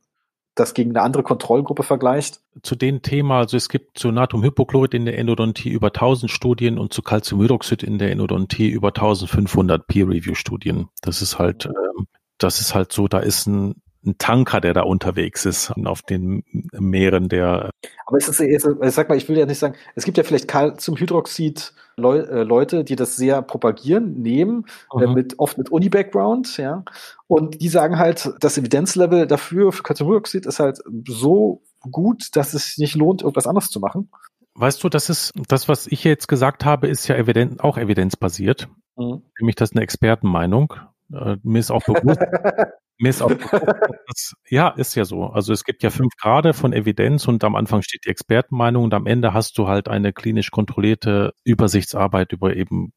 das 0.55 0.73
gegen 0.73 0.91
eine 0.91 1.01
andere 1.01 1.23
Kontrollgruppe 1.23 1.83
vergleicht? 1.83 2.41
Zu 2.63 2.75
dem 2.75 3.01
Thema, 3.01 3.39
also 3.39 3.57
es 3.57 3.69
gibt 3.69 3.97
zu 3.97 4.11
Natriumhypochlorid 4.11 4.93
in 4.93 5.05
der 5.05 5.17
Endodontie 5.17 5.69
über 5.69 5.87
1000 5.87 6.29
Studien 6.29 6.77
und 6.77 6.93
zu 6.93 7.01
Calciumhydroxid 7.01 7.83
in 7.83 7.97
der 7.97 8.11
Endodontie 8.11 8.69
über 8.69 8.89
1500 8.89 9.87
Peer-Review-Studien. 9.87 10.89
Das 11.01 11.21
ist 11.21 11.39
halt, 11.39 11.67
ähm, 11.67 12.07
das 12.37 12.59
ist 12.59 12.75
halt 12.75 12.91
so, 12.91 13.07
da 13.07 13.19
ist 13.19 13.47
ein, 13.47 13.81
ein 14.05 14.17
Tanker, 14.17 14.61
der 14.61 14.73
da 14.73 14.81
unterwegs 14.81 15.45
ist 15.45 15.71
auf 15.85 16.01
den 16.01 16.43
Meeren 16.71 17.29
der. 17.29 17.71
Aber 18.05 18.17
es 18.17 18.27
ist, 18.27 18.39
ich 18.39 18.61
sag 18.93 19.09
mal, 19.09 19.17
ich 19.17 19.27
will 19.27 19.37
ja 19.37 19.45
nicht 19.45 19.59
sagen, 19.59 19.75
es 19.95 20.05
gibt 20.05 20.17
ja 20.17 20.23
vielleicht 20.23 20.47
Calciumhydroxid 20.47 21.73
Leu 21.99 22.19
äh, 22.19 22.43
Leute, 22.43 22.83
die 22.83 22.95
das 22.95 23.15
sehr 23.15 23.41
propagieren, 23.41 24.21
nehmen, 24.21 24.65
äh, 24.99 25.07
mit, 25.07 25.39
oft 25.39 25.57
mit 25.57 25.71
Uni-Background, 25.71 26.57
ja. 26.57 26.83
Und 27.25 27.59
die 27.59 27.69
sagen 27.69 27.97
halt, 27.97 28.33
das 28.39 28.57
Evidenzlevel 28.57 29.25
dafür 29.25 29.71
für 29.71 29.81
Calciumhydroxid 29.81 30.45
ist 30.45 30.59
halt 30.59 30.79
so 31.07 31.63
gut, 31.91 32.35
dass 32.35 32.53
es 32.53 32.77
nicht 32.77 32.95
lohnt, 32.95 33.23
irgendwas 33.23 33.47
anderes 33.47 33.69
zu 33.69 33.79
machen. 33.79 34.11
Weißt 34.53 34.83
du, 34.83 34.89
das 34.89 35.09
ist, 35.09 35.33
das, 35.47 35.67
was 35.67 35.87
ich 35.87 36.03
jetzt 36.03 36.27
gesagt 36.27 36.65
habe, 36.65 36.87
ist 36.87 37.07
ja 37.07 37.15
evident, 37.15 37.63
auch 37.63 37.77
evidenzbasiert. 37.77 38.67
Mhm. 38.95 39.23
Nämlich 39.39 39.55
das 39.55 39.71
ist 39.71 39.75
eine 39.75 39.83
Expertenmeinung. 39.83 40.73
Äh, 41.11 41.37
mir 41.43 41.59
ist 41.59 41.71
auch 41.71 41.83
bewusst, 41.83 42.19
mir 42.99 43.09
ist 43.09 43.21
das, 43.21 44.33
ja, 44.49 44.69
ist 44.69 44.95
ja 44.95 45.05
so. 45.05 45.25
Also 45.25 45.53
es 45.53 45.63
gibt 45.63 45.83
ja 45.83 45.89
fünf 45.89 46.15
Grade 46.15 46.53
von 46.53 46.73
Evidenz 46.73 47.27
und 47.27 47.43
am 47.43 47.55
Anfang 47.55 47.81
steht 47.81 48.05
die 48.05 48.09
Expertenmeinung 48.09 48.83
und 48.83 48.93
am 48.93 49.05
Ende 49.05 49.33
hast 49.33 49.57
du 49.57 49.67
halt 49.67 49.87
eine 49.87 50.13
klinisch 50.13 50.51
kontrollierte 50.51 51.33
Übersichtsarbeit 51.43 52.31
über 52.33 52.55
eben 52.55 52.93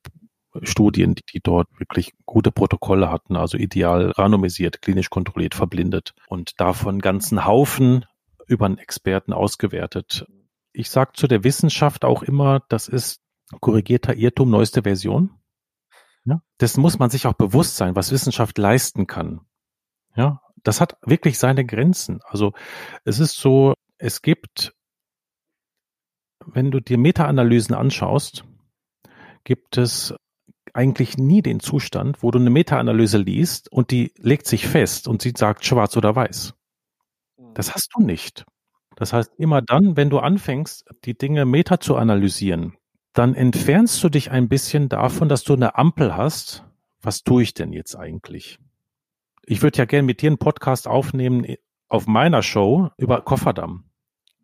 Studien, 0.62 1.14
die, 1.14 1.22
die 1.32 1.40
dort 1.40 1.68
wirklich 1.78 2.12
gute 2.24 2.50
Protokolle 2.50 3.10
hatten, 3.10 3.36
also 3.36 3.56
ideal 3.56 4.10
randomisiert, 4.10 4.82
klinisch 4.82 5.10
kontrolliert, 5.10 5.54
verblindet 5.54 6.14
und 6.26 6.60
davon 6.60 7.00
ganzen 7.00 7.44
Haufen 7.44 8.04
über 8.46 8.66
einen 8.66 8.78
Experten 8.78 9.32
ausgewertet. 9.32 10.26
Ich 10.72 10.90
sage 10.90 11.12
zu 11.14 11.28
der 11.28 11.44
Wissenschaft 11.44 12.04
auch 12.04 12.22
immer, 12.22 12.62
das 12.68 12.88
ist 12.88 13.20
korrigierter 13.60 14.14
Irrtum, 14.14 14.50
neueste 14.50 14.82
Version. 14.82 15.30
Ja, 16.24 16.42
das 16.58 16.76
muss 16.76 16.98
man 16.98 17.10
sich 17.10 17.26
auch 17.26 17.34
bewusst 17.34 17.76
sein, 17.76 17.96
was 17.96 18.12
Wissenschaft 18.12 18.58
leisten 18.58 19.06
kann. 19.06 19.40
Ja, 20.16 20.40
das 20.62 20.80
hat 20.80 20.96
wirklich 21.02 21.38
seine 21.38 21.64
Grenzen. 21.64 22.20
Also 22.24 22.52
es 23.04 23.18
ist 23.18 23.34
so, 23.36 23.74
es 23.98 24.22
gibt, 24.22 24.74
wenn 26.44 26.70
du 26.70 26.80
dir 26.80 26.98
Meta-Analysen 26.98 27.74
anschaust, 27.74 28.44
gibt 29.44 29.78
es 29.78 30.14
eigentlich 30.74 31.18
nie 31.18 31.42
den 31.42 31.60
Zustand, 31.60 32.22
wo 32.22 32.30
du 32.30 32.38
eine 32.38 32.50
Meta-Analyse 32.50 33.18
liest 33.18 33.70
und 33.72 33.90
die 33.90 34.12
legt 34.18 34.46
sich 34.46 34.66
fest 34.66 35.08
und 35.08 35.22
sie 35.22 35.32
sagt 35.36 35.64
schwarz 35.64 35.96
oder 35.96 36.14
weiß. 36.14 36.54
Das 37.54 37.68
mhm. 37.68 37.72
hast 37.72 37.88
du 37.94 38.02
nicht. 38.02 38.44
Das 38.96 39.12
heißt, 39.12 39.32
immer 39.38 39.62
dann, 39.62 39.96
wenn 39.96 40.10
du 40.10 40.18
anfängst, 40.18 40.84
die 41.04 41.16
Dinge 41.16 41.46
meta 41.46 41.80
zu 41.80 41.96
analysieren, 41.96 42.76
dann 43.12 43.34
entfernst 43.34 44.02
du 44.04 44.08
dich 44.08 44.30
ein 44.30 44.48
bisschen 44.48 44.88
davon, 44.88 45.28
dass 45.28 45.42
du 45.42 45.54
eine 45.54 45.76
Ampel 45.76 46.16
hast. 46.16 46.64
Was 47.00 47.22
tue 47.22 47.42
ich 47.42 47.54
denn 47.54 47.72
jetzt 47.72 47.96
eigentlich? 47.96 48.58
Ich 49.50 49.62
würde 49.62 49.78
ja 49.78 49.84
gerne 49.84 50.04
mit 50.06 50.22
dir 50.22 50.28
einen 50.28 50.38
Podcast 50.38 50.86
aufnehmen 50.86 51.44
auf 51.88 52.06
meiner 52.06 52.40
Show 52.40 52.90
über 52.96 53.20
Kofferdamm. 53.20 53.82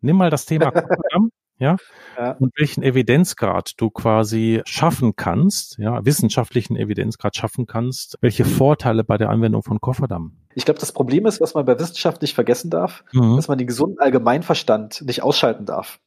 Nimm 0.01 0.17
mal 0.17 0.29
das 0.29 0.45
Thema 0.45 0.69
Kofferdamm, 0.69 1.31
ja, 1.59 1.77
ja, 2.17 2.31
und 2.33 2.51
welchen 2.57 2.83
Evidenzgrad 2.83 3.71
du 3.77 3.89
quasi 3.89 4.61
schaffen 4.65 5.15
kannst, 5.15 5.77
ja, 5.77 6.03
wissenschaftlichen 6.03 6.75
Evidenzgrad 6.75 7.37
schaffen 7.37 7.67
kannst, 7.67 8.17
welche 8.19 8.43
Vorteile 8.43 9.05
bei 9.05 9.17
der 9.17 9.29
Anwendung 9.29 9.63
von 9.63 9.79
Kofferdamm. 9.79 10.41
Ich 10.55 10.65
glaube, 10.65 10.81
das 10.81 10.91
Problem 10.91 11.25
ist, 11.25 11.39
was 11.39 11.53
man 11.53 11.63
bei 11.63 11.79
Wissenschaft 11.79 12.21
nicht 12.21 12.35
vergessen 12.35 12.69
darf, 12.69 13.05
mhm. 13.13 13.37
dass 13.37 13.47
man 13.47 13.57
den 13.57 13.67
gesunden 13.67 13.99
Allgemeinverstand 13.99 15.03
nicht 15.03 15.23
ausschalten 15.23 15.65
darf. 15.65 16.01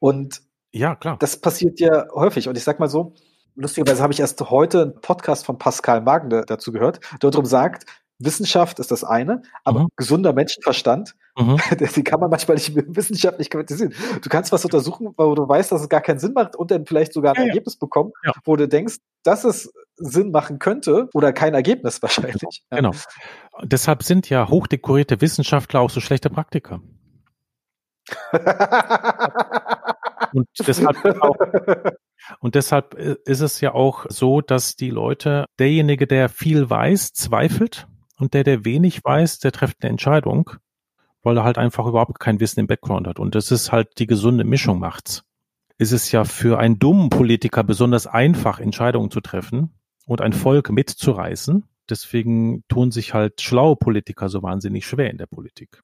Und 0.00 0.42
ja, 0.70 0.96
klar. 0.96 1.16
Das 1.18 1.40
passiert 1.40 1.80
ja 1.80 2.08
häufig. 2.12 2.46
Und 2.46 2.58
ich 2.58 2.64
sag 2.64 2.78
mal 2.78 2.90
so, 2.90 3.14
lustigerweise 3.56 4.02
habe 4.02 4.12
ich 4.12 4.20
erst 4.20 4.40
heute 4.50 4.82
einen 4.82 5.00
Podcast 5.00 5.44
von 5.44 5.58
Pascal 5.58 6.02
Magende 6.02 6.44
dazu 6.46 6.72
gehört, 6.72 7.00
der 7.22 7.30
darum 7.30 7.46
sagt, 7.46 7.86
Wissenschaft 8.18 8.78
ist 8.78 8.90
das 8.90 9.04
eine, 9.04 9.42
aber 9.64 9.80
mhm. 9.80 9.88
gesunder 9.96 10.32
Menschenverstand, 10.32 11.14
mhm. 11.38 11.58
den 11.78 12.04
kann 12.04 12.20
man 12.20 12.30
manchmal 12.30 12.54
nicht 12.54 12.74
wissenschaftlich 12.74 13.50
quantisieren. 13.50 13.92
Du 14.22 14.30
kannst 14.30 14.52
was 14.52 14.64
untersuchen, 14.64 15.12
wo 15.16 15.34
du 15.34 15.46
weißt, 15.46 15.70
dass 15.72 15.82
es 15.82 15.88
gar 15.88 16.00
keinen 16.00 16.18
Sinn 16.18 16.32
macht 16.32 16.56
und 16.56 16.70
dann 16.70 16.86
vielleicht 16.86 17.12
sogar 17.12 17.34
ein 17.34 17.42
ja, 17.42 17.48
Ergebnis 17.48 17.76
bekommen, 17.76 18.12
ja. 18.24 18.32
wo 18.44 18.56
du 18.56 18.66
denkst, 18.68 18.96
das 19.22 19.44
ist 19.44 19.70
Sinn 19.96 20.30
machen 20.30 20.58
könnte 20.58 21.10
oder 21.12 21.32
kein 21.32 21.54
Ergebnis 21.54 22.00
wahrscheinlich. 22.02 22.64
Genau. 22.70 22.92
Ja. 22.92 23.02
genau. 23.50 23.64
Deshalb 23.64 24.02
sind 24.02 24.30
ja 24.30 24.48
hochdekorierte 24.48 25.20
Wissenschaftler 25.20 25.80
auch 25.80 25.90
so 25.90 26.00
schlechte 26.00 26.30
Praktiker. 26.30 26.80
und 30.32 30.46
deshalb 30.64 31.04
auch, 31.20 31.34
und 32.40 32.54
deshalb 32.54 32.94
ist 32.94 33.40
es 33.40 33.60
ja 33.60 33.74
auch 33.74 34.06
so, 34.08 34.40
dass 34.40 34.76
die 34.76 34.90
Leute, 34.90 35.46
derjenige, 35.58 36.06
der 36.06 36.28
viel 36.28 36.68
weiß, 36.68 37.12
zweifelt 37.12 37.86
und 38.18 38.34
der, 38.34 38.44
der 38.44 38.64
wenig 38.64 39.04
weiß, 39.04 39.38
der 39.38 39.52
trifft 39.52 39.78
eine 39.82 39.90
Entscheidung, 39.90 40.50
weil 41.22 41.36
er 41.38 41.44
halt 41.44 41.58
einfach 41.58 41.86
überhaupt 41.86 42.18
kein 42.20 42.40
Wissen 42.40 42.60
im 42.60 42.66
Background 42.66 43.06
hat. 43.06 43.18
Und 43.18 43.34
das 43.34 43.50
ist 43.50 43.72
halt 43.72 43.98
die 43.98 44.06
gesunde 44.06 44.44
Mischung 44.44 44.78
macht's. 44.78 45.24
Ist 45.78 45.92
es 45.92 46.10
ja 46.10 46.24
für 46.24 46.58
einen 46.58 46.78
dummen 46.78 47.10
Politiker 47.10 47.62
besonders 47.62 48.06
einfach, 48.06 48.60
Entscheidungen 48.60 49.10
zu 49.10 49.20
treffen 49.20 49.74
und 50.06 50.20
ein 50.20 50.32
Volk 50.32 50.70
mitzureißen. 50.70 51.64
Deswegen 51.88 52.64
tun 52.68 52.90
sich 52.90 53.14
halt 53.14 53.40
schlaue 53.40 53.76
Politiker 53.76 54.28
so 54.28 54.42
wahnsinnig 54.42 54.86
schwer 54.86 55.10
in 55.10 55.18
der 55.18 55.26
Politik. 55.26 55.82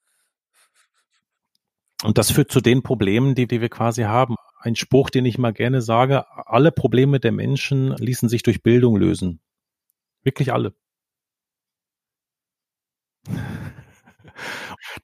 Und 2.02 2.18
das 2.18 2.30
führt 2.30 2.50
zu 2.50 2.60
den 2.60 2.82
Problemen, 2.82 3.34
die, 3.34 3.46
die 3.46 3.60
wir 3.60 3.68
quasi 3.68 4.02
haben. 4.02 4.36
Ein 4.58 4.76
Spruch, 4.76 5.10
den 5.10 5.24
ich 5.24 5.38
mal 5.38 5.52
gerne 5.52 5.82
sage, 5.82 6.24
alle 6.46 6.72
Probleme 6.72 7.20
der 7.20 7.32
Menschen 7.32 7.94
ließen 7.96 8.28
sich 8.28 8.42
durch 8.42 8.62
Bildung 8.62 8.96
lösen. 8.96 9.40
Wirklich 10.22 10.52
alle. 10.52 10.74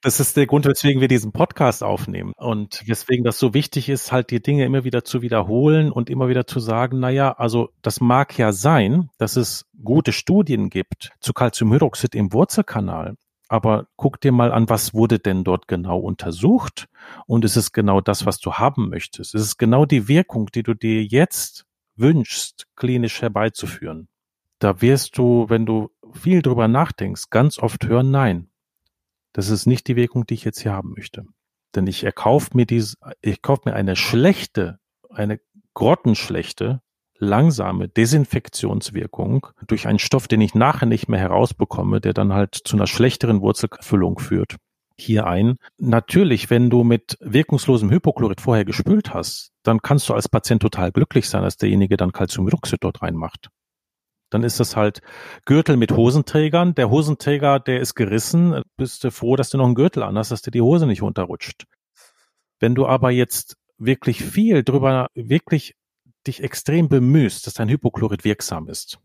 Das 0.02 0.20
ist 0.20 0.36
der 0.36 0.46
Grund, 0.46 0.66
weswegen 0.66 1.00
wir 1.00 1.08
diesen 1.08 1.32
Podcast 1.32 1.82
aufnehmen 1.82 2.32
und 2.36 2.82
weswegen 2.86 3.24
das 3.24 3.38
so 3.38 3.54
wichtig 3.54 3.88
ist, 3.88 4.12
halt 4.12 4.30
die 4.30 4.42
Dinge 4.42 4.64
immer 4.64 4.84
wieder 4.84 5.04
zu 5.04 5.22
wiederholen 5.22 5.90
und 5.90 6.10
immer 6.10 6.28
wieder 6.28 6.46
zu 6.46 6.60
sagen, 6.60 7.00
na 7.00 7.10
ja, 7.10 7.32
also 7.32 7.70
das 7.80 8.00
mag 8.00 8.36
ja 8.38 8.52
sein, 8.52 9.08
dass 9.18 9.36
es 9.36 9.66
gute 9.82 10.12
Studien 10.12 10.68
gibt 10.68 11.12
zu 11.20 11.32
Calciumhydroxid 11.32 12.14
im 12.14 12.32
Wurzelkanal. 12.32 13.16
Aber 13.48 13.88
guck 13.96 14.20
dir 14.20 14.32
mal 14.32 14.52
an, 14.52 14.68
was 14.68 14.92
wurde 14.92 15.18
denn 15.18 15.42
dort 15.42 15.68
genau 15.68 15.98
untersucht? 15.98 16.86
Und 17.26 17.44
ist 17.44 17.56
es 17.56 17.72
genau 17.72 18.00
das, 18.00 18.26
was 18.26 18.38
du 18.38 18.54
haben 18.54 18.90
möchtest? 18.90 19.34
Ist 19.34 19.42
es 19.42 19.56
genau 19.56 19.86
die 19.86 20.06
Wirkung, 20.06 20.46
die 20.54 20.62
du 20.62 20.74
dir 20.74 21.02
jetzt 21.02 21.64
wünschst, 21.96 22.66
klinisch 22.76 23.22
herbeizuführen? 23.22 24.08
Da 24.58 24.82
wirst 24.82 25.16
du, 25.16 25.46
wenn 25.48 25.64
du 25.64 25.90
viel 26.12 26.42
drüber 26.42 26.68
nachdenkst, 26.68 27.30
ganz 27.30 27.58
oft 27.58 27.86
hören, 27.86 28.10
nein, 28.10 28.50
das 29.32 29.48
ist 29.48 29.66
nicht 29.66 29.86
die 29.88 29.96
Wirkung, 29.96 30.26
die 30.26 30.34
ich 30.34 30.44
jetzt 30.44 30.60
hier 30.60 30.72
haben 30.72 30.94
möchte. 30.96 31.24
Denn 31.74 31.86
ich 31.86 32.04
erkaufe 32.04 32.56
mir 32.56 32.66
dieses, 32.66 32.96
ich 33.20 33.40
kaufe 33.40 33.62
mir 33.66 33.74
eine 33.74 33.96
schlechte, 33.96 34.78
eine 35.10 35.40
grottenschlechte, 35.74 36.82
langsame 37.18 37.88
Desinfektionswirkung 37.88 39.48
durch 39.66 39.86
einen 39.86 39.98
Stoff, 39.98 40.28
den 40.28 40.40
ich 40.40 40.54
nachher 40.54 40.86
nicht 40.86 41.08
mehr 41.08 41.20
herausbekomme, 41.20 42.00
der 42.00 42.14
dann 42.14 42.32
halt 42.32 42.54
zu 42.54 42.76
einer 42.76 42.86
schlechteren 42.86 43.40
Wurzelfüllung 43.40 44.18
führt. 44.18 44.56
Hier 44.96 45.26
ein. 45.26 45.58
Natürlich, 45.78 46.50
wenn 46.50 46.70
du 46.70 46.82
mit 46.82 47.16
wirkungslosem 47.20 47.90
Hypochlorid 47.90 48.40
vorher 48.40 48.64
gespült 48.64 49.14
hast, 49.14 49.52
dann 49.62 49.80
kannst 49.80 50.08
du 50.08 50.14
als 50.14 50.28
Patient 50.28 50.60
total 50.60 50.90
glücklich 50.90 51.28
sein, 51.28 51.42
dass 51.42 51.56
derjenige 51.56 51.96
dann 51.96 52.12
Calciumhydroxid 52.12 52.82
dort 52.82 53.02
reinmacht. 53.02 53.48
Dann 54.30 54.42
ist 54.42 54.60
das 54.60 54.76
halt 54.76 55.00
Gürtel 55.46 55.76
mit 55.76 55.92
Hosenträgern. 55.92 56.74
Der 56.74 56.90
Hosenträger, 56.90 57.60
der 57.60 57.80
ist 57.80 57.94
gerissen. 57.94 58.62
Bist 58.76 59.04
du 59.04 59.10
froh, 59.10 59.36
dass 59.36 59.50
du 59.50 59.58
noch 59.58 59.66
einen 59.66 59.74
Gürtel 59.74 60.02
an 60.02 60.18
hast, 60.18 60.30
dass 60.30 60.42
dir 60.42 60.50
die 60.50 60.60
Hose 60.60 60.86
nicht 60.86 61.02
runterrutscht. 61.02 61.64
Wenn 62.60 62.74
du 62.74 62.86
aber 62.86 63.10
jetzt 63.10 63.56
wirklich 63.78 64.22
viel 64.22 64.64
drüber, 64.64 65.08
wirklich 65.14 65.74
dich 66.28 66.42
extrem 66.42 66.88
bemühst, 66.88 67.46
dass 67.46 67.54
dein 67.54 67.68
Hypochlorid 67.68 68.24
wirksam 68.24 68.68
ist, 68.68 69.00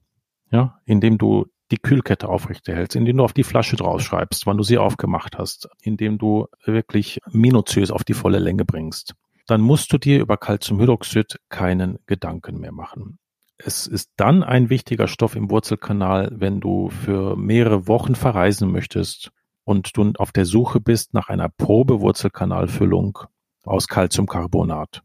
ja, 0.52 0.80
indem 0.86 1.18
du 1.18 1.48
die 1.72 1.78
Kühlkette 1.78 2.30
aufrechterhältst, 2.30 2.96
indem 2.96 3.18
du 3.18 3.24
auf 3.24 3.34
die 3.34 3.44
Flasche 3.44 3.76
draufschreibst, 3.76 4.46
wann 4.46 4.58
du 4.58 4.64
sie 4.64 4.78
aufgemacht 4.78 5.38
hast, 5.38 5.68
indem 5.82 6.20
du 6.20 6.48
wirklich 6.66 7.20
minutiös 7.32 7.90
auf 7.90 8.04
die 8.04 8.14
volle 8.14 8.38
Länge 8.38 8.64
bringst, 8.64 9.16
dann 9.48 9.62
musst 9.62 9.92
du 9.92 9.98
dir 9.98 10.20
über 10.20 10.38
Calciumhydroxid 10.38 11.40
keinen 11.50 11.98
Gedanken 12.06 12.60
mehr 12.60 12.72
machen. 12.72 13.18
Es 13.58 13.88
ist 13.88 14.12
dann 14.18 14.44
ein 14.44 14.70
wichtiger 14.70 15.08
Stoff 15.08 15.36
im 15.36 15.50
Wurzelkanal, 15.50 16.32
wenn 16.34 16.60
du 16.60 16.90
für 16.90 17.36
mehrere 17.36 17.88
Wochen 17.88 18.16
verreisen 18.16 18.72
möchtest 18.72 19.32
und 19.64 19.96
du 19.98 20.12
auf 20.18 20.32
der 20.32 20.46
Suche 20.46 20.80
bist 20.80 21.14
nach 21.14 21.30
einer 21.30 21.50
Probewurzelkanalfüllung 21.50 23.20
aus 23.64 23.88
Calciumcarbonat. 23.88 25.02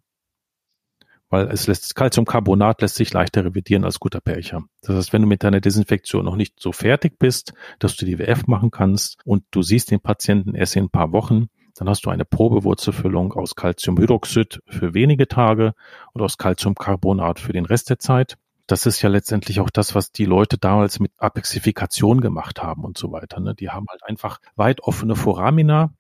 Weil 1.30 1.48
es 1.48 1.66
lässt, 1.66 1.94
Calciumcarbonat 1.94 2.80
lässt 2.80 2.94
sich 2.94 3.12
leichter 3.12 3.44
revidieren 3.44 3.84
als 3.84 4.00
guter 4.00 4.20
Percher. 4.20 4.62
Das 4.82 4.96
heißt, 4.96 5.12
wenn 5.12 5.22
du 5.22 5.28
mit 5.28 5.44
deiner 5.44 5.60
Desinfektion 5.60 6.24
noch 6.24 6.36
nicht 6.36 6.58
so 6.58 6.72
fertig 6.72 7.18
bist, 7.18 7.52
dass 7.78 7.96
du 7.96 8.06
die 8.06 8.18
WF 8.18 8.46
machen 8.46 8.70
kannst 8.70 9.18
und 9.24 9.44
du 9.50 9.62
siehst 9.62 9.90
den 9.90 10.00
Patienten 10.00 10.54
erst 10.54 10.76
in 10.76 10.84
ein 10.84 10.90
paar 10.90 11.12
Wochen, 11.12 11.48
dann 11.76 11.88
hast 11.88 12.06
du 12.06 12.10
eine 12.10 12.24
Probewurzelfüllung 12.24 13.34
aus 13.34 13.54
Calciumhydroxid 13.54 14.60
für 14.66 14.94
wenige 14.94 15.28
Tage 15.28 15.74
und 16.12 16.22
aus 16.22 16.38
Calciumcarbonat 16.38 17.38
für 17.38 17.52
den 17.52 17.66
Rest 17.66 17.90
der 17.90 17.98
Zeit 17.98 18.36
das 18.68 18.84
ist 18.84 19.00
ja 19.00 19.08
letztendlich 19.08 19.60
auch 19.60 19.70
das, 19.70 19.94
was 19.94 20.12
die 20.12 20.26
Leute 20.26 20.58
damals 20.58 21.00
mit 21.00 21.12
Apexifikation 21.16 22.20
gemacht 22.20 22.62
haben 22.62 22.84
und 22.84 22.98
so 22.98 23.10
weiter. 23.10 23.40
Ne? 23.40 23.54
Die 23.54 23.70
haben 23.70 23.86
halt 23.88 24.04
einfach 24.04 24.40
weit 24.56 24.82
offene 24.82 25.16
Foramina, 25.16 25.94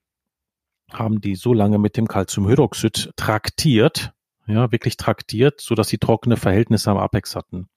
haben 0.92 1.20
die 1.22 1.34
so 1.34 1.54
lange 1.54 1.78
mit 1.78 1.96
dem 1.96 2.06
Calciumhydroxid 2.06 3.10
traktiert, 3.16 4.12
ja, 4.48 4.72
wirklich 4.72 4.96
traktiert, 4.96 5.60
so 5.60 5.74
dass 5.74 5.88
sie 5.88 5.98
trockene 5.98 6.36
Verhältnisse 6.36 6.90
am 6.90 6.96
Apex 6.96 7.36
hatten. 7.36 7.68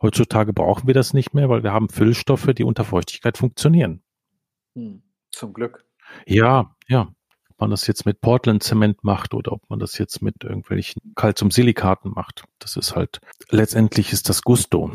Heutzutage 0.00 0.52
brauchen 0.52 0.86
wir 0.86 0.94
das 0.94 1.14
nicht 1.14 1.34
mehr, 1.34 1.48
weil 1.48 1.62
wir 1.62 1.72
haben 1.72 1.88
Füllstoffe, 1.88 2.52
die 2.54 2.64
unter 2.64 2.84
Feuchtigkeit 2.84 3.38
funktionieren. 3.38 4.02
Hm, 4.74 5.02
zum 5.30 5.52
Glück. 5.52 5.84
Ja, 6.26 6.74
ja 6.86 7.08
man 7.58 7.70
das 7.70 7.86
jetzt 7.86 8.06
mit 8.06 8.20
Portland-Zement 8.20 9.04
macht 9.04 9.34
oder 9.34 9.52
ob 9.52 9.68
man 9.70 9.78
das 9.78 9.98
jetzt 9.98 10.22
mit 10.22 10.44
irgendwelchen 10.44 11.14
Calcium-Silikaten 11.14 12.10
macht. 12.10 12.44
Das 12.58 12.76
ist 12.76 12.94
halt, 12.94 13.20
letztendlich 13.50 14.12
ist 14.12 14.28
das 14.28 14.42
Gusto. 14.42 14.90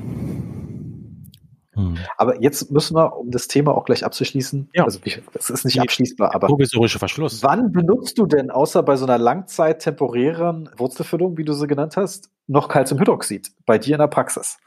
Hm. 1.74 1.98
Aber 2.18 2.42
jetzt 2.42 2.70
müssen 2.70 2.96
wir, 2.96 3.18
um 3.18 3.32
das 3.32 3.48
Thema 3.48 3.74
auch 3.74 3.86
gleich 3.86 4.04
abzuschließen, 4.04 4.70
ja. 4.74 4.84
also 4.84 5.00
es 5.34 5.50
ist 5.50 5.64
nicht 5.64 5.76
Die 5.76 5.80
abschließbar, 5.80 6.36
aber 6.36 6.48
provisorische 6.48 7.00
Verschluss. 7.00 7.42
Wann 7.44 7.72
benutzt 7.72 8.18
du 8.18 8.26
denn 8.26 8.52
außer 8.52 8.84
bei 8.84 8.98
so 8.98 9.06
einer 9.06 9.18
Langzeit 9.18 9.80
temporären 9.80 10.70
Wurzelfüllung, 10.78 11.38
wie 11.38 11.46
du 11.46 11.54
sie 11.54 11.68
genannt 11.68 11.96
hast, 11.96 12.30
noch 12.48 12.68
Calciumhydroxid 12.68 13.52
bei 13.66 13.78
dir 13.78 13.96
in 13.96 14.00
der 14.00 14.08
Praxis? 14.08 14.58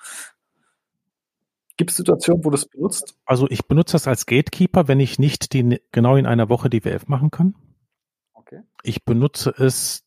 Gibt 1.77 1.91
es 1.91 1.97
Situationen, 1.97 2.45
wo 2.45 2.51
du 2.51 2.57
es 2.57 2.67
benutzt? 2.67 3.17
Also 3.27 3.49
ich 3.51 3.67
benutze 3.67 3.93
das 3.93 4.07
als 4.07 4.27
Gatekeeper, 4.27 4.89
wenn 4.89 5.01
ich 5.01 5.19
nicht 5.19 5.53
die, 5.53 5.81
genau 5.93 6.17
in 6.17 6.27
einer 6.27 6.49
Woche 6.49 6.71
die 6.71 6.85
WF 6.85 7.09
machen 7.09 7.31
kann. 7.31 7.55
Okay. 8.33 8.61
Ich 8.83 9.05
benutze 9.05 9.51
es 9.51 10.05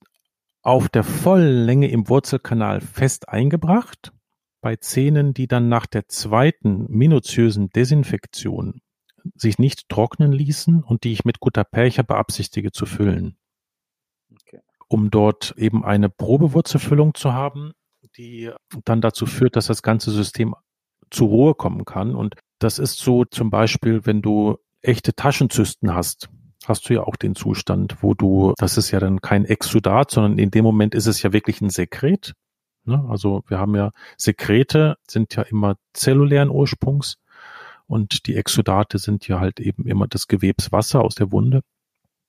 auf 0.61 0.89
der 0.89 1.03
vollen 1.03 1.65
Länge 1.65 1.89
im 1.89 2.09
Wurzelkanal 2.09 2.81
fest 2.81 3.29
eingebracht. 3.29 4.13
Bei 4.61 4.75
Zähnen, 4.75 5.33
die 5.33 5.47
dann 5.47 5.69
nach 5.69 5.85
der 5.85 6.07
zweiten 6.07 6.85
minutiösen 6.89 7.69
Desinfektion 7.69 8.81
sich 9.35 9.59
nicht 9.59 9.89
trocknen 9.89 10.31
ließen 10.31 10.83
und 10.83 11.03
die 11.03 11.11
ich 11.11 11.25
mit 11.25 11.39
Gutta-Percha 11.39 12.03
beabsichtige 12.03 12.71
zu 12.71 12.85
füllen. 12.85 13.37
Okay. 14.31 14.61
Um 14.87 15.11
dort 15.11 15.53
eben 15.57 15.83
eine 15.83 16.09
Probewurzelfüllung 16.09 17.13
zu 17.13 17.33
haben, 17.33 17.73
die 18.15 18.51
dann 18.85 19.01
dazu 19.01 19.25
führt, 19.25 19.55
dass 19.55 19.67
das 19.67 19.83
ganze 19.83 20.11
System 20.11 20.55
zur 21.11 21.27
Ruhe 21.27 21.55
kommen 21.55 21.85
kann. 21.85 22.15
Und 22.15 22.35
das 22.59 22.79
ist 22.79 22.99
so 22.99 23.25
zum 23.25 23.49
Beispiel, 23.49 24.05
wenn 24.05 24.21
du 24.21 24.57
echte 24.81 25.13
Taschenzysten 25.13 25.93
hast, 25.93 26.29
hast 26.65 26.89
du 26.89 26.95
ja 26.95 27.03
auch 27.03 27.15
den 27.15 27.35
Zustand, 27.35 27.97
wo 28.01 28.13
du, 28.13 28.53
das 28.57 28.77
ist 28.77 28.91
ja 28.91 28.99
dann 28.99 29.21
kein 29.21 29.45
Exudat, 29.45 30.11
sondern 30.11 30.37
in 30.37 30.51
dem 30.51 30.63
Moment 30.63 30.95
ist 30.95 31.07
es 31.07 31.21
ja 31.21 31.33
wirklich 31.33 31.61
ein 31.61 31.69
Sekret. 31.69 32.33
Ne? 32.87 33.05
Also 33.09 33.43
wir 33.47 33.59
haben 33.59 33.75
ja 33.75 33.91
Sekrete, 34.17 34.97
sind 35.07 35.35
ja 35.35 35.43
immer 35.43 35.75
zellulären 35.93 36.49
Ursprungs 36.49 37.17
und 37.85 38.27
die 38.27 38.35
Exudate 38.35 38.97
sind 38.97 39.27
ja 39.27 39.39
halt 39.39 39.59
eben 39.59 39.85
immer 39.85 40.07
das 40.07 40.27
Gewebswasser 40.27 41.01
aus 41.01 41.15
der 41.15 41.31
Wunde. 41.31 41.61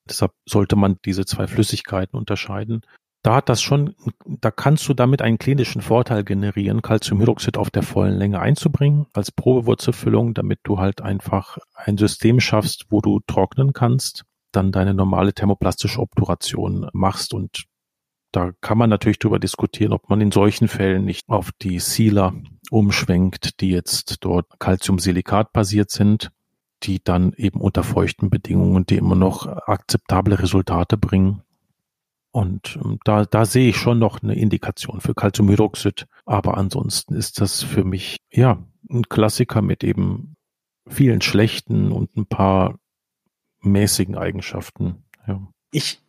Deshalb 0.09 0.32
sollte 0.46 0.76
man 0.76 0.98
diese 1.04 1.26
zwei 1.26 1.46
Flüssigkeiten 1.46 2.18
unterscheiden. 2.18 2.82
Da 3.22 3.34
hat 3.34 3.48
das 3.48 3.61
schon, 3.61 3.94
da 4.26 4.50
kannst 4.50 4.88
du 4.88 4.94
damit 4.94 5.22
einen 5.22 5.38
klinischen 5.38 5.82
Vorteil 5.82 6.22
generieren, 6.24 6.82
Calciumhydroxid 6.82 7.59
auf 7.59 7.70
der 7.70 7.82
vollen 7.82 8.16
Länge 8.16 8.40
einzubringen 8.40 9.06
als 9.12 9.32
Probewurzelfüllung, 9.32 10.34
damit 10.34 10.61
du 10.62 10.78
halt 10.78 11.02
einfach 11.02 11.59
ein 11.74 11.98
System 11.98 12.40
schaffst, 12.40 12.86
wo 12.90 13.00
du 13.00 13.20
trocknen 13.26 13.72
kannst 13.72 14.24
dann 14.52 14.72
deine 14.72 14.94
normale 14.94 15.32
thermoplastische 15.32 16.00
Obturation 16.00 16.88
machst 16.92 17.34
und 17.34 17.64
da 18.32 18.52
kann 18.60 18.78
man 18.78 18.90
natürlich 18.90 19.18
darüber 19.18 19.38
diskutieren, 19.38 19.92
ob 19.92 20.08
man 20.10 20.20
in 20.20 20.32
solchen 20.32 20.68
Fällen 20.68 21.04
nicht 21.04 21.28
auf 21.28 21.50
die 21.62 21.78
Sealer 21.78 22.34
umschwenkt, 22.70 23.60
die 23.60 23.70
jetzt 23.70 24.18
dort 24.20 24.58
Calciumsilikat 24.58 25.52
basiert 25.52 25.90
sind, 25.90 26.30
die 26.82 27.02
dann 27.02 27.32
eben 27.34 27.60
unter 27.60 27.82
feuchten 27.82 28.30
Bedingungen, 28.30 28.86
die 28.86 28.96
immer 28.96 29.16
noch 29.16 29.46
akzeptable 29.46 30.38
Resultate 30.38 30.96
bringen. 30.96 31.42
Und 32.30 32.78
ähm, 32.84 32.98
da, 33.04 33.24
da 33.24 33.46
sehe 33.46 33.70
ich 33.70 33.76
schon 33.76 33.98
noch 33.98 34.22
eine 34.22 34.34
Indikation 34.34 35.00
für 35.00 35.14
Calciumhydroxid. 35.14 36.06
Aber 36.26 36.58
ansonsten 36.58 37.14
ist 37.14 37.40
das 37.40 37.62
für 37.62 37.84
mich, 37.84 38.18
ja, 38.30 38.62
ein 38.90 39.08
Klassiker 39.08 39.62
mit 39.62 39.82
eben 39.82 40.36
vielen 40.86 41.20
schlechten 41.20 41.90
und 41.90 42.16
ein 42.16 42.26
paar 42.26 42.78
mäßigen 43.60 44.16
Eigenschaften. 44.16 45.04
Ja. 45.26 45.48
Ich 45.72 46.00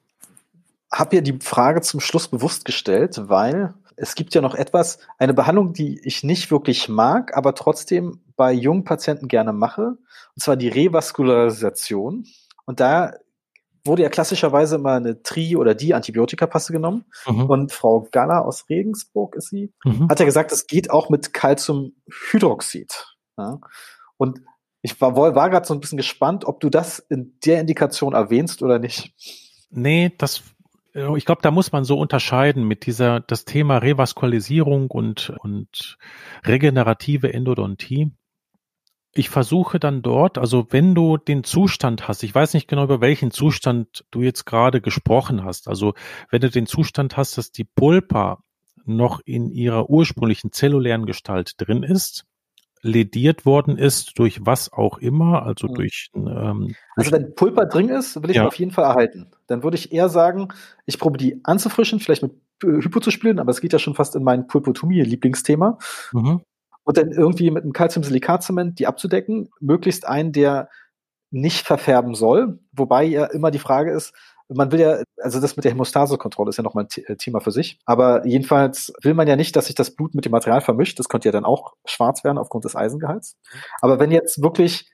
habe 0.91 1.17
ja 1.17 1.21
die 1.21 1.39
Frage 1.39 1.81
zum 1.81 1.99
Schluss 1.99 2.27
bewusst 2.27 2.65
gestellt, 2.65 3.29
weil 3.29 3.73
es 3.95 4.15
gibt 4.15 4.33
ja 4.33 4.41
noch 4.41 4.55
etwas, 4.55 4.99
eine 5.17 5.33
Behandlung, 5.33 5.73
die 5.73 5.99
ich 6.03 6.23
nicht 6.23 6.51
wirklich 6.51 6.89
mag, 6.89 7.35
aber 7.35 7.53
trotzdem 7.53 8.21
bei 8.35 8.53
jungen 8.53 8.85
Patienten 8.85 9.27
gerne 9.27 9.51
mache, 9.51 9.97
und 10.35 10.41
zwar 10.41 10.55
die 10.55 10.69
Revaskularisation. 10.69 12.25
Und 12.65 12.79
da 12.79 13.13
wurde 13.83 14.03
ja 14.03 14.09
klassischerweise 14.09 14.75
immer 14.75 14.93
eine 14.93 15.21
Tri- 15.21 15.57
oder 15.57 15.75
die 15.75 15.93
Antibiotikapasse 15.93 16.71
genommen. 16.71 17.05
Mhm. 17.27 17.45
Und 17.45 17.71
Frau 17.71 18.07
Galler 18.11 18.45
aus 18.45 18.69
Regensburg 18.69 19.35
ist 19.35 19.49
sie, 19.49 19.73
mhm. 19.83 20.09
hat 20.09 20.19
ja 20.19 20.25
gesagt, 20.25 20.51
es 20.51 20.67
geht 20.67 20.91
auch 20.91 21.09
mit 21.09 21.33
Calciumhydroxid. 21.33 23.15
Ja? 23.37 23.59
Und 24.17 24.41
ich 24.81 24.99
war, 25.01 25.15
war 25.15 25.49
gerade 25.49 25.67
so 25.67 25.73
ein 25.73 25.79
bisschen 25.81 25.97
gespannt, 25.97 26.45
ob 26.45 26.61
du 26.61 26.69
das 26.69 26.99
in 26.99 27.37
der 27.45 27.61
Indikation 27.61 28.13
erwähnst 28.13 28.61
oder 28.61 28.79
nicht. 28.79 29.13
Nee, 29.71 30.13
das 30.17 30.43
ich 30.93 31.25
glaube, 31.25 31.41
da 31.41 31.51
muss 31.51 31.71
man 31.71 31.83
so 31.83 31.97
unterscheiden 31.97 32.67
mit 32.67 32.85
dieser, 32.85 33.19
das 33.19 33.45
Thema 33.45 33.77
Revaskulisierung 33.77 34.89
und, 34.89 35.33
und 35.39 35.97
regenerative 36.45 37.33
Endodontie. 37.33 38.11
Ich 39.13 39.29
versuche 39.29 39.79
dann 39.79 40.01
dort, 40.01 40.37
also 40.37 40.67
wenn 40.69 40.95
du 40.95 41.17
den 41.17 41.43
Zustand 41.43 42.07
hast, 42.07 42.23
ich 42.23 42.33
weiß 42.33 42.53
nicht 42.53 42.67
genau, 42.67 42.83
über 42.83 43.01
welchen 43.01 43.31
Zustand 43.31 44.05
du 44.11 44.21
jetzt 44.21 44.45
gerade 44.45 44.81
gesprochen 44.81 45.43
hast, 45.43 45.67
also 45.67 45.93
wenn 46.29 46.41
du 46.41 46.49
den 46.49 46.67
Zustand 46.67 47.17
hast, 47.17 47.37
dass 47.37 47.51
die 47.51 47.63
Pulpa 47.63 48.43
noch 48.85 49.19
in 49.25 49.49
ihrer 49.49 49.89
ursprünglichen 49.89 50.51
zellulären 50.51 51.05
Gestalt 51.05 51.53
drin 51.57 51.83
ist, 51.83 52.25
lediert 52.81 53.45
worden 53.45 53.77
ist 53.77 54.17
durch 54.17 54.45
was 54.45 54.71
auch 54.71 54.97
immer, 54.99 55.43
also 55.43 55.67
mhm. 55.67 55.73
durch. 55.73 56.09
Ähm, 56.15 56.75
also 56.95 57.11
wenn 57.11 57.35
Pulper 57.35 57.65
drin 57.65 57.89
ist, 57.89 58.21
will 58.21 58.29
ich 58.29 58.37
ja. 58.37 58.47
auf 58.47 58.55
jeden 58.55 58.71
Fall 58.71 58.85
erhalten. 58.85 59.27
Dann 59.47 59.63
würde 59.63 59.77
ich 59.77 59.91
eher 59.91 60.09
sagen, 60.09 60.49
ich 60.85 60.99
probiere 60.99 61.17
die 61.17 61.41
anzufrischen, 61.43 61.99
vielleicht 61.99 62.23
mit 62.23 62.33
Hypo 62.61 62.99
zu 62.99 63.11
spielen, 63.11 63.39
aber 63.39 63.51
es 63.51 63.61
geht 63.61 63.73
ja 63.73 63.79
schon 63.79 63.95
fast 63.95 64.15
in 64.15 64.23
mein 64.23 64.47
Pulpotomie-Lieblingsthema. 64.47 65.77
Mhm. 66.13 66.41
Und 66.83 66.97
dann 66.97 67.11
irgendwie 67.11 67.51
mit 67.51 67.63
einem 67.63 67.73
Calciumsilikazement 67.73 68.79
die 68.79 68.87
abzudecken, 68.87 69.49
möglichst 69.59 70.07
einen, 70.07 70.31
der 70.31 70.69
nicht 71.31 71.65
verfärben 71.65 72.15
soll, 72.15 72.59
wobei 72.71 73.03
ja 73.03 73.25
immer 73.25 73.51
die 73.51 73.59
Frage 73.59 73.91
ist, 73.91 74.13
man 74.49 74.71
will 74.71 74.79
ja, 74.79 75.03
also 75.17 75.39
das 75.39 75.55
mit 75.55 75.65
der 75.65 75.71
Hämostasekontrolle 75.71 76.49
ist 76.49 76.57
ja 76.57 76.63
nochmal 76.63 76.85
ein 76.85 77.03
äh, 77.03 77.15
Thema 77.15 77.39
für 77.39 77.51
sich. 77.51 77.79
Aber 77.85 78.25
jedenfalls 78.25 78.91
will 79.01 79.13
man 79.13 79.27
ja 79.27 79.35
nicht, 79.35 79.55
dass 79.55 79.67
sich 79.67 79.75
das 79.75 79.91
Blut 79.95 80.15
mit 80.15 80.25
dem 80.25 80.31
Material 80.31 80.61
vermischt. 80.61 80.97
Das 80.99 81.09
könnte 81.09 81.27
ja 81.27 81.31
dann 81.31 81.45
auch 81.45 81.73
schwarz 81.85 82.23
werden 82.23 82.37
aufgrund 82.37 82.65
des 82.65 82.75
Eisengehalts. 82.75 83.37
Aber 83.81 83.99
wenn 83.99 84.11
jetzt 84.11 84.41
wirklich 84.41 84.89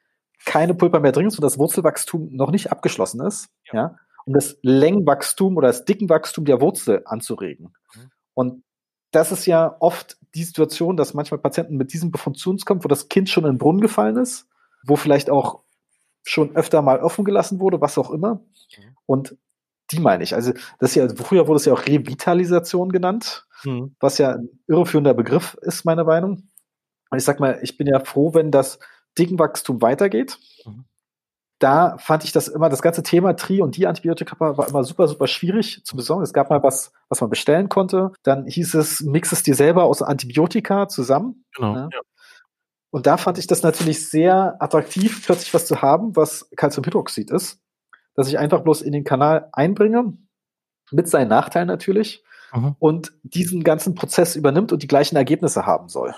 keine 0.45 0.75
Pulper 0.75 0.99
mehr 0.99 1.11
drin 1.11 1.27
ist 1.27 1.37
und 1.37 1.43
das 1.43 1.57
Wurzelwachstum 1.57 2.29
noch 2.31 2.51
nicht 2.51 2.71
abgeschlossen 2.71 3.21
ist, 3.21 3.47
ja, 3.71 3.75
ja 3.75 3.95
um 4.25 4.33
das 4.33 4.57
Längenwachstum 4.61 5.55
oder 5.55 5.67
das 5.67 5.85
Dickenwachstum 5.85 6.45
der 6.45 6.59
Wurzel 6.59 7.03
anzuregen. 7.05 7.73
Mhm. 7.95 8.11
Und 8.33 8.63
das 9.11 9.31
ist 9.31 9.45
ja 9.45 9.75
oft 9.79 10.17
die 10.33 10.43
Situation, 10.43 10.97
dass 10.97 11.13
manchmal 11.13 11.39
Patienten 11.39 11.77
mit 11.77 11.93
diesem 11.93 12.11
Befund 12.11 12.37
zu 12.37 12.49
uns 12.49 12.65
kommen, 12.65 12.83
wo 12.83 12.87
das 12.87 13.07
Kind 13.07 13.29
schon 13.29 13.45
in 13.45 13.53
den 13.53 13.57
Brunnen 13.57 13.81
gefallen 13.81 14.17
ist, 14.17 14.47
wo 14.83 14.95
vielleicht 14.95 15.29
auch 15.29 15.61
schon 16.23 16.55
öfter 16.55 16.81
mal 16.81 16.99
offen 16.99 17.23
gelassen 17.23 17.59
wurde, 17.59 17.79
was 17.79 17.97
auch 17.97 18.09
immer. 18.09 18.35
Mhm. 18.35 18.97
Und 19.05 19.37
die 19.91 19.99
meine 19.99 20.23
ich. 20.23 20.33
Also 20.33 20.53
das 20.79 20.95
ja, 20.95 21.07
früher 21.15 21.47
wurde 21.47 21.57
es 21.57 21.65
ja 21.65 21.73
auch 21.73 21.85
Revitalisation 21.85 22.91
genannt, 22.91 23.45
mhm. 23.63 23.95
was 23.99 24.17
ja 24.17 24.31
ein 24.33 24.49
irreführender 24.67 25.13
Begriff 25.13 25.55
ist, 25.61 25.85
meiner 25.85 26.03
Meinung. 26.03 26.49
Und 27.09 27.17
ich 27.17 27.23
sag 27.23 27.39
mal, 27.39 27.59
ich 27.61 27.77
bin 27.77 27.87
ja 27.87 27.99
froh, 27.99 28.33
wenn 28.33 28.51
das 28.51 28.79
Dickenwachstum 29.17 29.81
weitergeht. 29.81 30.37
Mhm. 30.65 30.85
Da 31.59 31.97
fand 31.99 32.25
ich 32.25 32.33
das 32.33 32.49
immer, 32.49 32.67
das 32.67 32.81
ganze 32.81 33.01
Thema 33.01 33.33
Tri 33.33 33.61
und 33.61 33.77
die 33.77 33.87
Antibiotika 33.87 34.37
war 34.39 34.67
immer 34.67 34.83
super, 34.83 35.07
super 35.07 35.25
schwierig 35.25 35.85
zu 35.85 35.95
besorgen. 35.95 36.23
Es 36.23 36.33
gab 36.33 36.49
mal 36.49 36.61
was, 36.63 36.91
was 37.07 37.21
man 37.21 37.29
bestellen 37.29 37.69
konnte. 37.69 38.11
Dann 38.23 38.45
hieß 38.45 38.73
es, 38.73 39.01
mix 39.01 39.31
es 39.31 39.41
dir 39.41 39.55
selber 39.55 39.85
aus 39.85 40.01
Antibiotika 40.01 40.89
zusammen. 40.89 41.45
Genau. 41.55 41.75
Ja. 41.75 41.89
Ja. 41.93 41.99
Und 42.91 43.07
da 43.07 43.17
fand 43.17 43.37
ich 43.37 43.47
das 43.47 43.63
natürlich 43.63 44.09
sehr 44.09 44.57
attraktiv, 44.59 45.25
plötzlich 45.25 45.53
was 45.53 45.65
zu 45.65 45.81
haben, 45.81 46.15
was 46.15 46.49
Calciumhydroxid 46.55 47.31
ist 47.31 47.61
dass 48.15 48.27
ich 48.27 48.39
einfach 48.39 48.61
bloß 48.61 48.81
in 48.81 48.91
den 48.91 49.03
Kanal 49.03 49.49
einbringe, 49.51 50.13
mit 50.91 51.07
seinen 51.07 51.29
Nachteilen 51.29 51.67
natürlich, 51.67 52.23
mhm. 52.53 52.75
und 52.79 53.13
diesen 53.23 53.63
ganzen 53.63 53.95
Prozess 53.95 54.35
übernimmt 54.35 54.71
und 54.71 54.83
die 54.83 54.87
gleichen 54.87 55.15
Ergebnisse 55.15 55.65
haben 55.65 55.89
soll. 55.89 56.13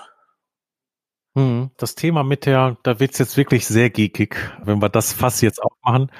Mhm. 1.34 1.70
Das 1.76 1.94
Thema 1.94 2.24
mit 2.24 2.46
der, 2.46 2.76
da 2.82 3.00
wird's 3.00 3.18
jetzt 3.18 3.36
wirklich 3.36 3.66
sehr 3.66 3.90
geekig, 3.90 4.36
wenn 4.62 4.80
wir 4.80 4.88
das 4.88 5.12
Fass 5.12 5.40
jetzt 5.40 5.62
auch 5.62 5.76
machen. 5.82 6.10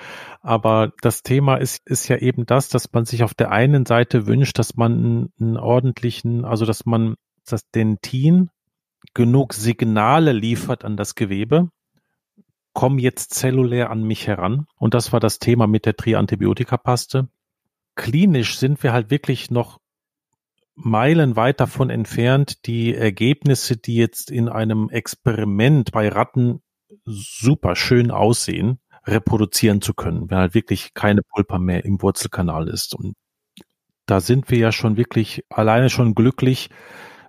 Aber 0.41 0.93
das 1.03 1.23
Thema 1.23 1.57
ist, 1.57 1.87
ist 1.87 2.09
ja 2.09 2.17
eben 2.17 2.47
das, 2.47 2.69
dass 2.69 2.93
man 2.93 3.05
sich 3.05 3.25
auf 3.25 3.35
der 3.35 3.51
einen 3.51 3.87
Seite 3.87 4.27
wünscht, 4.27 4.59
dass 4.59 4.77
man 4.77 4.93
einen, 4.93 5.33
einen 5.41 5.57
ordentlichen, 5.57 6.45
also 6.45 6.65
dass 6.65 6.87
man 6.87 7.17
dass 7.51 7.71
den 7.71 8.01
Teen 8.03 8.51
genug 9.15 9.55
Signale 9.55 10.33
liefert 10.33 10.85
an 10.85 10.97
das 10.97 11.15
Gewebe, 11.15 11.71
komme 12.79 13.01
jetzt 13.01 13.35
zellulär 13.35 13.91
an 13.91 14.05
mich 14.05 14.29
heran. 14.29 14.69
Und 14.77 14.95
das 14.95 15.13
war 15.13 15.19
das 15.19 15.41
Thema 15.41 15.67
mit 15.67 15.85
der 15.85 15.97
Triantibiotika-Paste. 15.97 17.27
Klinisch 17.97 18.57
sind 18.57 18.85
wir 18.85 18.93
halt 18.93 19.11
wirklich 19.11 19.51
noch 19.51 19.81
Meilen 20.77 21.35
weit 21.35 21.59
davon 21.59 21.91
entfernt, 21.91 22.67
die 22.67 22.95
Ergebnisse, 22.95 23.77
die 23.77 23.97
jetzt 23.97 24.31
in 24.31 24.49
einem 24.49 24.91
Experiment 24.91 25.91
bei 25.91 26.09
Ratten 26.09 26.63
super 27.05 27.75
schön 27.75 28.13
aussehen, 28.13 28.79
reproduzieren 29.05 29.81
zu 29.81 29.93
können, 29.93 30.31
wenn 30.31 30.39
halt 30.39 30.55
wirklich 30.55 30.95
keine 30.95 31.23
Pulpa 31.23 31.59
mehr 31.59 31.85
im 31.85 32.01
Wurzelkanal 32.01 32.69
ist. 32.69 32.95
Und 32.95 33.17
da 34.07 34.21
sind 34.21 34.53
wir 34.53 34.59
ja 34.59 34.71
schon 34.71 34.97
wirklich 34.97 35.45
alleine 35.49 35.91
schon 35.91 36.15
glücklich, 36.15 36.71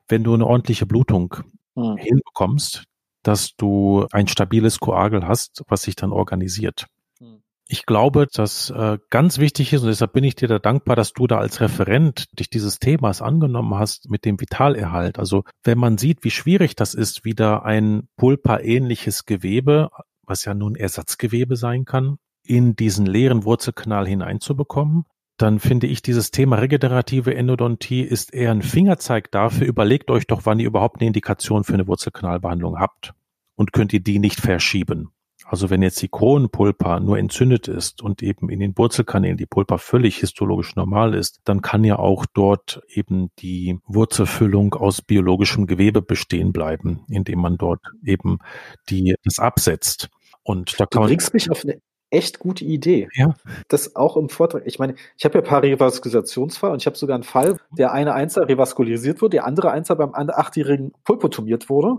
wenn 0.07 0.23
du 0.23 0.35
eine 0.35 0.45
ordentliche 0.45 0.85
Blutung 0.85 1.37
mhm. 1.73 1.97
hinbekommst, 1.97 2.83
dass 3.23 3.55
du 3.55 4.05
ein 4.11 4.27
stabiles 4.27 4.79
Koagel 4.79 5.27
hast, 5.27 5.63
was 5.67 5.83
sich 5.83 5.95
dann 5.95 6.11
organisiert. 6.11 6.87
Hm. 7.19 7.41
Ich 7.67 7.85
glaube, 7.85 8.27
dass 8.31 8.69
äh, 8.69 8.97
ganz 9.09 9.37
wichtig 9.37 9.73
ist 9.73 9.81
und 9.81 9.87
deshalb 9.87 10.13
bin 10.13 10.23
ich 10.23 10.35
dir 10.35 10.47
da 10.47 10.59
dankbar, 10.59 10.95
dass 10.95 11.13
du 11.13 11.27
da 11.27 11.37
als 11.37 11.61
Referent 11.61 12.27
dich 12.39 12.49
dieses 12.49 12.79
Themas 12.79 13.21
angenommen 13.21 13.75
hast 13.75 14.09
mit 14.09 14.25
dem 14.25 14.39
Vitalerhalt. 14.39 15.19
Also 15.19 15.43
wenn 15.63 15.77
man 15.77 15.97
sieht, 15.97 16.23
wie 16.23 16.31
schwierig 16.31 16.75
das 16.75 16.93
ist, 16.93 17.25
wieder 17.25 17.65
ein 17.65 18.07
Pulpa-ähnliches 18.17 19.25
Gewebe, 19.25 19.89
was 20.23 20.45
ja 20.45 20.53
nun 20.53 20.75
Ersatzgewebe 20.75 21.55
sein 21.55 21.85
kann, 21.85 22.17
in 22.43 22.75
diesen 22.75 23.05
leeren 23.05 23.43
Wurzelkanal 23.43 24.07
hineinzubekommen, 24.07 25.05
dann 25.41 25.59
finde 25.59 25.87
ich 25.87 26.01
dieses 26.01 26.31
Thema 26.31 26.57
regenerative 26.57 27.33
Endodontie 27.33 28.01
ist 28.01 28.33
eher 28.33 28.51
ein 28.51 28.61
Fingerzeig 28.61 29.31
dafür. 29.31 29.67
Überlegt 29.67 30.11
euch 30.11 30.27
doch, 30.27 30.41
wann 30.45 30.59
ihr 30.59 30.67
überhaupt 30.67 30.99
eine 30.99 31.07
Indikation 31.07 31.63
für 31.63 31.73
eine 31.73 31.87
Wurzelkanalbehandlung 31.87 32.79
habt 32.79 33.13
und 33.55 33.73
könnt 33.73 33.93
ihr 33.93 34.01
die 34.01 34.19
nicht 34.19 34.39
verschieben. 34.39 35.11
Also 35.45 35.69
wenn 35.71 35.81
jetzt 35.81 36.01
die 36.01 36.09
Kronenpulpa 36.09 36.99
nur 36.99 37.17
entzündet 37.17 37.67
ist 37.67 38.03
und 38.03 38.21
eben 38.21 38.49
in 38.49 38.59
den 38.59 38.77
Wurzelkanälen 38.77 39.37
die 39.37 39.47
Pulpa 39.47 39.79
völlig 39.79 40.17
histologisch 40.17 40.75
normal 40.75 41.15
ist, 41.15 41.39
dann 41.43 41.61
kann 41.61 41.83
ja 41.83 41.97
auch 41.97 42.27
dort 42.31 42.83
eben 42.87 43.31
die 43.39 43.79
Wurzelfüllung 43.85 44.75
aus 44.75 45.01
biologischem 45.01 45.65
Gewebe 45.65 46.03
bestehen 46.03 46.53
bleiben, 46.53 47.03
indem 47.09 47.39
man 47.39 47.57
dort 47.57 47.81
eben 48.03 48.37
die, 48.89 49.15
das 49.23 49.39
absetzt. 49.39 50.09
Und 50.43 50.79
da 50.79 50.85
kann 50.85 51.01
du 51.01 51.07
bringst 51.07 51.33
mich 51.33 51.49
auf 51.49 51.63
eine 51.63 51.79
echt 52.11 52.39
gute 52.39 52.65
Idee. 52.65 53.07
Ja. 53.13 53.35
Das 53.67 53.95
auch 53.95 54.17
im 54.17 54.29
Vortrag. 54.29 54.63
Ich 54.65 54.79
meine, 54.79 54.95
ich 55.17 55.25
habe 55.25 55.37
ja 55.37 55.43
ein 55.43 55.47
paar 55.47 55.63
Revaskulisationsfall 55.63 56.71
und 56.71 56.81
ich 56.81 56.85
habe 56.85 56.97
sogar 56.97 57.15
einen 57.15 57.23
Fall, 57.23 57.57
der 57.71 57.91
eine 57.91 58.13
Einser 58.13 58.47
revaskulisiert 58.47 59.21
wurde, 59.21 59.37
der 59.37 59.45
andere 59.45 59.71
Einser 59.71 59.95
beim 59.95 60.13
achtjährigen 60.13 60.93
pulpotomiert 61.03 61.69
wurde, 61.69 61.97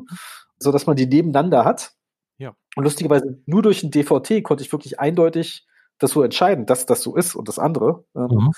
so 0.58 0.72
dass 0.72 0.86
man 0.86 0.96
die 0.96 1.06
nebeneinander 1.06 1.64
hat. 1.64 1.92
Ja. 2.38 2.54
Und 2.76 2.84
lustigerweise 2.84 3.42
nur 3.46 3.62
durch 3.62 3.82
ein 3.82 3.90
DVT 3.90 4.42
konnte 4.42 4.64
ich 4.64 4.72
wirklich 4.72 4.98
eindeutig 4.98 5.66
das 5.98 6.12
so 6.12 6.22
entscheiden, 6.22 6.66
dass 6.66 6.86
das 6.86 7.02
so 7.02 7.14
ist 7.14 7.34
und 7.34 7.48
das 7.48 7.58
andere. 7.58 8.04
Ähm, 8.16 8.28
mhm. 8.30 8.50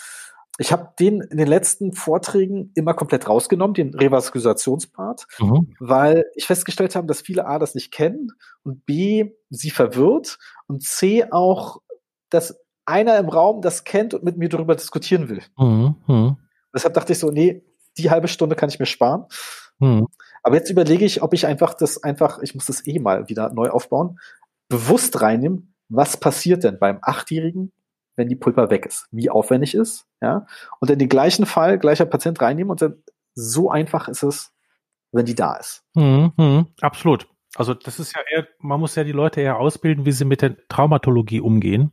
Ich 0.59 0.70
habe 0.70 0.92
den 1.00 1.22
in 1.22 1.38
den 1.38 1.48
letzten 1.48 1.92
Vorträgen 1.92 2.72
immer 2.74 2.94
komplett 2.94 3.28
rausgenommen, 3.28 3.74
den 3.74 3.94
Revaskularisationspart, 3.94 5.26
mhm. 5.38 5.74
weil 5.80 6.26
ich 6.34 6.46
festgestellt 6.46 6.94
habe, 6.94 7.07
dass 7.07 7.22
viele 7.22 7.46
A 7.46 7.59
das 7.59 7.74
nicht 7.74 7.90
kennen 7.90 8.28
und 8.62 8.84
B 8.84 9.32
sie 9.48 9.70
verwirrt 9.70 10.38
und 10.66 10.82
C 10.82 11.24
auch, 11.30 11.80
dass 12.28 12.61
einer 12.84 13.18
im 13.18 13.28
Raum 13.28 13.62
das 13.62 13.84
kennt 13.84 14.12
und 14.12 14.24
mit 14.24 14.36
mir 14.36 14.48
darüber 14.48 14.74
diskutieren 14.74 15.28
will. 15.28 15.42
Mhm. 15.57 15.96
mhm. 16.07 16.36
Deshalb 16.74 16.94
dachte 16.94 17.12
ich 17.12 17.18
so, 17.18 17.30
nee, 17.30 17.62
die 17.98 18.11
halbe 18.11 18.28
Stunde 18.28 18.57
kann 18.57 18.70
ich 18.70 18.78
mir 18.78 18.86
sparen. 18.86 19.26
Mhm. 19.78 20.09
Aber 20.42 20.57
jetzt 20.57 20.70
überlege 20.70 21.05
ich, 21.05 21.22
ob 21.22 21.34
ich 21.34 21.46
einfach 21.46 21.74
das 21.74 22.03
einfach, 22.03 22.38
ich 22.40 22.55
muss 22.55 22.66
das 22.66 22.86
eh 22.86 22.98
mal 22.98 23.28
wieder 23.28 23.53
neu 23.53 23.68
aufbauen, 23.68 24.18
bewusst 24.68 25.20
reinnehme, 25.20 25.62
was 25.88 26.16
passiert 26.16 26.64
denn 26.64 26.78
beim 26.78 26.98
Achtjährigen, 27.03 27.72
wenn 28.17 28.29
die 28.29 28.37
Pulper 28.37 28.71
weg 28.71 28.87
ist, 28.87 29.07
wie 29.11 29.31
aufwendig 29.31 29.75
ist, 29.75 30.07
ja, 30.21 30.47
und 30.81 30.91
dann 30.91 30.99
den 30.99 31.09
gleichen 31.09 31.47
Fall, 31.47 31.79
gleicher 31.79 32.07
Patient 32.07 32.41
reinnehmen 32.41 32.71
und 32.71 32.83
dann 32.83 33.03
so 33.35 33.71
einfach 33.71 34.09
ist 34.09 34.23
es, 34.23 34.53
wenn 35.13 35.27
die 35.27 35.35
da 35.35 35.57
ist. 35.57 35.85
Mhm, 35.95 36.33
mh, 36.37 36.67
absolut. 36.81 37.29
Also 37.55 37.75
das 37.75 37.99
ist 37.99 38.15
ja 38.15 38.21
eher, 38.31 38.47
man 38.61 38.81
muss 38.81 38.95
ja 38.95 39.05
die 39.05 39.13
Leute 39.13 39.41
eher 39.41 39.59
ausbilden, 39.59 40.07
wie 40.07 40.13
sie 40.13 40.25
mit 40.25 40.43
der 40.43 40.57
Traumatologie 40.69 41.41
umgehen 41.41 41.93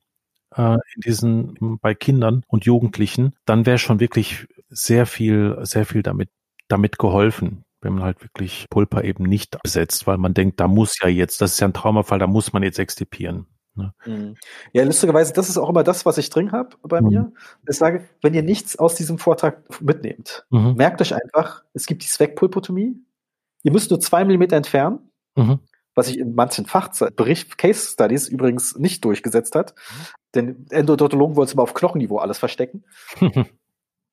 äh, 0.56 0.74
in 0.96 1.02
diesen 1.06 1.80
bei 1.82 1.94
Kindern 1.94 2.44
und 2.48 2.66
Jugendlichen. 2.66 3.36
Dann 3.46 3.66
wäre 3.66 3.78
schon 3.78 4.00
wirklich 4.00 4.48
sehr 4.70 5.06
viel, 5.06 5.58
sehr 5.64 5.86
viel 5.86 6.04
damit 6.04 6.30
damit 6.70 7.00
geholfen 7.00 7.66
wenn 7.82 7.94
man 7.94 8.04
halt 8.04 8.22
wirklich 8.22 8.68
Pulper 8.70 9.04
eben 9.04 9.24
nicht 9.24 9.62
besetzt, 9.62 10.08
weil 10.08 10.18
man 10.18 10.34
denkt, 10.34 10.60
da 10.60 10.68
muss 10.68 11.00
ja 11.02 11.08
jetzt, 11.08 11.42
das 11.42 11.54
ist 11.54 11.60
ja 11.60 11.68
ein 11.68 11.74
Traumafall, 11.74 12.20
da 12.20 12.28
muss 12.28 12.54
man 12.54 12.64
jetzt 12.64 12.80
extipieren. 12.80 13.48
Ne? 13.76 13.94
Mhm. 14.06 14.36
Ja, 14.74 14.84
lustigerweise, 14.84 15.34
das 15.34 15.50
ist 15.50 15.58
auch 15.58 15.70
immer 15.70 15.84
das, 15.84 16.06
was 16.06 16.18
ich 16.18 16.30
drin 16.30 16.52
habe 16.52 16.76
bei 16.84 17.02
mhm. 17.02 17.08
mir. 17.08 17.32
Ich 17.68 17.78
sage, 17.78 18.08
wenn 18.22 18.34
ihr 18.34 18.44
nichts 18.44 18.78
aus 18.78 18.96
diesem 18.96 19.18
Vortrag 19.18 19.82
mitnehmt, 19.82 20.46
mhm. 20.50 20.76
merkt 20.76 21.02
euch 21.02 21.14
einfach, 21.14 21.64
es 21.74 21.86
gibt 21.86 22.04
die 22.04 22.08
Zweckpulpotomie. 22.08 22.96
Ihr 23.64 23.72
müsst 23.72 23.90
nur 23.90 24.00
zwei 24.00 24.24
Millimeter 24.26 24.56
entfernen, 24.56 25.12
mhm. 25.36 25.60
was 25.96 26.08
sich 26.08 26.20
in 26.20 26.36
manchen 26.36 26.66
Fachbericht, 26.66 27.58
Case 27.58 27.92
Studies 27.92 28.28
übrigens 28.28 28.78
nicht 28.78 29.04
durchgesetzt 29.06 29.56
hat. 29.56 29.74
Mhm. 29.76 30.06
Denn 30.36 30.66
Endodontologen 30.70 31.36
wollen 31.36 31.48
es 31.48 31.54
immer 31.54 31.64
auf 31.64 31.74
Knochenniveau 31.74 32.18
alles 32.18 32.38
verstecken. 32.38 32.84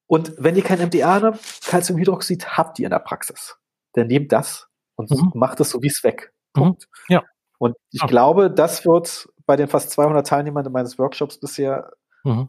und 0.06 0.32
wenn 0.38 0.56
ihr 0.56 0.62
kein 0.62 0.80
MDA 0.80 1.22
habt, 1.22 1.66
Calciumhydroxid 1.66 2.56
habt 2.56 2.78
ihr 2.78 2.86
in 2.86 2.90
der 2.90 3.00
Praxis. 3.00 3.58
Dann 3.92 4.08
nehmt 4.08 4.32
das 4.32 4.68
und 4.96 5.10
mhm. 5.10 5.32
macht 5.34 5.60
es 5.60 5.70
so 5.70 5.82
wie 5.82 5.88
es 5.88 6.02
weg. 6.04 6.32
Punkt. 6.52 6.88
Ja. 7.08 7.22
Und 7.58 7.76
ich 7.90 8.02
ja. 8.02 8.06
glaube, 8.06 8.50
das 8.50 8.84
wird 8.84 9.28
bei 9.46 9.56
den 9.56 9.68
fast 9.68 9.90
200 9.90 10.26
Teilnehmern 10.26 10.70
meines 10.72 10.98
Workshops 10.98 11.38
bisher, 11.38 11.92
mhm. 12.24 12.48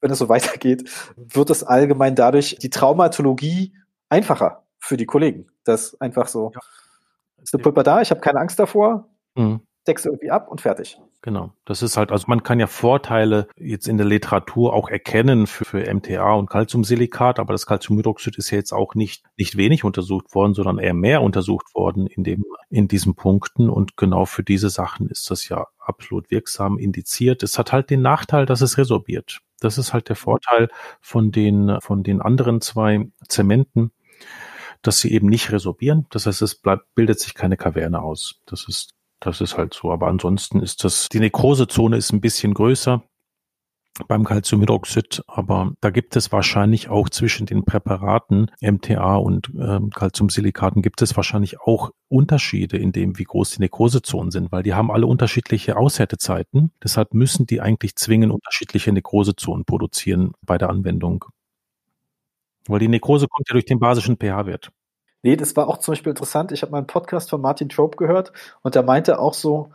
wenn 0.00 0.10
es 0.10 0.18
so 0.18 0.28
weitergeht, 0.28 0.90
wird 1.16 1.50
es 1.50 1.64
allgemein 1.64 2.14
dadurch 2.14 2.56
die 2.60 2.70
Traumatologie 2.70 3.74
einfacher 4.08 4.64
für 4.78 4.96
die 4.96 5.06
Kollegen. 5.06 5.48
Das 5.64 6.00
einfach 6.00 6.28
so, 6.28 6.52
ja. 6.54 6.60
ist 7.42 7.54
eine 7.54 7.62
Pulper 7.62 7.82
da, 7.82 8.00
ich 8.00 8.10
habe 8.10 8.20
keine 8.20 8.40
Angst 8.40 8.58
davor, 8.58 9.08
mhm. 9.34 9.60
deckst 9.86 10.06
irgendwie 10.06 10.30
ab 10.30 10.48
und 10.48 10.60
fertig. 10.60 11.00
Genau. 11.22 11.52
Das 11.64 11.82
ist 11.82 11.96
halt, 11.96 12.12
also 12.12 12.26
man 12.28 12.42
kann 12.42 12.60
ja 12.60 12.66
Vorteile 12.66 13.48
jetzt 13.56 13.88
in 13.88 13.96
der 13.96 14.06
Literatur 14.06 14.72
auch 14.72 14.88
erkennen 14.88 15.46
für, 15.46 15.64
für 15.64 15.92
MTA 15.92 16.34
und 16.34 16.48
Calciumsilikat, 16.48 17.40
aber 17.40 17.52
das 17.52 17.66
Calciumhydroxid 17.66 18.38
ist 18.38 18.50
ja 18.50 18.58
jetzt 18.58 18.72
auch 18.72 18.94
nicht, 18.94 19.24
nicht 19.36 19.56
wenig 19.56 19.82
untersucht 19.82 20.34
worden, 20.34 20.54
sondern 20.54 20.78
eher 20.78 20.94
mehr 20.94 21.22
untersucht 21.22 21.74
worden 21.74 22.06
in 22.06 22.22
dem, 22.22 22.44
in 22.70 22.86
diesen 22.86 23.16
Punkten. 23.16 23.68
Und 23.68 23.96
genau 23.96 24.24
für 24.24 24.44
diese 24.44 24.70
Sachen 24.70 25.08
ist 25.08 25.30
das 25.30 25.48
ja 25.48 25.66
absolut 25.80 26.30
wirksam 26.30 26.78
indiziert. 26.78 27.42
Es 27.42 27.58
hat 27.58 27.72
halt 27.72 27.90
den 27.90 28.02
Nachteil, 28.02 28.46
dass 28.46 28.60
es 28.60 28.78
resorbiert. 28.78 29.40
Das 29.58 29.78
ist 29.78 29.92
halt 29.92 30.08
der 30.08 30.16
Vorteil 30.16 30.68
von 31.00 31.32
den, 31.32 31.78
von 31.80 32.02
den 32.02 32.20
anderen 32.20 32.60
zwei 32.60 33.08
Zementen 33.28 33.90
dass 34.82 35.00
sie 35.00 35.12
eben 35.12 35.26
nicht 35.26 35.50
resorbieren. 35.50 36.06
Das 36.10 36.26
heißt, 36.26 36.42
es 36.42 36.54
bleibt, 36.54 36.94
bildet 36.94 37.18
sich 37.18 37.34
keine 37.34 37.56
Kaverne 37.56 38.00
aus. 38.00 38.40
Das 38.46 38.68
ist 38.68 38.95
das 39.20 39.40
ist 39.40 39.56
halt 39.56 39.74
so. 39.74 39.90
Aber 39.92 40.08
ansonsten 40.08 40.60
ist 40.60 40.84
das, 40.84 41.08
die 41.08 41.20
Nekrosezone 41.20 41.96
ist 41.96 42.12
ein 42.12 42.20
bisschen 42.20 42.54
größer 42.54 43.02
beim 44.08 44.24
Calciumhydroxid, 44.24 45.22
aber 45.26 45.72
da 45.80 45.90
gibt 45.90 46.16
es 46.16 46.30
wahrscheinlich 46.32 46.88
auch 46.88 47.08
zwischen 47.08 47.46
den 47.46 47.64
Präparaten 47.64 48.50
MTA 48.60 49.16
und 49.16 49.50
äh, 49.58 49.80
Calciumsilikaten 49.94 50.82
gibt 50.82 51.00
es 51.02 51.16
wahrscheinlich 51.16 51.60
auch 51.60 51.92
Unterschiede 52.08 52.76
in 52.76 52.92
dem, 52.92 53.18
wie 53.18 53.24
groß 53.24 53.52
die 53.52 53.60
Nekrosezonen 53.60 54.30
sind, 54.30 54.52
weil 54.52 54.62
die 54.62 54.74
haben 54.74 54.90
alle 54.90 55.06
unterschiedliche 55.06 55.76
Aushärtezeiten. 55.76 56.72
Deshalb 56.82 57.14
müssen 57.14 57.46
die 57.46 57.60
eigentlich 57.60 57.96
zwingend 57.96 58.32
unterschiedliche 58.32 58.92
Nekrosezonen 58.92 59.64
produzieren 59.64 60.32
bei 60.42 60.58
der 60.58 60.70
Anwendung. 60.70 61.24
Weil 62.68 62.80
die 62.80 62.88
Nekrose 62.88 63.28
kommt 63.28 63.48
ja 63.48 63.54
durch 63.54 63.64
den 63.64 63.78
basischen 63.78 64.16
pH-Wert. 64.16 64.70
Nee, 65.26 65.34
das 65.34 65.56
war 65.56 65.66
auch 65.66 65.78
zum 65.78 65.90
Beispiel 65.90 66.10
interessant. 66.10 66.52
Ich 66.52 66.62
habe 66.62 66.70
mal 66.70 66.78
einen 66.78 66.86
Podcast 66.86 67.30
von 67.30 67.40
Martin 67.40 67.68
Trope 67.68 67.96
gehört 67.96 68.32
und 68.62 68.76
der 68.76 68.84
meinte 68.84 69.18
auch 69.18 69.34
so, 69.34 69.70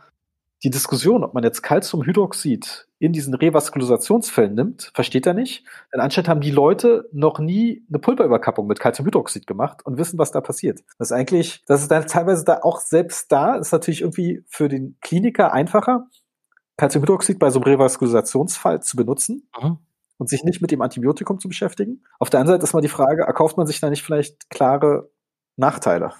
die 0.62 0.70
Diskussion, 0.70 1.24
ob 1.24 1.34
man 1.34 1.44
jetzt 1.44 1.60
Calciumhydroxid 1.60 2.88
in 2.98 3.12
diesen 3.12 3.34
Revaskulisationsfällen 3.34 4.54
nimmt, 4.54 4.92
versteht 4.94 5.26
er 5.26 5.34
nicht. 5.34 5.66
Denn 5.92 6.00
anscheinend 6.00 6.30
haben 6.30 6.40
die 6.40 6.50
Leute 6.50 7.06
noch 7.12 7.38
nie 7.38 7.84
eine 7.90 7.98
Pulverüberkappung 7.98 8.66
mit 8.66 8.80
Calciumhydroxid 8.80 9.46
gemacht 9.46 9.84
und 9.84 9.98
wissen, 9.98 10.18
was 10.18 10.32
da 10.32 10.40
passiert. 10.40 10.80
Das 10.96 11.10
ist 11.10 11.12
eigentlich, 11.12 11.62
das 11.66 11.82
ist 11.82 11.90
dann 11.90 12.06
teilweise 12.06 12.46
da 12.46 12.60
auch 12.62 12.80
selbst 12.80 13.30
da, 13.30 13.56
ist 13.56 13.72
natürlich 13.72 14.00
irgendwie 14.00 14.46
für 14.48 14.70
den 14.70 14.96
Kliniker 15.02 15.52
einfacher, 15.52 16.06
Calciumhydroxid 16.78 17.38
bei 17.38 17.50
so 17.50 17.60
einem 17.60 17.74
Revaskulisationsfall 17.74 18.82
zu 18.82 18.96
benutzen. 18.96 19.50
Mhm 19.62 19.76
und 20.18 20.28
sich 20.28 20.44
nicht 20.44 20.62
mit 20.62 20.70
dem 20.70 20.80
Antibiotikum 20.82 21.40
zu 21.40 21.48
beschäftigen. 21.48 22.04
Auf 22.20 22.30
der 22.30 22.38
anderen 22.38 22.58
Seite 22.58 22.64
ist 22.64 22.74
mal 22.74 22.80
die 22.80 22.86
Frage, 22.86 23.24
erkauft 23.24 23.56
man 23.56 23.66
sich 23.66 23.80
da 23.80 23.90
nicht 23.90 24.04
vielleicht 24.04 24.50
klare 24.50 25.10
Nachteile, 25.56 26.12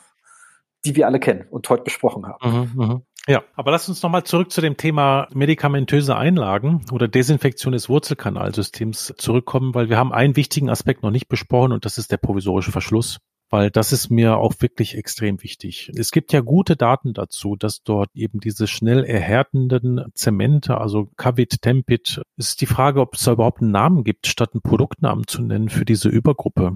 die 0.84 0.96
wir 0.96 1.06
alle 1.06 1.20
kennen 1.20 1.46
und 1.50 1.68
heute 1.68 1.84
besprochen 1.84 2.26
haben. 2.26 2.70
Mhm, 2.74 2.84
mh. 2.84 3.02
Ja, 3.28 3.44
aber 3.54 3.70
lass 3.70 3.88
uns 3.88 4.02
nochmal 4.02 4.24
zurück 4.24 4.50
zu 4.50 4.60
dem 4.60 4.76
Thema 4.76 5.28
medikamentöse 5.32 6.16
Einlagen 6.16 6.84
oder 6.90 7.06
Desinfektion 7.06 7.72
des 7.72 7.88
Wurzelkanalsystems 7.88 9.14
zurückkommen, 9.16 9.74
weil 9.76 9.88
wir 9.88 9.96
haben 9.96 10.12
einen 10.12 10.34
wichtigen 10.34 10.68
Aspekt 10.68 11.04
noch 11.04 11.12
nicht 11.12 11.28
besprochen 11.28 11.70
und 11.70 11.84
das 11.84 11.98
ist 11.98 12.10
der 12.10 12.16
provisorische 12.16 12.72
Verschluss 12.72 13.20
weil 13.52 13.70
das 13.70 13.92
ist 13.92 14.08
mir 14.08 14.38
auch 14.38 14.54
wirklich 14.60 14.96
extrem 14.96 15.42
wichtig. 15.42 15.92
Es 15.94 16.10
gibt 16.10 16.32
ja 16.32 16.40
gute 16.40 16.74
Daten 16.74 17.12
dazu, 17.12 17.54
dass 17.54 17.82
dort 17.82 18.08
eben 18.14 18.40
diese 18.40 18.66
schnell 18.66 19.04
erhärtenden 19.04 20.06
Zemente, 20.14 20.78
also 20.78 21.10
Cavit, 21.18 21.60
Tempit, 21.60 22.22
ist 22.38 22.62
die 22.62 22.66
Frage, 22.66 23.02
ob 23.02 23.14
es 23.14 23.24
da 23.24 23.32
überhaupt 23.32 23.60
einen 23.60 23.70
Namen 23.70 24.04
gibt, 24.04 24.26
statt 24.26 24.54
einen 24.54 24.62
Produktnamen 24.62 25.26
zu 25.26 25.42
nennen 25.42 25.68
für 25.68 25.84
diese 25.84 26.08
Übergruppe. 26.08 26.74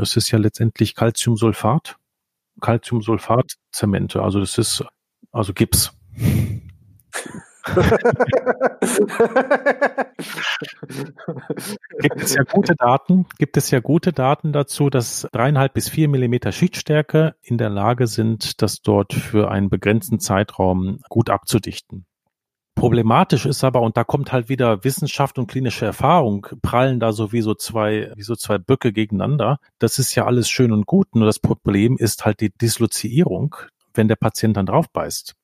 Es 0.00 0.16
ist 0.16 0.30
ja 0.30 0.38
letztendlich 0.38 0.94
Calciumsulfat, 0.94 1.96
Calciumsulfat-Zemente, 2.58 4.22
also 4.22 4.40
das 4.40 4.56
ist 4.56 4.82
also 5.30 5.52
Gips. 5.52 5.92
Gibt 11.98 12.22
es 12.22 12.34
ja 12.34 12.42
gute 12.42 12.74
Daten, 12.76 13.26
gibt 13.38 13.56
es 13.56 13.70
ja 13.70 13.80
gute 13.80 14.12
Daten 14.12 14.52
dazu, 14.52 14.90
dass 14.90 15.26
dreieinhalb 15.32 15.72
bis 15.72 15.88
vier 15.88 16.08
Millimeter 16.08 16.52
Schichtstärke 16.52 17.34
in 17.42 17.56
der 17.56 17.70
Lage 17.70 18.06
sind, 18.06 18.60
das 18.62 18.82
dort 18.82 19.14
für 19.14 19.50
einen 19.50 19.70
begrenzten 19.70 20.20
Zeitraum 20.20 21.00
gut 21.08 21.30
abzudichten. 21.30 22.04
Problematisch 22.74 23.46
ist 23.46 23.64
aber, 23.64 23.80
und 23.82 23.96
da 23.96 24.04
kommt 24.04 24.32
halt 24.32 24.48
wieder 24.48 24.84
Wissenschaft 24.84 25.38
und 25.38 25.46
klinische 25.46 25.86
Erfahrung, 25.86 26.46
prallen 26.60 27.00
da 27.00 27.12
so 27.12 27.32
wie 27.32 27.40
so 27.40 27.54
zwei, 27.54 28.12
wie 28.16 28.22
so 28.22 28.34
zwei 28.34 28.58
Böcke 28.58 28.92
gegeneinander. 28.92 29.58
Das 29.78 29.98
ist 29.98 30.14
ja 30.16 30.26
alles 30.26 30.50
schön 30.50 30.72
und 30.72 30.84
gut, 30.84 31.14
nur 31.14 31.24
das 31.24 31.38
Problem 31.38 31.96
ist 31.96 32.26
halt 32.26 32.40
die 32.40 32.50
Disloziierung, 32.50 33.54
wenn 33.94 34.08
der 34.08 34.16
Patient 34.16 34.56
dann 34.56 34.66
drauf 34.66 34.90
beißt 34.92 35.34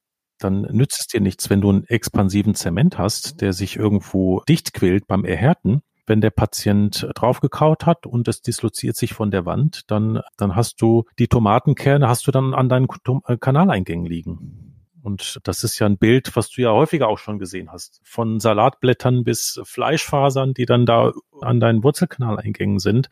dann 0.41 0.63
nützt 0.63 1.01
es 1.01 1.07
dir 1.07 1.21
nichts, 1.21 1.51
wenn 1.51 1.61
du 1.61 1.71
einen 1.71 1.85
expansiven 1.85 2.55
Zement 2.55 2.99
hast, 2.99 3.41
der 3.41 3.53
sich 3.53 3.77
irgendwo 3.77 4.43
dicht 4.49 4.73
quält 4.75 5.07
beim 5.07 5.25
Erhärten. 5.25 5.83
Wenn 6.07 6.21
der 6.21 6.31
Patient 6.31 7.09
draufgekaut 7.15 7.87
hat 7.87 8.07
und 8.07 8.27
es 8.27 8.43
disloziert 8.43 8.97
sich 8.97 9.15
von 9.15 9.31
der 9.31 9.47
Wand, 9.47 9.91
dann, 9.91 10.21
dann 10.37 10.57
hast 10.57 10.83
du 10.83 11.05
die 11.19 11.29
Tomatenkerne 11.29 12.09
hast 12.09 12.27
du 12.27 12.33
dann 12.33 12.53
an 12.53 12.69
deinen 12.69 12.89
äh, 13.27 13.37
Kanaleingängen 13.37 14.07
liegen. 14.07 14.71
Und 15.03 15.41
das 15.45 15.65
ist 15.65 15.79
ja 15.79 15.87
ein 15.87 15.99
Bild, 15.99 16.37
was 16.37 16.51
du 16.51 16.63
ja 16.63 16.73
häufiger 16.73 17.09
auch 17.09 17.19
schon 17.19 17.39
gesehen 17.39 17.71
hast. 17.73 18.01
Von 18.05 18.41
Salatblättern 18.41 19.25
bis 19.25 19.61
Fleischfasern, 19.65 20.53
die 20.55 20.67
dann 20.67 20.85
da 20.85 21.13
an 21.41 21.61
deinen 21.61 21.83
Wurzelkanaleingängen 21.83 22.79
sind. 22.79 23.09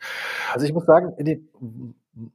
Also 0.53 0.65
ich 0.65 0.73
muss 0.73 0.85
sagen, 0.85 1.13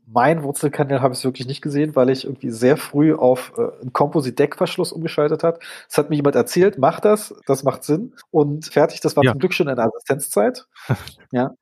mein 0.06 0.42
Wurzelkanal 0.42 1.02
habe 1.02 1.14
ich 1.14 1.24
wirklich 1.24 1.46
nicht 1.46 1.60
gesehen, 1.60 1.94
weil 1.96 2.10
ich 2.10 2.24
irgendwie 2.24 2.50
sehr 2.50 2.76
früh 2.76 3.14
auf 3.14 3.52
äh, 3.56 3.80
einen 3.80 3.92
Composite-Deckverschluss 3.92 4.92
umgeschaltet 4.92 5.42
hat. 5.42 5.60
Es 5.88 5.98
hat 5.98 6.10
mir 6.10 6.16
jemand 6.16 6.36
erzählt, 6.36 6.78
mach 6.78 7.00
das, 7.00 7.34
das 7.46 7.64
macht 7.64 7.84
Sinn. 7.84 8.12
Und 8.30 8.66
fertig, 8.66 9.00
das 9.00 9.16
war 9.16 9.24
ja. 9.24 9.32
zum 9.32 9.40
Glück 9.40 9.52
schon 9.52 9.68
in 9.68 9.76
der 9.76 9.86
Assistenzzeit. 9.86 10.66
ja. 11.32 11.52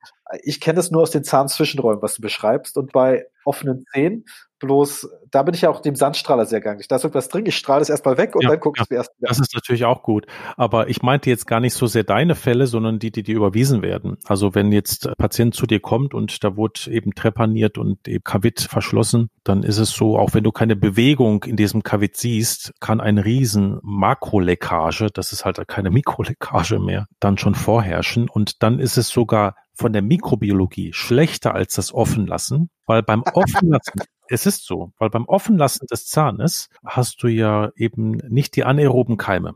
Ich 0.43 0.61
kenne 0.61 0.77
das 0.77 0.91
nur 0.91 1.03
aus 1.03 1.11
den 1.11 1.25
Zahnzwischenräumen, 1.25 2.03
was 2.03 2.15
du 2.15 2.23
beschreibst. 2.23 2.77
Und 2.77 2.93
bei 2.93 3.27
offenen 3.45 3.85
Zähnen 3.93 4.25
Bloß, 4.63 5.09
da 5.33 5.43
bin 5.43 5.55
ich 5.55 5.63
ja 5.63 5.71
auch 5.71 5.81
dem 5.81 5.97
Sandstrahler 5.97 6.47
sehr 6.47 6.61
gangig. 6.61 6.87
Da 6.87 6.95
ist 6.95 7.03
irgendwas 7.03 7.29
drin, 7.29 7.45
ich 7.47 7.57
strahle 7.57 7.83
es 7.83 7.89
erstmal 7.89 8.17
weg 8.17 8.37
und 8.37 8.45
ja, 8.45 8.51
dann 8.51 8.61
gucke 8.61 8.79
ja, 8.79 8.85
ich 8.89 8.95
erst 8.95 9.11
wieder. 9.19 9.29
Das 9.29 9.41
ist 9.41 9.53
natürlich 9.55 9.85
auch 9.85 10.05
gut. 10.05 10.27
Aber 10.57 10.89
ich 10.89 11.03
meinte 11.03 11.31
jetzt 11.31 11.49
gar 11.49 11.59
nicht 11.59 11.75
so 11.75 11.89
sehr 11.89 12.05
deine 12.05 12.37
Fälle, 12.37 12.69
sondern 12.69 13.01
die, 13.01 13.11
die 13.11 13.25
dir 13.25 13.35
überwiesen 13.35 13.83
werden. 13.83 14.19
Also 14.25 14.55
wenn 14.55 14.71
jetzt 14.71 15.09
ein 15.09 15.15
Patient 15.19 15.57
zu 15.57 15.67
dir 15.67 15.81
kommt 15.81 16.15
und 16.15 16.45
da 16.45 16.57
wurde 16.57 16.93
eben 16.93 17.11
trepaniert 17.11 17.77
und 17.77 18.07
eben 18.07 18.23
Kavit 18.23 18.61
verschlossen, 18.61 19.31
dann 19.43 19.65
ist 19.65 19.79
es 19.79 19.91
so, 19.91 20.17
auch 20.17 20.33
wenn 20.33 20.45
du 20.45 20.53
keine 20.53 20.77
Bewegung 20.77 21.43
in 21.43 21.57
diesem 21.57 21.83
Kavit 21.83 22.17
siehst, 22.17 22.73
kann 22.79 23.01
ein 23.01 23.19
riesen 23.19 23.81
Makroleckage, 23.83 25.09
das 25.13 25.33
ist 25.33 25.45
halt 25.45 25.61
keine 25.67 25.91
Mikroleckage 25.91 26.79
mehr, 26.79 27.09
dann 27.19 27.37
schon 27.37 27.57
vorherrschen. 27.57 28.29
Und 28.29 28.63
dann 28.63 28.79
ist 28.79 28.97
es 28.97 29.09
sogar 29.09 29.57
von 29.75 29.93
der 29.93 30.03
Mikrobiologie 30.03 30.93
schlechter 30.93 31.55
als 31.55 31.75
das 31.75 31.93
Offenlassen, 31.93 32.71
weil 32.87 33.03
beim 33.03 33.23
Offenlassen, 33.35 34.03
es 34.29 34.47
ist 34.47 34.67
so, 34.67 34.93
weil 34.99 35.11
beim 35.11 35.27
Offenlassen 35.27 35.87
des 35.87 36.07
Zahnes 36.07 36.69
hast 36.85 37.23
du 37.23 37.29
ja 37.29 37.71
eben 37.77 38.13
nicht 38.29 38.57
die 38.57 38.65
anaeroben 38.65 39.17
Keime. 39.17 39.55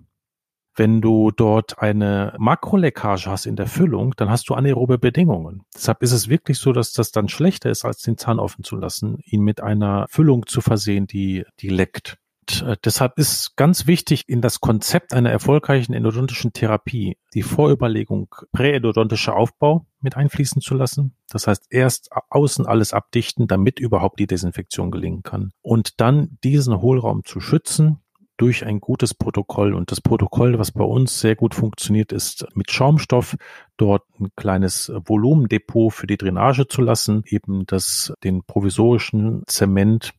Wenn 0.78 1.00
du 1.00 1.30
dort 1.30 1.78
eine 1.78 2.34
Makroleckage 2.38 3.26
hast 3.26 3.46
in 3.46 3.56
der 3.56 3.66
Füllung, 3.66 4.12
dann 4.16 4.28
hast 4.28 4.50
du 4.50 4.54
anaerobe 4.54 4.98
Bedingungen. 4.98 5.62
Deshalb 5.74 6.02
ist 6.02 6.12
es 6.12 6.28
wirklich 6.28 6.58
so, 6.58 6.72
dass 6.72 6.92
das 6.92 7.12
dann 7.12 7.30
schlechter 7.30 7.70
ist, 7.70 7.86
als 7.86 8.02
den 8.02 8.18
Zahn 8.18 8.38
offen 8.38 8.62
zu 8.62 8.76
lassen, 8.76 9.18
ihn 9.24 9.40
mit 9.40 9.62
einer 9.62 10.06
Füllung 10.10 10.46
zu 10.46 10.60
versehen, 10.60 11.06
die, 11.06 11.44
die 11.60 11.70
leckt. 11.70 12.18
Äh, 12.62 12.76
deshalb 12.84 13.18
ist 13.18 13.56
ganz 13.56 13.86
wichtig 13.86 14.24
in 14.28 14.40
das 14.40 14.60
Konzept 14.60 15.12
einer 15.14 15.30
erfolgreichen 15.30 15.92
endodontischen 15.92 16.52
Therapie 16.52 17.18
die 17.34 17.42
Vorüberlegung 17.42 18.34
präendodontischer 18.52 19.36
Aufbau 19.36 19.86
mit 20.00 20.16
einfließen 20.16 20.62
zu 20.62 20.74
lassen. 20.74 21.16
Das 21.28 21.46
heißt, 21.46 21.66
erst 21.70 22.10
außen 22.30 22.66
alles 22.66 22.92
abdichten, 22.92 23.46
damit 23.46 23.78
überhaupt 23.78 24.20
die 24.20 24.26
Desinfektion 24.26 24.90
gelingen 24.90 25.22
kann. 25.22 25.52
Und 25.62 26.00
dann 26.00 26.38
diesen 26.44 26.80
Hohlraum 26.80 27.24
zu 27.24 27.40
schützen 27.40 28.00
durch 28.36 28.64
ein 28.66 28.80
gutes 28.80 29.14
Protokoll. 29.14 29.74
Und 29.74 29.90
das 29.90 30.00
Protokoll, 30.00 30.58
was 30.58 30.72
bei 30.72 30.84
uns 30.84 31.20
sehr 31.20 31.36
gut 31.36 31.54
funktioniert, 31.54 32.12
ist 32.12 32.46
mit 32.54 32.70
Schaumstoff 32.70 33.36
dort 33.76 34.04
ein 34.20 34.28
kleines 34.36 34.92
Volumendepot 34.94 35.92
für 35.92 36.06
die 36.06 36.16
Drainage 36.16 36.68
zu 36.68 36.82
lassen, 36.82 37.22
eben 37.26 37.66
das 37.66 38.12
den 38.22 38.44
provisorischen 38.44 39.42
Zement 39.46 40.12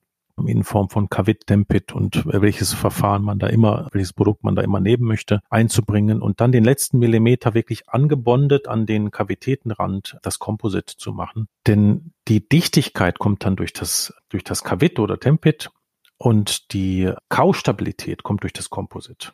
in 0.45 0.63
Form 0.63 0.89
von 0.89 1.09
Kavit, 1.09 1.47
Tempit 1.47 1.93
und 1.93 2.23
welches 2.25 2.73
Verfahren 2.73 3.23
man 3.23 3.39
da 3.39 3.47
immer, 3.47 3.88
welches 3.91 4.13
Produkt 4.13 4.43
man 4.43 4.55
da 4.55 4.61
immer 4.61 4.79
nehmen 4.79 5.05
möchte, 5.05 5.41
einzubringen 5.49 6.21
und 6.21 6.41
dann 6.41 6.51
den 6.51 6.63
letzten 6.63 6.99
Millimeter 6.99 7.53
wirklich 7.53 7.89
angebondet 7.89 8.67
an 8.67 8.85
den 8.85 9.11
Kavitätenrand 9.11 10.17
das 10.21 10.39
Komposit 10.39 10.89
zu 10.89 11.13
machen. 11.13 11.47
Denn 11.65 12.13
die 12.27 12.47
Dichtigkeit 12.47 13.19
kommt 13.19 13.45
dann 13.45 13.55
durch 13.55 13.73
das, 13.73 14.13
durch 14.29 14.43
das 14.43 14.63
Kavit 14.63 14.99
oder 14.99 15.19
Tempit 15.19 15.69
und 16.17 16.73
die 16.73 17.11
Kaustabilität 17.29 18.23
kommt 18.23 18.43
durch 18.43 18.53
das 18.53 18.69
Komposit. 18.69 19.33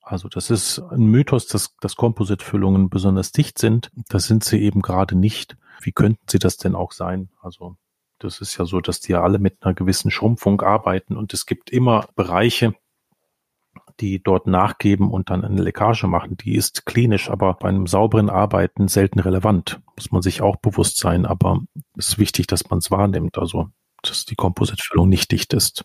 Also 0.00 0.28
das 0.28 0.50
ist 0.50 0.78
ein 0.78 1.06
Mythos, 1.06 1.46
dass, 1.46 1.76
dass 1.80 1.96
Kompositfüllungen 1.96 2.90
besonders 2.90 3.32
dicht 3.32 3.58
sind. 3.58 3.90
Das 4.08 4.24
sind 4.24 4.44
sie 4.44 4.60
eben 4.60 4.82
gerade 4.82 5.16
nicht. 5.16 5.56
Wie 5.80 5.92
könnten 5.92 6.24
sie 6.28 6.38
das 6.38 6.56
denn 6.56 6.74
auch 6.74 6.92
sein? 6.92 7.30
Also 7.40 7.76
das 8.24 8.40
ist 8.40 8.56
ja 8.56 8.64
so, 8.64 8.80
dass 8.80 9.00
die 9.00 9.12
ja 9.12 9.22
alle 9.22 9.38
mit 9.38 9.62
einer 9.62 9.74
gewissen 9.74 10.10
Schrumpfung 10.10 10.60
arbeiten 10.60 11.16
und 11.16 11.32
es 11.34 11.46
gibt 11.46 11.70
immer 11.70 12.06
Bereiche, 12.14 12.74
die 14.00 14.22
dort 14.22 14.46
nachgeben 14.46 15.10
und 15.10 15.30
dann 15.30 15.44
eine 15.44 15.62
Leckage 15.62 16.06
machen. 16.06 16.36
Die 16.36 16.54
ist 16.54 16.86
klinisch, 16.86 17.30
aber 17.30 17.54
bei 17.54 17.68
einem 17.68 17.86
sauberen 17.86 18.30
Arbeiten 18.30 18.88
selten 18.88 19.18
relevant. 19.18 19.80
Muss 19.96 20.10
man 20.10 20.22
sich 20.22 20.42
auch 20.42 20.56
bewusst 20.56 20.98
sein, 20.98 21.26
aber 21.26 21.60
es 21.96 22.08
ist 22.08 22.18
wichtig, 22.18 22.46
dass 22.46 22.68
man 22.70 22.78
es 22.78 22.90
wahrnimmt, 22.90 23.38
also 23.38 23.68
dass 24.02 24.24
die 24.24 24.34
Kompositfüllung 24.34 25.08
nicht 25.08 25.30
dicht 25.30 25.52
ist. 25.52 25.84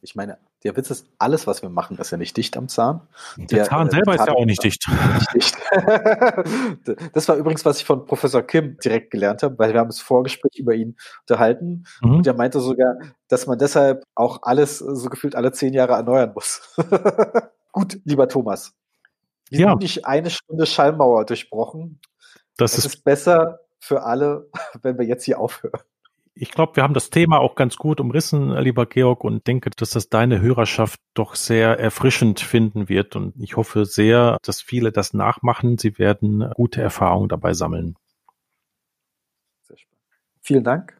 Ich 0.00 0.14
meine, 0.14 0.38
der 0.62 0.76
Witz 0.76 0.90
ist, 0.90 1.06
alles, 1.18 1.46
was 1.46 1.62
wir 1.62 1.70
machen, 1.70 1.96
ist 1.96 2.10
ja 2.10 2.18
nicht 2.18 2.36
dicht 2.36 2.56
am 2.56 2.68
Zahn. 2.68 3.00
Der, 3.36 3.46
der 3.46 3.64
Zahn 3.64 3.88
äh, 3.88 3.90
selber 3.90 4.14
ist 4.14 4.26
ja 4.26 4.34
auch 4.34 4.44
nicht 4.44 4.62
dicht. 4.62 4.86
Nicht 4.88 5.34
dicht. 5.34 5.56
das 7.14 7.28
war 7.28 7.36
übrigens, 7.36 7.64
was 7.64 7.78
ich 7.78 7.84
von 7.84 8.04
Professor 8.04 8.42
Kim 8.42 8.76
direkt 8.78 9.10
gelernt 9.10 9.42
habe, 9.42 9.58
weil 9.58 9.72
wir 9.72 9.80
haben 9.80 9.88
das 9.88 10.00
Vorgespräch 10.00 10.58
über 10.58 10.74
ihn 10.74 10.96
unterhalten 11.22 11.84
mhm. 12.02 12.16
und 12.16 12.26
er 12.26 12.34
meinte 12.34 12.60
sogar, 12.60 12.96
dass 13.28 13.46
man 13.46 13.58
deshalb 13.58 14.04
auch 14.14 14.40
alles 14.42 14.78
so 14.78 15.08
gefühlt 15.08 15.34
alle 15.34 15.52
zehn 15.52 15.72
Jahre 15.72 15.94
erneuern 15.94 16.32
muss. 16.34 16.76
Gut, 17.72 17.98
lieber 18.04 18.28
Thomas. 18.28 18.74
Wir 19.48 19.60
ja. 19.60 19.68
sind 19.70 19.82
nicht 19.82 20.04
eine 20.04 20.28
Stunde 20.28 20.66
Schallmauer 20.66 21.24
durchbrochen. 21.24 22.00
Das 22.56 22.72
es 22.72 22.80
ist, 22.80 22.94
ist 22.96 23.04
besser 23.04 23.60
für 23.78 24.02
alle, 24.02 24.50
wenn 24.82 24.98
wir 24.98 25.06
jetzt 25.06 25.24
hier 25.24 25.40
aufhören 25.40 25.80
ich 26.34 26.50
glaube, 26.50 26.76
wir 26.76 26.82
haben 26.82 26.94
das 26.94 27.10
Thema 27.10 27.38
auch 27.40 27.54
ganz 27.54 27.76
gut 27.76 28.00
umrissen, 28.00 28.50
lieber 28.58 28.86
Georg, 28.86 29.24
und 29.24 29.46
denke, 29.46 29.70
dass 29.70 29.90
das 29.90 30.08
deine 30.08 30.40
Hörerschaft 30.40 31.00
doch 31.14 31.34
sehr 31.34 31.78
erfrischend 31.78 32.40
finden 32.40 32.88
wird. 32.88 33.16
Und 33.16 33.34
ich 33.38 33.56
hoffe 33.56 33.84
sehr, 33.84 34.38
dass 34.42 34.60
viele 34.60 34.92
das 34.92 35.12
nachmachen. 35.12 35.78
Sie 35.78 35.98
werden 35.98 36.50
gute 36.54 36.80
Erfahrungen 36.80 37.28
dabei 37.28 37.52
sammeln. 37.52 37.96
Vielen 40.42 40.64
Dank 40.64 40.99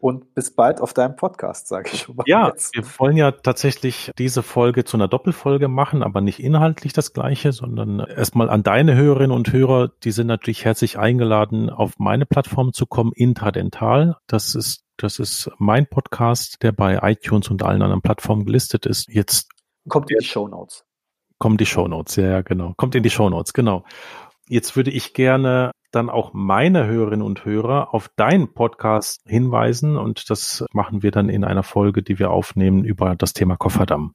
und 0.00 0.34
bis 0.34 0.54
bald 0.54 0.80
auf 0.80 0.92
deinem 0.92 1.16
Podcast, 1.16 1.68
sage 1.68 1.90
ich 1.92 2.00
schon 2.02 2.16
mal. 2.16 2.24
Ja, 2.26 2.48
jetzt. 2.48 2.74
wir 2.74 2.84
wollen 2.98 3.16
ja 3.16 3.32
tatsächlich 3.32 4.12
diese 4.18 4.42
Folge 4.42 4.84
zu 4.84 4.96
einer 4.96 5.08
Doppelfolge 5.08 5.68
machen, 5.68 6.02
aber 6.02 6.20
nicht 6.20 6.40
inhaltlich 6.40 6.92
das 6.92 7.12
gleiche, 7.12 7.52
sondern 7.52 8.00
erstmal 8.00 8.48
an 8.50 8.62
deine 8.62 8.94
Hörerinnen 8.94 9.36
und 9.36 9.52
Hörer, 9.52 9.88
die 10.04 10.10
sind 10.10 10.26
natürlich 10.26 10.64
herzlich 10.64 10.98
eingeladen, 10.98 11.70
auf 11.70 11.98
meine 11.98 12.26
Plattform 12.26 12.72
zu 12.72 12.86
kommen, 12.86 13.12
Intradental. 13.12 14.16
Das 14.26 14.54
ist 14.54 14.84
das 15.00 15.20
ist 15.20 15.48
mein 15.58 15.86
Podcast, 15.86 16.62
der 16.64 16.72
bei 16.72 16.98
iTunes 17.02 17.48
und 17.50 17.62
allen 17.62 17.82
anderen 17.82 18.02
Plattformen 18.02 18.44
gelistet 18.44 18.84
ist. 18.84 19.08
Jetzt 19.08 19.48
kommt 19.88 20.10
in 20.10 20.18
die 20.18 20.24
Show 20.24 20.48
Notes. 20.48 20.84
Kommt 21.38 21.60
die 21.60 21.66
Show 21.66 21.86
Notes, 21.86 22.16
ja, 22.16 22.42
genau. 22.42 22.74
Kommt 22.76 22.96
in 22.96 23.04
die 23.04 23.10
Show 23.10 23.30
Notes, 23.30 23.52
genau. 23.52 23.84
Jetzt 24.48 24.74
würde 24.74 24.90
ich 24.90 25.14
gerne 25.14 25.70
dann 25.90 26.10
auch 26.10 26.32
meine 26.32 26.86
Hörerinnen 26.86 27.26
und 27.26 27.44
Hörer 27.44 27.94
auf 27.94 28.08
deinen 28.16 28.52
Podcast 28.52 29.22
hinweisen 29.26 29.96
und 29.96 30.30
das 30.30 30.64
machen 30.72 31.02
wir 31.02 31.10
dann 31.10 31.28
in 31.28 31.44
einer 31.44 31.62
Folge, 31.62 32.02
die 32.02 32.18
wir 32.18 32.30
aufnehmen 32.30 32.84
über 32.84 33.16
das 33.16 33.32
Thema 33.32 33.56
Kofferdamm. 33.56 34.14